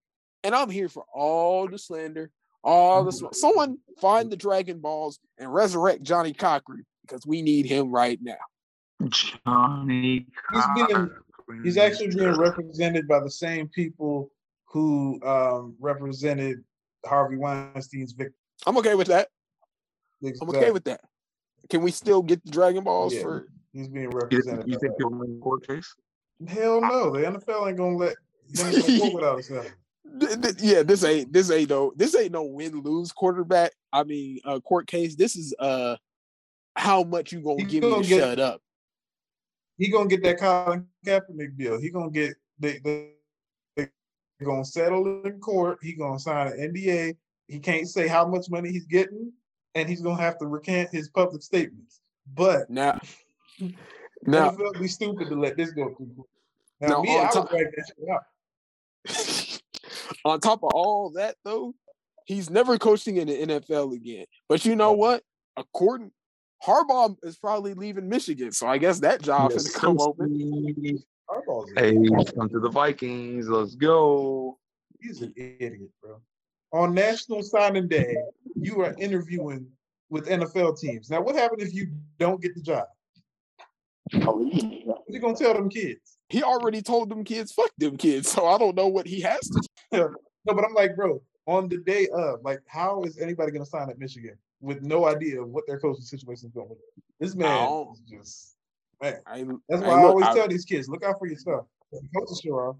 and 0.44 0.54
I'm 0.54 0.70
here 0.70 0.90
for 0.90 1.06
all 1.14 1.68
the 1.70 1.78
slander, 1.78 2.32
all 2.64 3.04
the 3.06 3.12
smoke. 3.12 3.36
Someone 3.36 3.78
find 4.02 4.30
the 4.32 4.36
Dragon 4.38 4.80
Balls 4.80 5.20
and 5.38 5.54
resurrect 5.54 6.04
Johnnie 6.04 6.34
Cochran 6.34 6.86
because 7.04 7.26
we 7.26 7.42
need 7.42 7.66
him 7.66 7.92
right 7.92 8.20
now. 8.22 8.36
Johnny. 9.10 10.28
He's 10.54 10.64
being- 10.76 11.10
He's 11.64 11.78
actually 11.78 12.10
being 12.10 12.38
represented 12.38 13.08
by 13.08 13.22
the 13.22 13.32
same 13.32 13.68
people 13.70 14.32
who 14.66 15.20
um, 15.26 15.76
represented 15.80 16.64
Harvey 17.06 17.38
Weinstein's 17.38 18.14
victim. 18.14 18.36
I'm 18.66 18.78
okay 18.78 18.96
with 18.96 19.08
that. 19.08 19.30
I'm 20.24 20.50
okay 20.50 20.72
with 20.72 20.84
that. 20.86 21.02
Can 21.70 21.82
we 21.82 21.92
still 21.92 22.22
get 22.22 22.44
the 22.44 22.52
Dragon 22.52 22.84
Balls 22.84 23.14
Yeah. 23.14 23.22
for? 23.22 23.48
He's 23.74 23.88
being 23.88 24.10
represented. 24.10 24.68
you 24.68 24.78
think 24.80 24.94
that. 24.94 24.96
he'll 25.00 25.12
win 25.12 25.36
the 25.36 25.40
court 25.42 25.66
case? 25.68 25.94
Hell 26.48 26.82
no, 26.82 27.12
the 27.12 27.20
NFL 27.20 27.68
ain't 27.70 27.78
gonna 27.78 27.96
let 27.98 28.16
them 28.54 28.72
go 29.00 29.14
without 29.14 29.40
a 29.40 29.44
settlement. 29.44 29.76
Th- 30.20 30.42
th- 30.42 30.56
Yeah, 30.62 30.82
this 30.84 31.04
ain't 31.04 31.32
this 31.32 31.52
ain't 31.52 31.70
no 31.70 31.94
this 31.96 32.16
ain't 32.16 32.32
no 32.32 32.44
win 32.44 32.82
lose 32.82 33.12
quarterback. 33.12 33.72
I 33.94 34.04
mean, 34.04 34.40
uh, 34.44 34.60
court 34.60 34.88
case. 34.88 35.16
This 35.16 35.36
is 35.36 35.54
uh, 35.60 35.98
how 36.76 37.04
much 37.04 37.32
you 37.32 37.42
gonna 37.42 37.60
He 37.62 37.66
give 37.66 37.84
me 37.84 37.90
gonna 37.92 38.04
to 38.04 38.10
get- 38.10 38.20
shut 38.20 38.40
up? 38.40 38.62
He 39.78 39.90
gonna 39.92 40.10
get 40.10 40.24
that 40.24 40.40
Colin 40.40 40.88
Kaepernick 41.06 41.56
deal. 41.58 41.80
He 41.80 41.90
gonna 41.92 42.10
get 42.10 42.34
they 42.58 42.80
they 42.80 42.80
they 42.84 43.10
gonna 44.46 44.66
settle 44.66 45.22
in 45.24 45.40
court. 45.40 45.80
He 45.82 45.94
gonna 45.94 46.20
sign 46.20 46.48
an 46.48 46.74
NDA. 46.74 47.16
He 47.48 47.60
can't 47.60 47.88
say 47.88 48.08
how 48.08 48.28
much 48.28 48.50
money 48.50 48.72
he's 48.72 48.86
getting, 48.86 49.32
and 49.76 49.90
he's 49.90 50.02
gonna 50.02 50.22
have 50.22 50.38
to 50.40 50.48
recant 50.48 50.90
his 50.92 51.10
public 51.10 51.42
statements. 51.42 52.02
But 52.34 52.70
Now, 52.70 53.00
now, 54.24 54.52
NFL 54.52 54.80
be 54.80 54.88
stupid 54.88 55.30
to 55.30 55.36
let 55.36 55.58
this 55.58 55.72
go 55.72 55.94
through. 55.96 56.26
Now, 56.80 56.88
Now, 56.88 57.02
me, 57.02 57.10
on 57.10 57.18
I 57.18 57.22
would 57.24 57.32
top- 57.32 57.50
that 57.50 57.94
shit 57.98 58.10
out. 58.10 59.62
on 60.26 60.40
top 60.40 60.64
of 60.64 60.72
all 60.74 61.12
that, 61.12 61.36
though, 61.44 61.74
he's 62.26 62.50
never 62.50 62.78
coaching 62.78 63.18
in 63.18 63.28
the 63.28 63.60
NFL 63.60 63.96
again. 63.96 64.26
But 64.48 64.66
you 64.66 64.76
know 64.76 64.94
what? 64.94 65.24
According 65.58 66.12
Harbaugh 66.66 67.16
is 67.24 67.38
probably 67.38 67.74
leaving 67.74 68.10
Michigan, 68.10 68.52
so 68.52 68.68
I 68.68 68.78
guess 68.78 69.00
that 69.00 69.22
job 69.22 69.52
is 69.52 69.66
Yes, 69.66 69.76
come 69.76 70.00
open. 70.00 71.04
Harbaugh's 71.30 71.72
Hey, 71.76 71.94
come 72.36 72.50
to 72.50 72.60
the 72.60 72.70
Vikings. 72.70 73.48
Let's 73.48 73.76
go. 73.76 74.58
He's 75.00 75.22
an 75.22 75.34
idiot, 75.36 75.90
bro. 76.02 76.22
On 76.72 76.94
National 76.94 77.42
Signing 77.42 77.88
Day, 77.88 78.16
you 78.56 78.82
are 78.82 78.96
interviewing 79.00 79.68
with 80.10 80.28
NFL 80.28 80.80
teams. 80.80 81.10
Now, 81.10 81.22
what 81.22 81.36
happens 81.36 81.64
if 81.64 81.74
you 81.74 81.92
don't 82.20 82.34
oh, 82.34 82.38
get 82.38 82.56
the 82.56 82.62
job? 82.62 82.86
What 84.14 85.04
you 85.08 85.20
gonna 85.20 85.36
tell 85.36 85.54
them 85.54 85.70
kids? 85.70 86.18
He 86.30 86.44
already 86.44 86.82
told 86.82 87.10
them 87.10 87.24
kids, 87.24 87.52
"Fuck 87.52 87.72
them 87.78 87.98
kids." 87.98 88.30
So 88.30 88.48
I 88.48 88.58
don't 88.58 88.76
know 88.76 88.88
what 88.88 89.08
he 89.08 89.22
has 89.22 89.40
to. 89.40 89.70
No, 90.46 90.54
but 90.54 90.64
I'm 90.64 90.74
like, 90.74 90.96
bro, 90.96 91.22
on 91.48 91.68
the 91.68 91.80
day 91.80 92.08
of, 92.14 92.40
like, 92.44 92.62
how 92.66 93.04
is 93.04 93.20
anybody 93.20 93.52
gonna 93.52 93.66
sign 93.66 93.90
at 93.90 94.00
Michigan 94.00 94.38
with 94.62 94.82
no 94.82 95.06
idea 95.06 95.42
of 95.42 95.50
what 95.50 95.68
their 95.68 95.80
coaching 95.80 96.02
situation 96.02 96.48
is 96.48 96.54
going 96.54 96.70
to 96.70 96.76
be? 96.76 97.04
This 97.20 97.36
man 97.36 97.88
is 97.92 98.00
just 98.10 98.56
man. 99.02 99.22
I, 99.26 99.46
That's 99.68 99.82
why 99.82 99.90
I, 99.90 100.02
look, 100.02 100.10
always 100.10 100.26
I- 100.26 100.34
tell 100.36 100.48
these 100.48 100.66
kids, 100.66 100.88
look 100.88 101.04
out 101.04 101.16
for 101.20 101.28
yourself. 101.28 101.66
Coaches 102.16 102.46
off. 102.52 102.76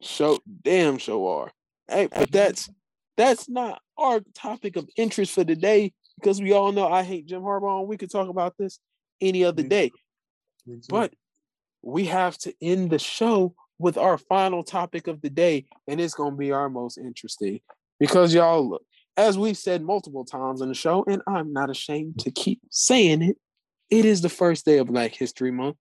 show 0.00 0.38
damn 0.62 0.98
show 0.98 1.26
are. 1.28 1.50
Hey, 1.88 2.08
but 2.10 2.32
that's 2.32 2.70
that's 3.16 3.48
not 3.48 3.80
our 3.98 4.20
topic 4.34 4.76
of 4.76 4.88
interest 4.96 5.32
for 5.32 5.44
today 5.44 5.92
because 6.18 6.40
we 6.40 6.52
all 6.52 6.72
know 6.72 6.88
I 6.88 7.02
hate 7.02 7.26
Jim 7.26 7.42
Harbaugh 7.42 7.80
and 7.80 7.88
we 7.88 7.96
could 7.96 8.10
talk 8.10 8.28
about 8.28 8.54
this 8.58 8.78
any 9.20 9.44
other 9.44 9.62
day. 9.62 9.92
But 10.88 11.14
we 11.82 12.06
have 12.06 12.36
to 12.38 12.54
end 12.60 12.90
the 12.90 12.98
show 12.98 13.54
with 13.78 13.98
our 13.98 14.16
final 14.18 14.64
topic 14.64 15.06
of 15.06 15.20
the 15.20 15.30
day, 15.30 15.66
and 15.86 16.00
it's 16.00 16.14
gonna 16.14 16.36
be 16.36 16.52
our 16.52 16.68
most 16.70 16.98
interesting 16.98 17.60
because 18.00 18.32
y'all 18.34 18.66
look, 18.68 18.82
as 19.16 19.38
we've 19.38 19.58
said 19.58 19.82
multiple 19.82 20.24
times 20.24 20.62
on 20.62 20.68
the 20.68 20.74
show, 20.74 21.04
and 21.06 21.22
I'm 21.28 21.52
not 21.52 21.70
ashamed 21.70 22.18
to 22.20 22.30
keep 22.30 22.60
saying 22.70 23.22
it, 23.22 23.36
it 23.90 24.04
is 24.04 24.20
the 24.20 24.28
first 24.28 24.64
day 24.64 24.78
of 24.78 24.88
Black 24.88 25.14
History 25.14 25.50
Month, 25.50 25.76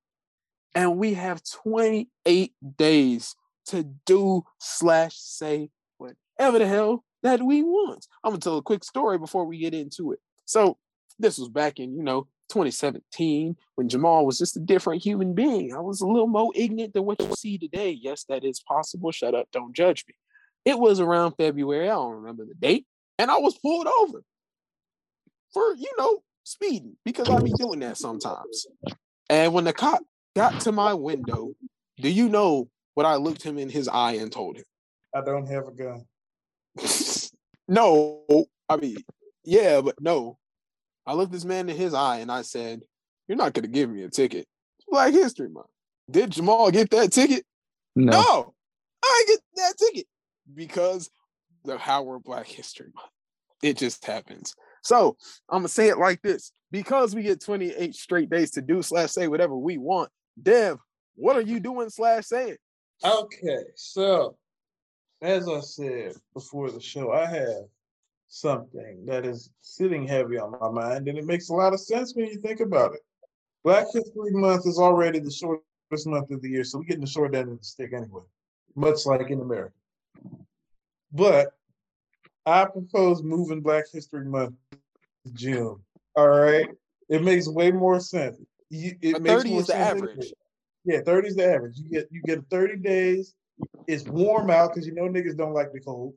and 0.73 0.97
we 0.97 1.13
have 1.13 1.41
28 1.63 2.53
days 2.77 3.35
to 3.67 3.83
do 4.05 4.43
slash 4.59 5.15
say 5.15 5.69
whatever 5.97 6.59
the 6.59 6.67
hell 6.67 7.03
that 7.23 7.41
we 7.41 7.63
want. 7.63 8.05
I'm 8.23 8.31
gonna 8.31 8.41
tell 8.41 8.57
a 8.57 8.61
quick 8.61 8.83
story 8.83 9.17
before 9.17 9.45
we 9.45 9.57
get 9.57 9.73
into 9.73 10.11
it. 10.11 10.19
So 10.45 10.77
this 11.17 11.37
was 11.37 11.49
back 11.49 11.79
in, 11.79 11.95
you 11.95 12.03
know, 12.03 12.27
2017 12.49 13.55
when 13.75 13.89
Jamal 13.89 14.25
was 14.25 14.37
just 14.37 14.57
a 14.57 14.59
different 14.59 15.03
human 15.03 15.33
being. 15.33 15.73
I 15.73 15.79
was 15.79 16.01
a 16.01 16.07
little 16.07 16.27
more 16.27 16.51
ignorant 16.53 16.93
than 16.93 17.05
what 17.05 17.21
you 17.21 17.33
see 17.35 17.57
today. 17.57 17.91
Yes, 17.91 18.25
that 18.29 18.43
is 18.43 18.59
possible. 18.59 19.11
Shut 19.11 19.33
up, 19.33 19.47
don't 19.51 19.75
judge 19.75 20.05
me. 20.07 20.13
It 20.65 20.77
was 20.77 20.99
around 20.99 21.33
February. 21.33 21.89
I 21.89 21.93
don't 21.93 22.15
remember 22.15 22.45
the 22.45 22.55
date. 22.55 22.85
And 23.17 23.31
I 23.31 23.37
was 23.37 23.57
pulled 23.57 23.87
over 23.87 24.21
for, 25.53 25.75
you 25.75 25.91
know, 25.97 26.19
speeding 26.45 26.95
because 27.03 27.29
I 27.29 27.39
be 27.39 27.49
mm-hmm. 27.49 27.63
doing 27.63 27.79
that 27.79 27.97
sometimes. 27.97 28.67
And 29.29 29.53
when 29.53 29.65
the 29.65 29.73
cop 29.73 30.01
got 30.35 30.61
to 30.61 30.71
my 30.71 30.93
window, 30.93 31.53
do 31.97 32.09
you 32.09 32.29
know 32.29 32.69
what 32.93 33.05
I 33.05 33.15
looked 33.15 33.43
him 33.43 33.57
in 33.57 33.69
his 33.69 33.87
eye 33.87 34.13
and 34.13 34.31
told 34.31 34.57
him? 34.57 34.63
I 35.13 35.21
don't 35.21 35.47
have 35.47 35.67
a 35.67 35.71
gun. 35.71 36.05
no, 37.67 38.45
I 38.69 38.77
mean, 38.77 38.97
yeah, 39.43 39.81
but 39.81 39.95
no. 39.99 40.37
I 41.05 41.13
looked 41.13 41.31
this 41.31 41.45
man 41.45 41.69
in 41.69 41.77
his 41.77 41.93
eye 41.93 42.17
and 42.17 42.31
I 42.31 42.41
said, 42.41 42.81
You're 43.27 43.37
not 43.37 43.53
gonna 43.53 43.67
give 43.67 43.89
me 43.89 44.03
a 44.03 44.09
ticket. 44.09 44.47
Black 44.87 45.13
History 45.13 45.49
Month. 45.49 45.67
Did 46.09 46.31
Jamal 46.31 46.71
get 46.71 46.89
that 46.91 47.11
ticket? 47.11 47.43
No. 47.95 48.11
No, 48.11 48.53
I 49.03 49.23
get 49.27 49.39
that 49.55 49.73
ticket 49.77 50.07
because 50.53 51.09
of 51.67 51.79
how 51.79 52.03
we're 52.03 52.19
Black 52.19 52.47
History 52.47 52.87
Month. 52.93 53.09
It 53.63 53.77
just 53.77 54.05
happens. 54.05 54.55
So 54.85 55.17
I'm 55.49 55.59
gonna 55.59 55.67
say 55.67 55.89
it 55.89 55.97
like 55.97 56.21
this: 56.21 56.51
because 56.71 57.15
we 57.15 57.23
get 57.23 57.41
28 57.41 57.95
straight 57.95 58.29
days 58.29 58.51
to 58.51 58.61
do 58.61 58.81
slash 58.81 59.11
say 59.11 59.27
whatever 59.27 59.57
we 59.57 59.77
want, 59.77 60.11
Dev, 60.41 60.77
what 61.15 61.35
are 61.35 61.41
you 61.41 61.59
doing 61.59 61.89
slash 61.89 62.25
saying? 62.27 62.57
Okay, 63.03 63.63
so 63.75 64.37
as 65.21 65.49
I 65.49 65.59
said 65.61 66.13
before 66.33 66.69
the 66.69 66.79
show, 66.79 67.11
I 67.11 67.25
have 67.25 67.63
something 68.27 69.05
that 69.07 69.25
is 69.25 69.49
sitting 69.61 70.07
heavy 70.07 70.37
on 70.37 70.51
my 70.61 70.69
mind, 70.69 71.07
and 71.07 71.17
it 71.17 71.25
makes 71.25 71.49
a 71.49 71.53
lot 71.53 71.73
of 71.73 71.79
sense 71.79 72.13
when 72.15 72.27
you 72.27 72.37
think 72.37 72.59
about 72.59 72.93
it. 72.93 73.01
Black 73.63 73.87
History 73.91 74.31
Month 74.31 74.67
is 74.67 74.77
already 74.77 75.17
the 75.17 75.31
shortest 75.31 76.05
month 76.05 76.29
of 76.29 76.43
the 76.43 76.49
year, 76.49 76.63
so 76.63 76.77
we're 76.77 76.85
getting 76.85 77.01
the 77.01 77.07
short 77.07 77.33
end 77.33 77.49
of 77.49 77.57
the 77.57 77.65
stick 77.65 77.91
anyway, 77.91 78.21
much 78.75 79.07
like 79.07 79.31
in 79.31 79.41
America. 79.41 79.73
But 81.11 81.53
I 82.45 82.65
propose 82.65 83.23
moving 83.23 83.61
Black 83.61 83.85
History 83.91 84.25
Month 84.25 84.53
June. 85.33 85.77
All 86.15 86.29
right, 86.29 86.67
it 87.09 87.23
makes 87.23 87.47
way 87.47 87.71
more 87.71 87.99
sense. 87.99 88.37
You, 88.69 88.95
it 89.01 89.13
But 89.13 89.21
makes 89.21 89.43
30 89.43 89.49
more 89.49 89.59
is 89.61 89.67
the 89.67 89.73
sense 89.73 90.01
average. 90.01 90.33
Yeah, 90.85 91.01
30 91.01 91.27
is 91.27 91.35
the 91.35 91.53
average. 91.53 91.77
You 91.77 91.89
get 91.89 92.07
you 92.11 92.21
get 92.21 92.45
30 92.49 92.77
days. 92.77 93.33
It's 93.87 94.07
warm 94.07 94.49
out 94.49 94.73
because 94.73 94.87
you 94.87 94.93
know 94.93 95.03
niggas 95.03 95.37
don't 95.37 95.53
like 95.53 95.71
the 95.71 95.79
cold. 95.79 96.13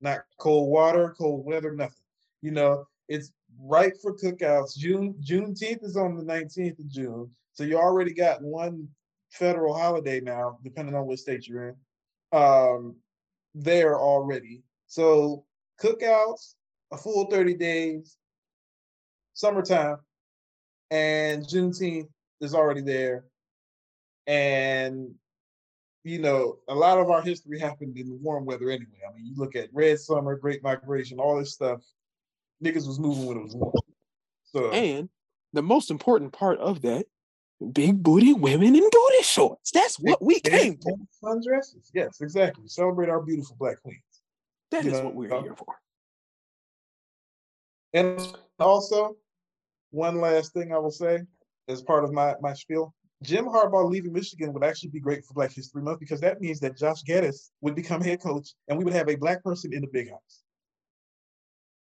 Not 0.00 0.20
cold 0.38 0.70
water, 0.70 1.14
cold 1.18 1.44
weather, 1.46 1.72
nothing. 1.72 1.96
You 2.42 2.50
know, 2.50 2.84
it's 3.08 3.32
right 3.58 3.92
for 4.02 4.14
cookouts. 4.14 4.76
June 4.76 5.14
Juneteenth 5.24 5.84
is 5.84 5.96
on 5.96 6.16
the 6.16 6.24
19th 6.24 6.78
of 6.78 6.88
June. 6.88 7.30
So 7.52 7.64
you 7.64 7.78
already 7.78 8.12
got 8.12 8.42
one 8.42 8.88
federal 9.30 9.74
holiday 9.74 10.20
now, 10.20 10.58
depending 10.62 10.94
on 10.94 11.06
what 11.06 11.18
state 11.18 11.46
you're 11.46 11.68
in. 11.68 11.76
Um, 12.38 12.96
there 13.54 13.98
already. 13.98 14.62
So 14.86 15.44
cookouts, 15.82 16.54
a 16.92 16.96
full 16.96 17.30
30 17.30 17.54
days, 17.54 18.18
summertime, 19.36 19.98
and 20.90 21.44
Juneteenth 21.44 22.08
is 22.40 22.54
already 22.54 22.80
there. 22.80 23.26
And 24.26 25.14
you 26.02 26.18
know, 26.20 26.58
a 26.68 26.74
lot 26.74 26.98
of 26.98 27.10
our 27.10 27.20
history 27.20 27.58
happened 27.58 27.96
in 27.98 28.08
the 28.08 28.14
warm 28.16 28.44
weather 28.44 28.70
anyway. 28.70 29.00
I 29.08 29.14
mean, 29.14 29.26
you 29.26 29.34
look 29.36 29.56
at 29.56 29.68
Red 29.72 29.98
Summer, 29.98 30.36
Great 30.36 30.62
Migration, 30.62 31.18
all 31.18 31.38
this 31.38 31.52
stuff. 31.52 31.80
Niggas 32.64 32.86
was 32.86 32.98
moving 32.98 33.26
when 33.26 33.36
it 33.38 33.42
was 33.42 33.56
warm. 33.56 33.72
So 34.44 34.70
And 34.70 35.08
the 35.52 35.62
most 35.62 35.90
important 35.90 36.32
part 36.32 36.58
of 36.60 36.82
that, 36.82 37.06
big 37.72 38.02
booty 38.02 38.32
women 38.32 38.76
in 38.76 38.88
booty 38.88 39.22
shorts. 39.22 39.72
That's 39.72 39.96
what 39.96 40.22
we 40.22 40.38
came 40.38 40.78
for. 40.78 40.96
Sundresses. 41.22 41.90
Yes, 41.92 42.20
exactly. 42.20 42.68
Celebrate 42.68 43.08
our 43.08 43.20
beautiful 43.20 43.56
black 43.58 43.82
queens. 43.82 44.00
That 44.70 44.84
you 44.84 44.92
is 44.92 44.98
know, 44.98 45.06
what 45.06 45.14
we're 45.14 45.34
uh, 45.34 45.42
here 45.42 45.56
for. 45.56 45.74
And 47.94 48.34
also, 48.60 49.16
one 49.90 50.20
last 50.20 50.52
thing 50.52 50.72
I 50.72 50.78
will 50.78 50.90
say 50.90 51.20
as 51.68 51.82
part 51.82 52.04
of 52.04 52.12
my, 52.12 52.34
my 52.40 52.52
spiel. 52.52 52.94
Jim 53.22 53.46
Harbaugh 53.46 53.90
leaving 53.90 54.12
Michigan 54.12 54.52
would 54.52 54.62
actually 54.64 54.90
be 54.90 55.00
great 55.00 55.24
for 55.24 55.32
Black 55.32 55.52
History 55.52 55.82
Month 55.82 56.00
because 56.00 56.20
that 56.20 56.40
means 56.40 56.60
that 56.60 56.76
Josh 56.76 57.02
Gattis 57.02 57.50
would 57.62 57.74
become 57.74 58.02
head 58.02 58.20
coach 58.20 58.50
and 58.68 58.78
we 58.78 58.84
would 58.84 58.92
have 58.92 59.08
a 59.08 59.16
black 59.16 59.42
person 59.42 59.72
in 59.72 59.80
the 59.80 59.88
big 59.88 60.10
house 60.10 60.42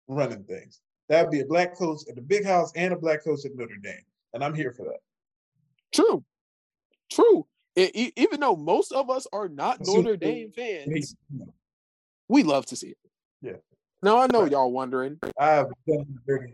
running 0.08 0.44
things. 0.46 0.80
That 1.10 1.24
would 1.24 1.32
be 1.32 1.42
a 1.42 1.46
black 1.46 1.78
coach 1.78 2.02
at 2.10 2.16
the 2.16 2.22
big 2.22 2.46
house 2.46 2.72
and 2.76 2.94
a 2.94 2.98
black 2.98 3.24
coach 3.24 3.46
at 3.46 3.52
Notre 3.56 3.76
Dame. 3.78 4.04
And 4.34 4.44
I'm 4.44 4.54
here 4.54 4.72
for 4.72 4.84
that. 4.86 5.00
True. 5.92 6.24
True. 7.10 7.46
E- 7.76 8.12
even 8.16 8.40
though 8.40 8.56
most 8.56 8.92
of 8.92 9.10
us 9.10 9.28
are 9.32 9.48
not 9.48 9.80
Notre 9.86 10.18
Dame 10.18 10.52
fans, 10.52 11.16
we 12.28 12.44
love 12.44 12.66
to 12.68 12.76
see 12.76 12.90
it. 12.90 12.98
Yeah. 13.42 13.58
Now 14.02 14.18
I 14.18 14.28
know 14.28 14.46
y'all 14.46 14.72
wondering. 14.72 15.20
I 15.40 15.48
have 15.48 15.68
done 15.88 16.06
dirty. 16.26 16.54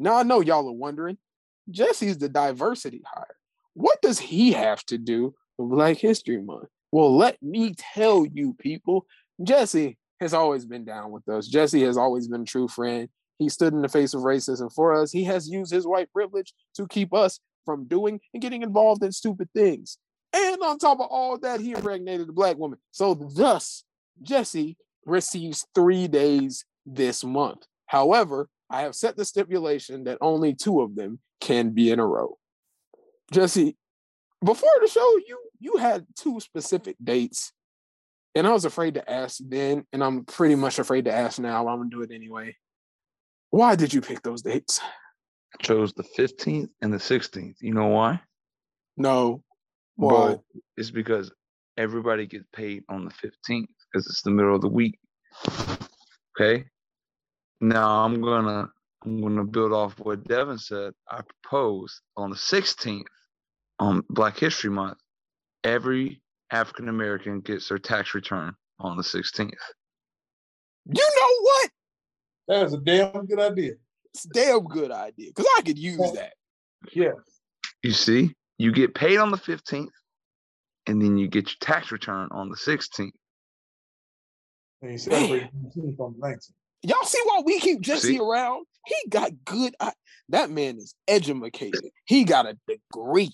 Now 0.00 0.16
I 0.16 0.22
know 0.22 0.40
y'all 0.40 0.66
are 0.66 0.72
wondering. 0.72 1.18
Jesse's 1.70 2.18
the 2.18 2.28
diversity 2.28 3.02
hire. 3.06 3.36
What 3.74 4.00
does 4.00 4.18
he 4.18 4.52
have 4.52 4.84
to 4.86 4.98
do 4.98 5.34
with 5.58 5.70
Black 5.70 5.98
History 5.98 6.40
Month? 6.40 6.68
Well, 6.90 7.16
let 7.16 7.40
me 7.42 7.74
tell 7.76 8.26
you, 8.26 8.54
people. 8.54 9.06
Jesse 9.42 9.98
has 10.20 10.34
always 10.34 10.64
been 10.64 10.84
down 10.84 11.10
with 11.10 11.28
us. 11.28 11.46
Jesse 11.46 11.82
has 11.82 11.96
always 11.96 12.28
been 12.28 12.42
a 12.42 12.46
true 12.46 12.66
friend. 12.66 13.08
He 13.38 13.48
stood 13.48 13.72
in 13.72 13.82
the 13.82 13.88
face 13.88 14.14
of 14.14 14.22
racism 14.22 14.72
for 14.72 14.94
us. 14.94 15.12
He 15.12 15.24
has 15.24 15.48
used 15.48 15.72
his 15.72 15.86
white 15.86 16.12
privilege 16.12 16.52
to 16.76 16.86
keep 16.86 17.14
us 17.14 17.38
from 17.64 17.86
doing 17.86 18.20
and 18.32 18.42
getting 18.42 18.62
involved 18.62 19.04
in 19.04 19.12
stupid 19.12 19.48
things. 19.54 19.98
And 20.32 20.62
on 20.62 20.78
top 20.78 21.00
of 21.00 21.06
all 21.10 21.38
that, 21.38 21.60
he 21.60 21.72
impregnated 21.72 22.28
a 22.28 22.32
black 22.32 22.56
woman. 22.56 22.78
So 22.90 23.14
thus, 23.14 23.84
Jesse 24.22 24.76
receives 25.04 25.66
three 25.74 26.08
days 26.08 26.64
this 26.86 27.22
month. 27.22 27.66
However, 27.86 28.48
I 28.70 28.82
have 28.82 28.94
set 28.94 29.16
the 29.16 29.24
stipulation 29.24 30.04
that 30.04 30.18
only 30.20 30.54
two 30.54 30.80
of 30.80 30.94
them 30.94 31.18
can 31.40 31.70
be 31.70 31.90
in 31.90 31.98
a 31.98 32.06
row. 32.06 32.38
Jesse, 33.32 33.76
before 34.44 34.70
the 34.80 34.88
show, 34.88 35.16
you 35.26 35.38
you 35.58 35.76
had 35.76 36.06
two 36.16 36.40
specific 36.40 36.96
dates, 37.02 37.52
and 38.34 38.46
I 38.46 38.52
was 38.52 38.64
afraid 38.64 38.94
to 38.94 39.10
ask 39.10 39.38
then, 39.40 39.84
and 39.92 40.02
I'm 40.02 40.24
pretty 40.24 40.54
much 40.54 40.78
afraid 40.78 41.04
to 41.06 41.12
ask 41.12 41.38
now. 41.38 41.68
I'm 41.68 41.78
gonna 41.78 41.90
do 41.90 42.02
it 42.02 42.12
anyway. 42.12 42.56
Why 43.50 43.74
did 43.74 43.92
you 43.92 44.00
pick 44.00 44.22
those 44.22 44.42
dates? 44.42 44.80
I 44.82 45.62
chose 45.62 45.92
the 45.92 46.04
15th 46.16 46.70
and 46.80 46.92
the 46.92 46.98
16th. 46.98 47.56
You 47.60 47.74
know 47.74 47.88
why? 47.88 48.20
No. 48.96 49.42
Why? 49.96 50.08
Bro, 50.10 50.44
it's 50.76 50.92
because 50.92 51.32
everybody 51.76 52.26
gets 52.26 52.46
paid 52.52 52.84
on 52.88 53.04
the 53.04 53.10
15th 53.10 53.66
because 53.92 54.06
it's 54.06 54.22
the 54.22 54.30
middle 54.30 54.54
of 54.54 54.60
the 54.60 54.68
week. 54.68 54.98
Okay. 56.40 56.64
Now 57.60 58.04
I'm 58.04 58.20
gonna 58.20 58.70
I'm 59.04 59.20
gonna 59.20 59.44
build 59.44 59.72
off 59.72 59.98
what 59.98 60.24
Devin 60.24 60.58
said. 60.58 60.92
I 61.10 61.22
propose 61.22 62.00
on 62.16 62.30
the 62.30 62.36
16th 62.36 63.04
on 63.78 64.04
Black 64.10 64.38
History 64.38 64.70
Month, 64.70 64.98
every 65.64 66.22
African 66.50 66.88
American 66.88 67.40
gets 67.40 67.68
their 67.68 67.78
tax 67.78 68.14
return 68.14 68.54
on 68.78 68.96
the 68.96 69.02
16th. 69.02 69.50
You 70.86 71.10
know 71.16 71.42
what? 71.42 71.70
That 72.48 72.66
is 72.66 72.72
a 72.74 72.78
damn 72.78 73.26
good 73.26 73.40
idea. 73.40 73.72
It's 74.12 74.24
a 74.24 74.28
damn 74.28 74.64
good 74.64 74.90
idea 74.90 75.30
because 75.34 75.46
I 75.58 75.62
could 75.62 75.78
use 75.78 75.98
that. 76.12 76.32
Yeah. 76.92 77.12
You 77.82 77.92
see, 77.92 78.34
you 78.58 78.72
get 78.72 78.94
paid 78.94 79.18
on 79.18 79.30
the 79.30 79.36
15th, 79.36 79.88
and 80.86 81.00
then 81.00 81.16
you 81.16 81.28
get 81.28 81.46
your 81.46 81.56
tax 81.60 81.92
return 81.92 82.28
on 82.32 82.48
the 82.48 82.56
16th. 82.56 83.12
And 84.82 84.92
you 84.92 84.98
celebrate 84.98 85.50
Juneteenth 85.54 86.00
on 86.00 86.14
the 86.18 86.26
19th. 86.26 86.52
Y'all 86.82 87.04
see 87.04 87.20
why 87.24 87.42
we 87.44 87.60
keep 87.60 87.80
Jesse 87.80 88.08
See? 88.08 88.18
around? 88.18 88.64
He 88.86 89.08
got 89.08 89.32
good. 89.44 89.74
I, 89.80 89.92
that 90.30 90.50
man 90.50 90.78
is 90.78 90.94
educated. 91.06 91.90
He 92.06 92.24
got 92.24 92.46
a 92.46 92.56
degree. 92.66 93.32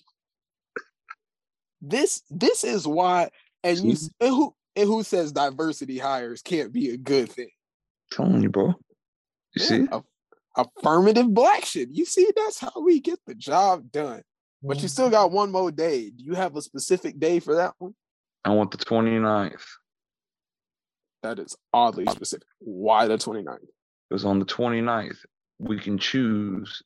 This 1.80 2.22
this 2.30 2.64
is 2.64 2.86
why, 2.86 3.30
and 3.62 3.78
you 3.78 3.97
and 4.20 4.30
who 4.30 4.55
and 4.74 4.86
who 4.88 5.03
says 5.03 5.30
diversity 5.30 5.99
hires 5.99 6.42
can't 6.42 6.72
be 6.72 6.90
a 6.90 6.97
good 6.97 7.30
thing? 7.30 7.51
telling 8.12 8.42
you, 8.42 8.49
bro. 8.49 8.74
You 9.55 9.64
see? 9.64 9.86
A- 9.90 10.03
affirmative 10.57 11.32
black 11.32 11.64
shit. 11.64 11.88
You 11.90 12.05
see, 12.05 12.28
that's 12.34 12.59
how 12.59 12.72
we 12.82 13.01
get 13.01 13.18
the 13.26 13.34
job 13.34 13.90
done. 13.90 14.22
But 14.62 14.78
you 14.78 14.88
mm. 14.88 14.90
still 14.90 15.11
got 15.11 15.30
one 15.30 15.53
more 15.53 15.70
day. 15.70 16.11
Do 16.11 16.24
you 16.24 16.34
have 16.34 16.57
a 16.57 16.62
specific 16.62 17.18
day 17.18 17.40
for 17.40 17.57
that 17.57 17.74
one? 17.78 17.94
I 18.44 18.51
want 18.51 18.70
the 18.70 18.78
29th. 18.78 19.61
That 21.27 21.41
is 21.41 21.57
oddly 21.72 22.07
specific. 22.07 22.47
Why 22.61 23.09
the 23.09 23.18
29th? 23.18 23.59
Because 24.09 24.24
on 24.24 24.39
the 24.39 24.45
29th, 24.45 25.18
we 25.59 25.77
can 25.77 25.99
choose 25.99 26.85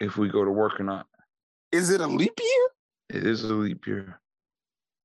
if 0.00 0.16
we 0.16 0.30
go 0.30 0.46
to 0.46 0.50
work 0.50 0.80
or 0.80 0.84
not. 0.84 1.04
Is 1.70 1.90
it 1.90 2.00
a 2.00 2.06
leap 2.06 2.40
year? 2.40 3.20
It 3.20 3.26
is 3.26 3.44
a 3.44 3.52
leap 3.52 3.86
year. 3.86 4.18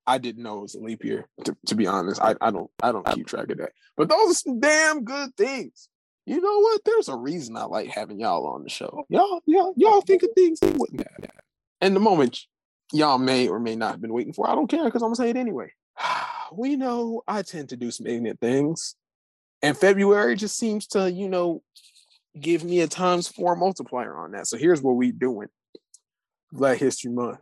I 0.07 0.19
didn't 0.19 0.43
know 0.43 0.59
it 0.59 0.61
was 0.61 0.75
a 0.75 0.79
leap 0.79 1.03
year. 1.03 1.27
To, 1.43 1.57
to 1.65 1.75
be 1.75 1.85
honest, 1.85 2.21
I, 2.21 2.35
I 2.39 2.49
don't 2.49 2.71
I 2.81 2.93
don't 2.93 3.05
keep 3.07 3.27
track 3.27 3.49
of 3.49 3.57
that. 3.57 3.71
But 3.97 4.07
those 4.07 4.31
are 4.31 4.35
some 4.35 4.61
damn 4.61 5.03
good 5.03 5.35
things. 5.35 5.89
You 6.25 6.39
know 6.39 6.59
what? 6.59 6.81
There's 6.85 7.09
a 7.09 7.17
reason 7.17 7.57
I 7.57 7.65
like 7.65 7.89
having 7.89 8.21
y'all 8.21 8.47
on 8.47 8.63
the 8.63 8.69
show. 8.69 9.05
Y'all, 9.09 9.41
y'all, 9.45 9.73
y'all 9.75 9.99
think 9.99 10.23
of 10.23 10.29
things 10.33 10.59
we 10.61 10.71
wouldn't 10.71 11.01
have. 11.01 11.29
And 11.81 11.93
the 11.93 11.99
moment 11.99 12.39
y'all 12.93 13.17
may 13.17 13.49
or 13.49 13.59
may 13.59 13.75
not 13.75 13.91
have 13.91 14.01
been 14.01 14.13
waiting 14.13 14.31
for, 14.31 14.49
I 14.49 14.55
don't 14.55 14.67
care 14.67 14.85
because 14.85 15.01
I'm 15.01 15.07
gonna 15.07 15.17
say 15.17 15.29
it 15.29 15.35
anyway. 15.35 15.73
We 16.55 16.75
know 16.75 17.23
I 17.27 17.41
tend 17.41 17.69
to 17.69 17.77
do 17.77 17.89
some 17.89 18.05
ignorant 18.05 18.39
things, 18.39 18.93
and 19.63 19.75
February 19.75 20.35
just 20.35 20.55
seems 20.55 20.85
to, 20.89 21.11
you 21.11 21.27
know, 21.27 21.63
give 22.39 22.63
me 22.63 22.81
a 22.81 22.87
times 22.87 23.27
four 23.27 23.55
multiplier 23.55 24.15
on 24.15 24.33
that. 24.33 24.45
So 24.45 24.57
here's 24.57 24.79
what 24.79 24.91
we 24.95 25.11
doing. 25.11 25.47
Black 26.51 26.77
History 26.77 27.11
Month. 27.11 27.39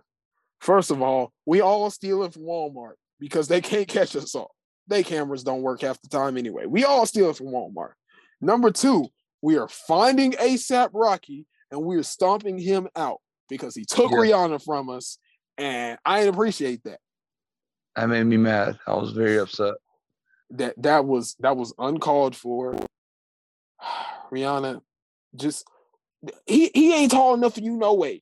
First 0.61 0.91
of 0.91 1.01
all, 1.01 1.33
we 1.45 1.59
all 1.59 1.89
stealing 1.89 2.31
from 2.31 2.43
Walmart 2.43 2.93
because 3.19 3.49
they 3.49 3.59
can't 3.59 3.87
catch 3.87 4.15
us 4.15 4.33
all. 4.33 4.55
They 4.87 5.03
cameras 5.03 5.43
don't 5.43 5.61
work 5.61 5.81
half 5.81 6.01
the 6.01 6.07
time 6.07 6.37
anyway. 6.37 6.65
We 6.65 6.85
all 6.85 7.05
stealing 7.05 7.33
from 7.33 7.47
Walmart. 7.47 7.93
Number 8.39 8.71
two, 8.71 9.07
we 9.41 9.57
are 9.57 9.67
finding 9.67 10.33
ASAP 10.33 10.91
Rocky 10.93 11.47
and 11.71 11.81
we 11.81 11.97
are 11.97 12.03
stomping 12.03 12.57
him 12.57 12.87
out 12.95 13.19
because 13.49 13.75
he 13.75 13.85
took 13.85 14.11
Yeah. 14.11 14.17
Rihanna 14.17 14.63
from 14.63 14.89
us, 14.89 15.17
and 15.57 15.97
I 16.05 16.21
appreciate 16.21 16.83
that. 16.83 16.99
That 17.95 18.07
made 18.07 18.23
me 18.23 18.37
mad. 18.37 18.79
I 18.87 18.93
was 18.95 19.11
very 19.11 19.37
upset. 19.37 19.75
That 20.51 20.81
that 20.81 21.05
was 21.05 21.35
that 21.39 21.57
was 21.57 21.73
uncalled 21.77 22.35
for. 22.35 22.75
Rihanna, 24.31 24.81
just 25.35 25.65
he 26.45 26.71
he 26.73 26.93
ain't 26.93 27.11
tall 27.11 27.33
enough 27.33 27.55
for 27.55 27.61
you, 27.61 27.75
no 27.75 27.93
way. 27.93 28.21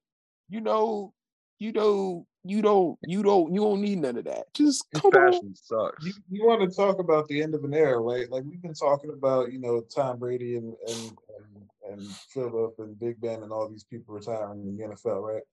You 0.49 0.61
know, 0.61 1.13
you 1.59 1.71
know, 1.71 2.25
you 2.43 2.61
don't, 2.61 2.97
you 3.05 3.21
don't, 3.21 3.53
you 3.53 3.61
don't 3.61 3.81
need 3.81 3.99
none 3.99 4.17
of 4.17 4.25
that. 4.25 4.51
Just 4.53 4.85
His 4.91 5.01
come 5.01 5.11
on. 5.11 5.55
sucks. 5.55 6.05
You, 6.05 6.13
you 6.29 6.45
want 6.45 6.67
to 6.67 6.75
talk 6.75 6.99
about 6.99 7.27
the 7.27 7.41
end 7.41 7.53
of 7.53 7.63
an 7.63 7.73
era, 7.73 7.99
right? 7.99 8.29
Like 8.31 8.43
we've 8.45 8.61
been 8.61 8.73
talking 8.73 9.11
about, 9.11 9.51
you 9.51 9.59
know, 9.59 9.81
Tom 9.81 10.17
Brady 10.17 10.55
and 10.55 10.73
and 10.87 11.17
and, 11.37 11.93
and 11.99 12.07
Philip 12.07 12.75
and 12.79 12.99
Big 12.99 13.19
Ben 13.21 13.43
and 13.43 13.51
all 13.51 13.69
these 13.69 13.83
people 13.83 14.15
retiring 14.15 14.61
in 14.61 14.77
the 14.77 14.83
NFL, 14.83 15.21
right? 15.21 15.43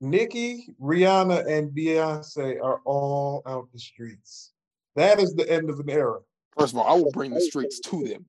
Nicki, 0.00 0.74
Rihanna, 0.80 1.46
and 1.46 1.70
Beyonce 1.70 2.60
are 2.62 2.80
all 2.84 3.42
out 3.46 3.68
the 3.72 3.78
streets. 3.78 4.52
That 4.96 5.18
is 5.20 5.34
the 5.34 5.50
end 5.50 5.70
of 5.70 5.80
an 5.80 5.90
era. 5.90 6.18
First 6.58 6.72
of 6.74 6.78
all, 6.78 6.86
I 6.86 7.00
will 7.00 7.10
bring 7.10 7.32
the 7.32 7.40
streets 7.40 7.80
to 7.80 8.04
them. 8.06 8.26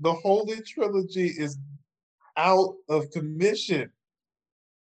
The 0.00 0.12
Holy 0.12 0.60
Trilogy 0.62 1.26
is 1.28 1.58
out 2.36 2.74
of 2.88 3.10
commission. 3.10 3.90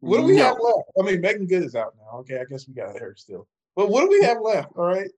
What 0.01 0.19
do 0.19 0.25
we 0.25 0.37
No. 0.37 0.45
have 0.45 0.57
left? 0.61 0.89
I 0.99 1.03
mean, 1.03 1.21
Meagan 1.21 1.47
Good 1.47 1.63
is 1.65 1.75
out 1.75 1.95
now. 1.99 2.19
Okay, 2.21 2.41
I 2.41 2.45
guess 2.45 2.67
we 2.67 2.75
got 2.75 2.99
her 2.99 3.15
still. 3.17 3.47
But 3.77 3.91
what 3.91 4.01
do 4.03 4.09
we 4.09 4.23
have 4.25 4.41
left? 4.41 4.73
All 4.77 4.87
right. 4.87 5.11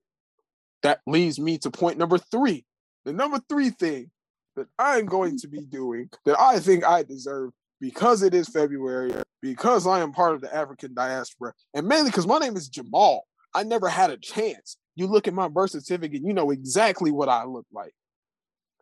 that 0.82 1.00
leads 1.06 1.38
me 1.38 1.56
to 1.58 1.70
point 1.70 1.96
number 1.96 2.18
three. 2.18 2.64
The 3.04 3.12
number 3.12 3.38
three 3.48 3.70
thing 3.70 4.10
that 4.56 4.66
I'm 4.80 5.06
going 5.06 5.38
to 5.38 5.46
be 5.46 5.60
doing 5.60 6.10
that 6.24 6.38
I 6.40 6.58
think 6.58 6.84
I 6.84 7.04
deserve 7.04 7.52
because 7.82 8.22
it 8.22 8.32
is 8.32 8.48
February, 8.48 9.12
because 9.42 9.88
I 9.88 10.00
am 10.00 10.12
part 10.12 10.36
of 10.36 10.40
the 10.40 10.54
African 10.54 10.94
diaspora, 10.94 11.52
and 11.74 11.86
mainly 11.86 12.10
because 12.10 12.28
my 12.28 12.38
name 12.38 12.56
is 12.56 12.68
Jamal. 12.68 13.26
I 13.54 13.64
never 13.64 13.88
had 13.88 14.10
a 14.10 14.16
chance. 14.16 14.76
You 14.94 15.08
look 15.08 15.26
at 15.26 15.34
my 15.34 15.48
birth 15.48 15.72
certificate, 15.72 16.22
you 16.24 16.32
know 16.32 16.52
exactly 16.52 17.10
what 17.10 17.28
I 17.28 17.44
look 17.44 17.66
like. 17.72 17.92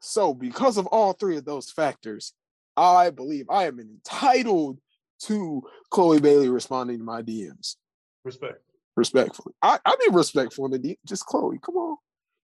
So, 0.02 0.34
because 0.34 0.76
of 0.76 0.86
all 0.88 1.14
three 1.14 1.38
of 1.38 1.46
those 1.46 1.70
factors, 1.70 2.34
I 2.76 3.08
believe 3.08 3.46
I 3.48 3.64
am 3.66 3.80
entitled 3.80 4.78
to 5.22 5.62
Chloe 5.90 6.20
Bailey 6.20 6.50
responding 6.50 6.98
to 6.98 7.04
my 7.04 7.22
DMs 7.22 7.76
Respect. 8.24 8.60
respectfully. 8.96 9.54
I, 9.62 9.78
I 9.84 9.96
be 9.96 10.14
respectful 10.14 10.66
in 10.66 10.72
the 10.72 10.78
D. 10.78 10.98
Just 11.06 11.24
Chloe, 11.24 11.58
come 11.64 11.76
on. 11.76 11.96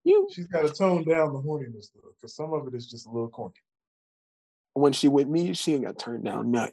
You 0.04 0.26
She's 0.32 0.46
got 0.46 0.66
to 0.66 0.72
tone 0.72 1.04
down 1.04 1.34
the 1.34 1.40
horniness 1.40 1.88
though, 1.94 2.12
because 2.18 2.34
some 2.34 2.54
of 2.54 2.66
it 2.66 2.74
is 2.74 2.88
just 2.88 3.06
a 3.06 3.10
little 3.10 3.28
corny. 3.28 3.54
When 4.76 4.92
she 4.92 5.08
with 5.08 5.28
me, 5.28 5.52
she 5.54 5.74
ain't 5.74 5.84
got 5.84 5.98
turned 5.98 6.24
down 6.24 6.50
nothing. 6.50 6.72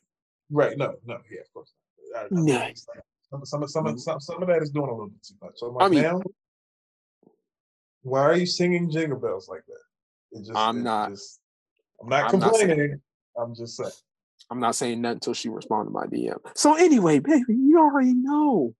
Right? 0.52 0.78
No, 0.78 0.94
no, 1.06 1.18
yeah, 1.32 1.42
of 1.42 1.54
course. 1.54 1.72
Not. 2.14 2.32
Nice. 2.32 2.86
Some, 3.30 3.46
some, 3.46 3.68
some, 3.68 3.88
of- 3.88 4.00
some, 4.00 4.20
some 4.20 4.42
of 4.42 4.48
that 4.50 4.62
is 4.62 4.70
doing 4.70 4.90
a 4.90 4.92
little 4.92 5.08
bit 5.10 5.24
too 5.24 5.36
much. 5.42 5.54
So 5.56 5.68
I'm 5.68 5.74
like, 5.76 5.86
I 5.86 6.12
mean- 6.14 6.22
why 8.04 8.22
are 8.22 8.36
you 8.38 8.46
singing 8.46 8.90
jingle 8.92 9.18
bells 9.20 9.48
like 9.48 9.64
that? 9.66 10.38
It 10.40 10.46
just, 10.46 10.58
I'm 10.58 10.84
not- 10.84 11.10
just- 11.12 11.40
I'm 12.02 12.10
not 12.10 12.34
I'm 12.34 12.40
not 12.40 12.52
complaining. 12.52 13.02
I'm 13.38 13.56
just 13.56 13.78
saying. 13.78 13.92
I'm 14.50 14.60
not 14.60 14.76
saying 14.76 15.00
nothing 15.02 15.16
until 15.18 15.34
she 15.34 15.48
respond 15.48 15.88
to 15.88 15.92
my 15.92 16.06
DM. 16.06 16.38
So 16.56 16.76
anyway, 16.76 17.20
baby, 17.20 17.46
you 17.48 17.80
already 17.80 18.14
know. 18.14 18.76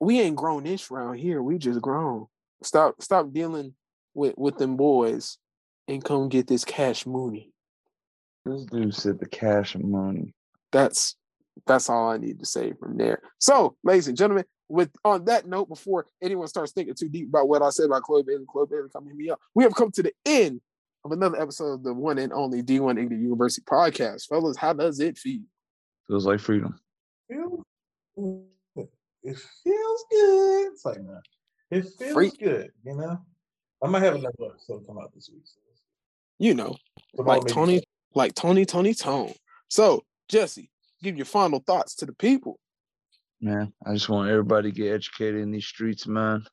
We 0.00 0.20
ain't 0.20 0.34
grown 0.36 0.66
ish 0.66 0.90
around 0.90 1.18
here. 1.18 1.42
We 1.42 1.58
just 1.58 1.80
grown. 1.80 2.26
Stop 2.62 3.00
stop 3.00 3.32
dealing 3.32 3.74
with 4.14 4.34
with 4.36 4.58
them 4.58 4.76
boys 4.76 5.38
and 5.86 6.04
come 6.04 6.28
get 6.28 6.48
this 6.48 6.64
cash 6.64 7.06
mooney. 7.06 7.52
This 8.44 8.64
dude 8.64 8.94
said 8.94 9.18
the 9.18 9.28
cash 9.28 9.74
and 9.74 9.90
money. 9.90 10.34
That's 10.72 11.16
that's 11.66 11.90
all 11.90 12.10
I 12.10 12.16
need 12.16 12.38
to 12.40 12.46
say 12.46 12.72
from 12.72 12.96
there. 12.96 13.20
So, 13.38 13.76
ladies 13.84 14.08
and 14.08 14.16
gentlemen, 14.16 14.44
with 14.68 14.90
on 15.04 15.24
that 15.26 15.46
note, 15.46 15.68
before 15.68 16.06
anyone 16.22 16.48
starts 16.48 16.72
thinking 16.72 16.94
too 16.94 17.08
deep 17.08 17.28
about 17.28 17.48
what 17.48 17.62
I 17.62 17.70
said 17.70 17.86
about 17.86 18.02
Chloe 18.02 18.22
Bailey, 18.22 18.44
Chloe 18.48 18.66
Bailey 18.70 18.88
coming 18.92 19.16
me 19.16 19.30
up, 19.30 19.40
we 19.54 19.64
have 19.64 19.74
come 19.74 19.90
to 19.92 20.02
the 20.02 20.12
end 20.24 20.60
of 21.04 21.12
another 21.12 21.40
episode 21.40 21.72
of 21.72 21.82
the 21.82 21.92
one 21.92 22.18
and 22.18 22.32
only 22.32 22.62
D1 22.62 22.90
Ignorant 22.98 23.22
University 23.22 23.64
podcast. 23.64 24.28
Fellas, 24.28 24.56
how 24.56 24.72
does 24.72 25.00
it 25.00 25.18
feel? 25.18 25.42
Feels 26.06 26.26
like 26.26 26.40
freedom. 26.40 26.78
Feels 27.28 27.64
good. 28.16 28.88
It 29.22 29.36
feels 29.64 30.04
good. 30.10 30.72
It's 30.72 30.84
like 30.84 30.96
that. 30.96 31.22
It 31.70 31.86
feels 31.98 32.12
Freak. 32.12 32.38
good, 32.38 32.70
you 32.84 32.96
know. 32.96 33.18
I 33.82 33.88
might 33.88 34.02
have 34.02 34.14
another 34.14 34.32
episode 34.50 34.86
come 34.86 34.98
out 34.98 35.14
this 35.14 35.30
week. 35.32 35.42
So 35.44 35.60
You 36.38 36.54
know, 36.54 36.76
Jamal 37.16 37.34
like 37.36 37.44
may 37.44 37.48
be 37.48 37.52
Tony, 37.52 37.82
like 38.14 38.34
Tony, 38.34 38.64
Tony, 38.64 38.94
Tone. 38.94 39.34
So, 39.68 40.04
Jesse, 40.28 40.70
give 41.02 41.16
your 41.16 41.26
final 41.26 41.60
thoughts 41.60 41.94
to 41.96 42.06
the 42.06 42.12
people. 42.12 42.58
Man, 43.40 43.72
I 43.86 43.94
just 43.94 44.08
want 44.08 44.30
everybody 44.30 44.70
to 44.70 44.76
get 44.76 44.92
educated 44.92 45.40
in 45.40 45.50
these 45.50 45.66
streets, 45.66 46.06
man. 46.06 46.44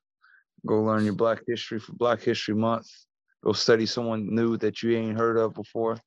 Go 0.65 0.81
learn 0.83 1.03
your 1.03 1.13
Black 1.13 1.39
history 1.47 1.79
for 1.79 1.93
Black 1.93 2.21
History 2.21 2.55
Month. 2.55 2.87
Go 3.43 3.51
study 3.53 3.85
someone 3.85 4.33
new 4.33 4.57
that 4.57 4.81
you 4.81 4.97
ain't 4.97 5.17
heard 5.17 5.37
of 5.37 5.53
before. 5.53 5.97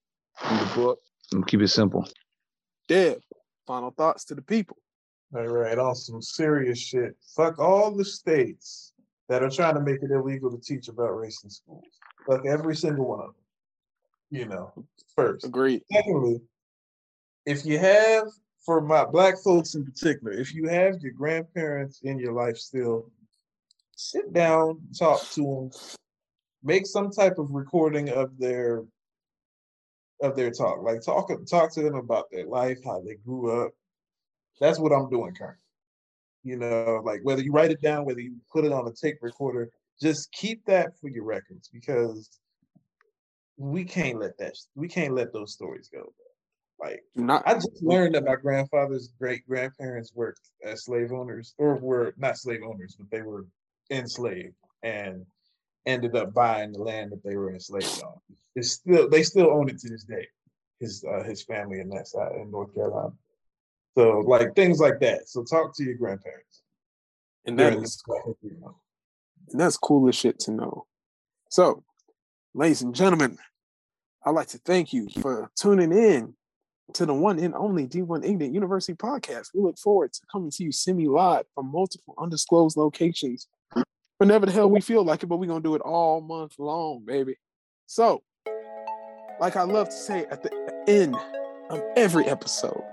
Read 0.42 0.62
a 0.62 0.74
book 0.74 0.98
and 1.32 1.46
keep 1.46 1.60
it 1.60 1.68
simple. 1.68 2.08
Deb, 2.88 3.20
final 3.66 3.90
thoughts 3.90 4.24
to 4.26 4.34
the 4.34 4.42
people. 4.42 4.76
All 5.34 5.46
right, 5.46 5.78
on 5.78 5.94
some 5.94 6.20
serious 6.20 6.78
shit. 6.78 7.16
Fuck 7.36 7.58
all 7.58 7.94
the 7.94 8.04
states 8.04 8.92
that 9.28 9.44
are 9.44 9.50
trying 9.50 9.74
to 9.74 9.80
make 9.80 10.02
it 10.02 10.10
illegal 10.10 10.50
to 10.50 10.58
teach 10.58 10.88
about 10.88 11.16
race 11.16 11.44
in 11.44 11.50
schools. 11.50 11.84
Fuck 12.26 12.46
every 12.46 12.74
single 12.74 13.06
one 13.06 13.20
of 13.20 13.26
them. 13.26 13.34
You 14.30 14.46
know, 14.46 14.72
first. 15.14 15.44
Agreed. 15.44 15.82
Secondly, 15.92 16.40
if 17.46 17.64
you 17.64 17.78
have, 17.78 18.28
for 18.64 18.80
my 18.80 19.04
black 19.04 19.34
folks 19.42 19.74
in 19.74 19.84
particular, 19.84 20.32
if 20.32 20.54
you 20.54 20.68
have 20.68 21.00
your 21.00 21.12
grandparents 21.12 22.00
in 22.02 22.18
your 22.18 22.32
life 22.32 22.56
still, 22.56 23.10
sit 23.96 24.32
down, 24.32 24.80
talk 24.96 25.22
to 25.32 25.42
them, 25.42 25.70
make 26.62 26.86
some 26.86 27.10
type 27.10 27.38
of 27.38 27.50
recording 27.50 28.10
of 28.10 28.38
their 28.38 28.84
of 30.22 30.36
their 30.36 30.50
talk. 30.50 30.82
Like 30.82 31.02
talk 31.02 31.30
talk 31.48 31.72
to 31.74 31.82
them 31.82 31.94
about 31.94 32.30
their 32.30 32.46
life, 32.46 32.78
how 32.84 33.00
they 33.00 33.14
grew 33.14 33.64
up. 33.64 33.72
That's 34.60 34.78
what 34.78 34.92
I'm 34.92 35.08
doing 35.08 35.34
currently. 35.34 35.56
You 36.42 36.56
know, 36.56 37.02
like 37.04 37.20
whether 37.22 37.42
you 37.42 37.52
write 37.52 37.70
it 37.70 37.82
down, 37.82 38.04
whether 38.04 38.20
you 38.20 38.36
put 38.52 38.64
it 38.64 38.72
on 38.72 38.86
a 38.86 38.92
tape 38.92 39.18
recorder, 39.22 39.70
just 40.00 40.32
keep 40.32 40.64
that 40.66 40.98
for 40.98 41.08
your 41.08 41.24
records 41.24 41.68
because 41.68 42.40
we 43.60 43.84
can't 43.84 44.18
let 44.18 44.38
that 44.38 44.54
we 44.74 44.88
can't 44.88 45.14
let 45.14 45.34
those 45.34 45.52
stories 45.52 45.90
go. 45.92 46.12
Like 46.80 47.02
not 47.14 47.42
I 47.46 47.54
just 47.54 47.82
learned 47.82 48.14
that 48.14 48.24
my 48.24 48.36
grandfather's 48.36 49.12
great 49.18 49.46
grandparents 49.46 50.12
worked 50.14 50.48
as 50.64 50.84
slave 50.84 51.12
owners, 51.12 51.54
or 51.58 51.76
were 51.76 52.14
not 52.16 52.38
slave 52.38 52.62
owners, 52.66 52.96
but 52.98 53.10
they 53.10 53.20
were 53.20 53.44
enslaved 53.90 54.54
and 54.82 55.26
ended 55.84 56.16
up 56.16 56.32
buying 56.32 56.72
the 56.72 56.82
land 56.82 57.12
that 57.12 57.22
they 57.22 57.36
were 57.36 57.52
enslaved 57.52 58.00
on. 58.00 58.14
It's 58.56 58.70
still 58.70 59.10
they 59.10 59.22
still 59.22 59.50
own 59.50 59.68
it 59.68 59.78
to 59.80 59.90
this 59.90 60.04
day. 60.04 60.26
His 60.80 61.04
uh, 61.04 61.22
his 61.22 61.42
family 61.42 61.80
in 61.80 61.90
that 61.90 62.08
side 62.08 62.32
in 62.40 62.50
North 62.50 62.74
Carolina. 62.74 63.12
So 63.94 64.20
like 64.20 64.54
things 64.54 64.80
like 64.80 65.00
that. 65.00 65.28
So 65.28 65.44
talk 65.44 65.76
to 65.76 65.84
your 65.84 65.96
grandparents. 65.96 66.62
and 67.44 67.58
that 67.58 67.64
during 67.70 67.84
is 67.84 67.96
this 67.96 68.02
Black 68.06 68.22
History 68.24 68.56
Month. 68.58 68.76
And 69.50 69.60
that's 69.60 69.76
cool 69.76 70.08
as 70.08 70.14
shit 70.14 70.38
to 70.40 70.52
know. 70.52 70.86
So, 71.50 71.82
ladies 72.54 72.80
and 72.80 72.94
gentlemen, 72.94 73.36
I'd 74.24 74.34
like 74.34 74.48
to 74.48 74.58
thank 74.58 74.92
you 74.92 75.08
for 75.20 75.50
tuning 75.56 75.92
in 75.92 76.34
to 76.94 77.06
the 77.06 77.14
one 77.14 77.38
and 77.38 77.54
only 77.54 77.86
D1 77.86 78.24
Ignorant 78.24 78.52
University 78.52 78.94
podcast. 78.94 79.48
We 79.54 79.62
look 79.62 79.78
forward 79.78 80.12
to 80.12 80.20
coming 80.30 80.50
to 80.50 80.64
you 80.64 80.72
semi 80.72 81.06
live 81.06 81.46
from 81.54 81.72
multiple 81.72 82.14
undisclosed 82.18 82.76
locations 82.76 83.48
whenever 84.18 84.44
the 84.44 84.52
hell 84.52 84.68
we 84.68 84.82
feel 84.82 85.04
like 85.04 85.22
it, 85.22 85.26
but 85.26 85.36
we're 85.36 85.46
going 85.46 85.62
to 85.62 85.68
do 85.68 85.74
it 85.74 85.80
all 85.80 86.20
month 86.20 86.56
long, 86.58 87.02
baby. 87.06 87.36
So, 87.86 88.22
like 89.40 89.56
I 89.56 89.62
love 89.62 89.88
to 89.88 89.96
say 89.96 90.26
at 90.26 90.42
the 90.42 90.52
end 90.86 91.16
of 91.70 91.82
every 91.96 92.26
episode, 92.26 92.84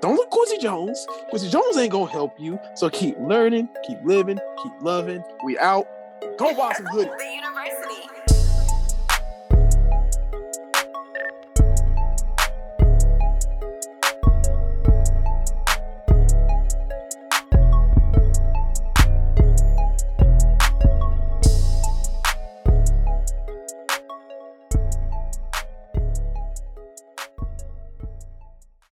don't 0.00 0.14
look 0.14 0.30
Quincy 0.30 0.58
Jones. 0.58 1.04
Quincy 1.30 1.50
Jones 1.50 1.76
ain't 1.78 1.90
gonna 1.90 2.10
help 2.10 2.38
you. 2.38 2.60
So 2.76 2.88
keep 2.88 3.16
learning, 3.18 3.68
keep 3.84 3.98
living, 4.04 4.38
keep 4.62 4.72
loving. 4.82 5.24
We 5.44 5.58
out. 5.58 5.86
Go 6.38 6.54
buy 6.54 6.74
some 6.74 6.86
hoodies. 6.86 7.16